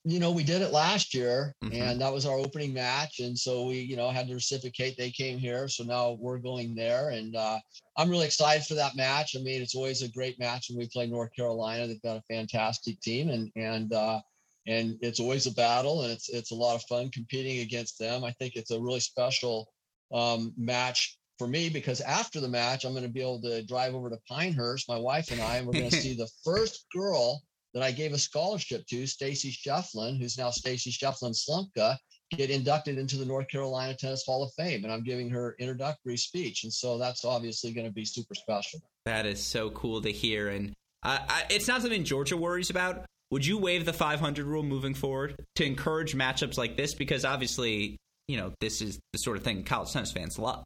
you 0.07 0.19
know, 0.19 0.31
we 0.31 0.43
did 0.43 0.61
it 0.61 0.71
last 0.71 1.15
year 1.15 1.55
mm-hmm. 1.63 1.81
and 1.81 1.99
that 1.99 2.13
was 2.13 2.27
our 2.27 2.37
opening 2.37 2.73
match. 2.73 3.19
And 3.19 3.37
so 3.37 3.65
we, 3.65 3.79
you 3.79 3.95
know, 3.95 4.09
had 4.09 4.27
to 4.27 4.35
reciprocate. 4.35 4.95
They 4.97 5.09
came 5.09 5.39
here. 5.39 5.67
So 5.67 5.83
now 5.83 6.15
we're 6.19 6.37
going 6.37 6.75
there. 6.75 7.09
And 7.09 7.35
uh, 7.35 7.57
I'm 7.97 8.09
really 8.09 8.27
excited 8.27 8.65
for 8.67 8.75
that 8.75 8.95
match. 8.95 9.35
I 9.35 9.41
mean, 9.41 9.63
it's 9.63 9.73
always 9.73 10.03
a 10.03 10.11
great 10.11 10.39
match 10.39 10.67
when 10.69 10.77
we 10.77 10.87
play 10.93 11.07
North 11.07 11.31
Carolina. 11.35 11.87
They've 11.87 12.01
got 12.03 12.17
a 12.17 12.33
fantastic 12.33 13.01
team 13.01 13.29
and, 13.29 13.51
and, 13.55 13.91
uh, 13.93 14.21
and 14.67 14.97
it's 15.01 15.19
always 15.19 15.47
a 15.47 15.53
battle 15.53 16.03
and 16.03 16.11
it's, 16.11 16.29
it's 16.29 16.51
a 16.51 16.55
lot 16.55 16.75
of 16.75 16.83
fun 16.83 17.09
competing 17.09 17.61
against 17.61 17.97
them. 17.97 18.23
I 18.23 18.31
think 18.33 18.55
it's 18.55 18.71
a 18.71 18.79
really 18.79 18.99
special 18.99 19.67
um, 20.13 20.53
match 20.55 21.17
for 21.39 21.47
me 21.47 21.67
because 21.67 22.01
after 22.01 22.39
the 22.39 22.47
match, 22.47 22.85
I'm 22.85 22.93
going 22.93 23.03
to 23.03 23.09
be 23.09 23.21
able 23.21 23.41
to 23.41 23.63
drive 23.63 23.95
over 23.95 24.11
to 24.11 24.19
Pinehurst, 24.29 24.87
my 24.87 24.99
wife 24.99 25.31
and 25.31 25.41
I, 25.41 25.57
and 25.57 25.65
we're 25.65 25.73
going 25.73 25.89
to 25.89 25.95
see 25.95 26.15
the 26.15 26.29
first 26.43 26.85
girl 26.93 27.41
that 27.75 27.83
I 27.83 27.91
gave 27.91 28.13
a 28.13 28.17
scholarship 28.17 28.87
to, 28.87 29.05
Stacy 29.05 29.51
Schieffelin, 29.51 30.17
who's 30.17 30.37
now 30.37 30.49
Stacy 30.49 30.91
Schieffelin 30.91 31.35
Slumka, 31.35 31.97
get 32.31 32.49
inducted 32.49 32.97
into 32.97 33.17
the 33.17 33.25
North 33.25 33.49
Carolina 33.49 33.93
Tennis 33.93 34.23
Hall 34.25 34.43
of 34.43 34.51
Fame. 34.53 34.85
And 34.85 34.93
I'm 34.93 35.03
giving 35.03 35.29
her 35.29 35.57
introductory 35.59 36.15
speech. 36.15 36.63
And 36.63 36.71
so 36.73 36.97
that's 36.97 37.25
obviously 37.25 37.73
going 37.73 37.85
to 37.85 37.93
be 37.93 38.05
super 38.05 38.33
special. 38.33 38.79
That 39.05 39.25
is 39.25 39.43
so 39.43 39.69
cool 39.71 40.01
to 40.01 40.11
hear. 40.11 40.47
And 40.47 40.69
uh, 41.03 41.19
I, 41.27 41.43
it's 41.49 41.67
not 41.67 41.81
something 41.81 42.05
Georgia 42.05 42.37
worries 42.37 42.69
about. 42.69 43.05
Would 43.31 43.45
you 43.45 43.57
waive 43.57 43.85
the 43.85 43.93
500 43.93 44.45
rule 44.45 44.63
moving 44.63 44.93
forward 44.93 45.35
to 45.55 45.65
encourage 45.65 46.15
matchups 46.15 46.57
like 46.57 46.77
this? 46.77 46.93
Because 46.93 47.25
obviously, 47.25 47.97
you 48.29 48.37
know, 48.37 48.53
this 48.61 48.81
is 48.81 48.99
the 49.11 49.19
sort 49.19 49.35
of 49.35 49.43
thing 49.43 49.63
college 49.63 49.91
tennis 49.91 50.13
fans 50.13 50.39
love. 50.39 50.63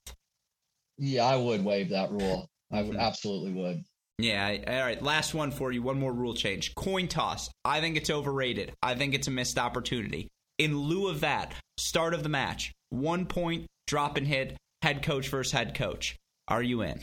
Yeah, 1.00 1.26
I 1.26 1.38
would 1.38 1.66
waive 1.66 1.90
that 1.90 2.12
rule. 2.12 2.48
I 2.72 2.84
would 2.84 2.96
hmm. 2.96 3.02
absolutely 3.02 3.54
would. 3.54 3.84
Yeah. 4.20 4.58
All 4.68 4.82
right. 4.82 5.02
Last 5.02 5.34
one 5.34 5.52
for 5.52 5.72
you. 5.72 5.82
One 5.82 6.00
more 6.00 6.12
rule 6.12 6.34
change. 6.34 6.76
Coin 6.76 7.08
toss. 7.08 7.50
I 7.64 7.80
think 7.80 7.96
it's 7.96 8.10
overrated. 8.10 8.74
I 8.82 8.96
think 8.96 9.14
it's 9.14 9.28
a 9.28 9.32
missed 9.32 9.58
opportunity. 9.58 10.28
In 10.58 10.78
lieu 10.78 11.08
of 11.08 11.22
that, 11.22 11.54
start 11.78 12.14
of 12.14 12.24
the 12.24 12.30
match, 12.30 12.74
one 12.90 13.26
point, 13.26 13.68
drop 13.88 14.18
and 14.18 14.28
hit, 14.28 14.58
head 14.82 15.04
coach 15.04 15.30
versus 15.30 15.54
head 15.54 15.74
coach. 15.74 16.18
Are 16.50 16.62
you 16.62 16.82
in? 16.82 17.02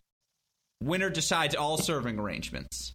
Winner 0.83 1.09
decides 1.09 1.55
all 1.55 1.79
serving 1.79 2.19
arrangements 2.19 2.93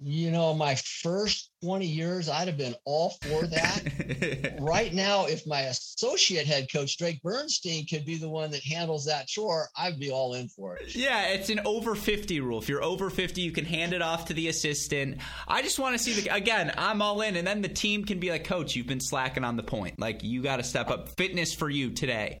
you 0.00 0.30
know, 0.30 0.52
my 0.54 0.74
first 0.74 1.50
20 1.62 1.86
years, 1.86 2.28
I'd 2.28 2.48
have 2.48 2.58
been 2.58 2.74
all 2.84 3.10
for 3.22 3.46
that. 3.46 4.56
right 4.60 4.92
now, 4.92 5.26
if 5.26 5.46
my 5.46 5.62
associate 5.62 6.46
head 6.46 6.66
coach, 6.72 6.98
Drake 6.98 7.22
Bernstein, 7.22 7.86
could 7.86 8.04
be 8.04 8.16
the 8.16 8.28
one 8.28 8.50
that 8.50 8.62
handles 8.62 9.06
that 9.06 9.28
chore, 9.28 9.68
I'd 9.76 9.98
be 9.98 10.10
all 10.10 10.34
in 10.34 10.48
for 10.48 10.76
it. 10.76 10.94
Yeah, 10.94 11.28
it's 11.28 11.48
an 11.48 11.60
over 11.64 11.94
50 11.94 12.40
rule. 12.40 12.58
If 12.58 12.68
you're 12.68 12.82
over 12.82 13.08
50, 13.08 13.40
you 13.40 13.52
can 13.52 13.64
hand 13.64 13.92
it 13.92 14.02
off 14.02 14.26
to 14.26 14.34
the 14.34 14.48
assistant. 14.48 15.18
I 15.46 15.62
just 15.62 15.78
want 15.78 15.96
to 15.96 16.02
see 16.02 16.20
the, 16.20 16.34
again, 16.34 16.72
I'm 16.76 17.00
all 17.00 17.20
in. 17.20 17.36
And 17.36 17.46
then 17.46 17.62
the 17.62 17.68
team 17.68 18.04
can 18.04 18.18
be 18.18 18.30
like, 18.30 18.44
Coach, 18.44 18.74
you've 18.74 18.86
been 18.86 19.00
slacking 19.00 19.44
on 19.44 19.56
the 19.56 19.62
point. 19.62 19.98
Like, 19.98 20.22
you 20.22 20.42
got 20.42 20.56
to 20.56 20.64
step 20.64 20.90
up. 20.90 21.10
Fitness 21.16 21.54
for 21.54 21.70
you 21.70 21.90
today. 21.90 22.38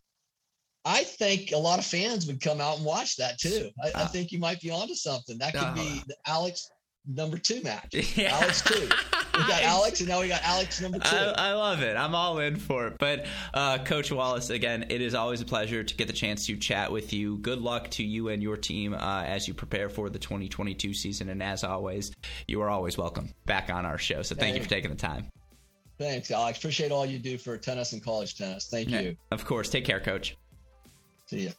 I 0.84 1.04
think 1.04 1.52
a 1.52 1.56
lot 1.56 1.78
of 1.78 1.86
fans 1.86 2.26
would 2.26 2.42
come 2.42 2.60
out 2.60 2.76
and 2.76 2.84
watch 2.84 3.16
that 3.16 3.38
too. 3.38 3.70
I, 3.82 3.88
uh, 3.88 4.02
I 4.02 4.04
think 4.04 4.32
you 4.32 4.38
might 4.38 4.60
be 4.60 4.70
onto 4.70 4.94
something. 4.94 5.38
That 5.38 5.54
could 5.54 5.62
uh, 5.62 5.74
be 5.74 6.02
Alex 6.26 6.68
number 7.06 7.38
two 7.38 7.62
match. 7.62 7.94
Yeah. 8.16 8.36
Alex 8.36 8.62
two. 8.62 8.80
We 8.80 9.40
got 9.48 9.62
Alex, 9.62 10.00
and 10.00 10.08
now 10.08 10.20
we 10.20 10.28
got 10.28 10.42
Alex 10.44 10.80
number 10.80 10.98
two. 10.98 11.16
I, 11.16 11.50
I 11.50 11.52
love 11.52 11.82
it. 11.82 11.96
I'm 11.96 12.14
all 12.14 12.38
in 12.38 12.56
for 12.56 12.86
it. 12.86 12.98
But 12.98 13.26
uh, 13.52 13.78
Coach 13.78 14.12
Wallace, 14.12 14.50
again, 14.50 14.86
it 14.90 15.00
is 15.00 15.14
always 15.14 15.40
a 15.40 15.44
pleasure 15.44 15.82
to 15.82 15.94
get 15.96 16.06
the 16.06 16.12
chance 16.12 16.46
to 16.46 16.56
chat 16.56 16.92
with 16.92 17.12
you. 17.12 17.38
Good 17.38 17.60
luck 17.60 17.90
to 17.92 18.04
you 18.04 18.28
and 18.28 18.42
your 18.42 18.56
team 18.56 18.94
uh, 18.94 19.24
as 19.24 19.48
you 19.48 19.54
prepare 19.54 19.88
for 19.88 20.08
the 20.08 20.18
2022 20.18 20.94
season. 20.94 21.28
And 21.28 21.42
as 21.42 21.64
always, 21.64 22.12
you 22.46 22.60
are 22.62 22.70
always 22.70 22.96
welcome 22.96 23.30
back 23.46 23.70
on 23.70 23.84
our 23.84 23.98
show. 23.98 24.22
So 24.22 24.34
thank 24.34 24.56
you 24.56 24.62
for 24.62 24.68
taking 24.68 24.90
the 24.90 24.96
time. 24.96 25.26
Thanks, 25.98 26.30
Alex. 26.30 26.58
Appreciate 26.58 26.92
all 26.92 27.06
you 27.06 27.18
do 27.18 27.38
for 27.38 27.56
tennis 27.56 27.92
and 27.92 28.02
college 28.02 28.36
tennis. 28.36 28.68
Thank 28.68 28.90
you. 28.90 29.16
Of 29.30 29.44
course. 29.44 29.68
Take 29.70 29.84
care, 29.84 30.00
Coach. 30.00 30.36
See 31.26 31.40
you. 31.42 31.52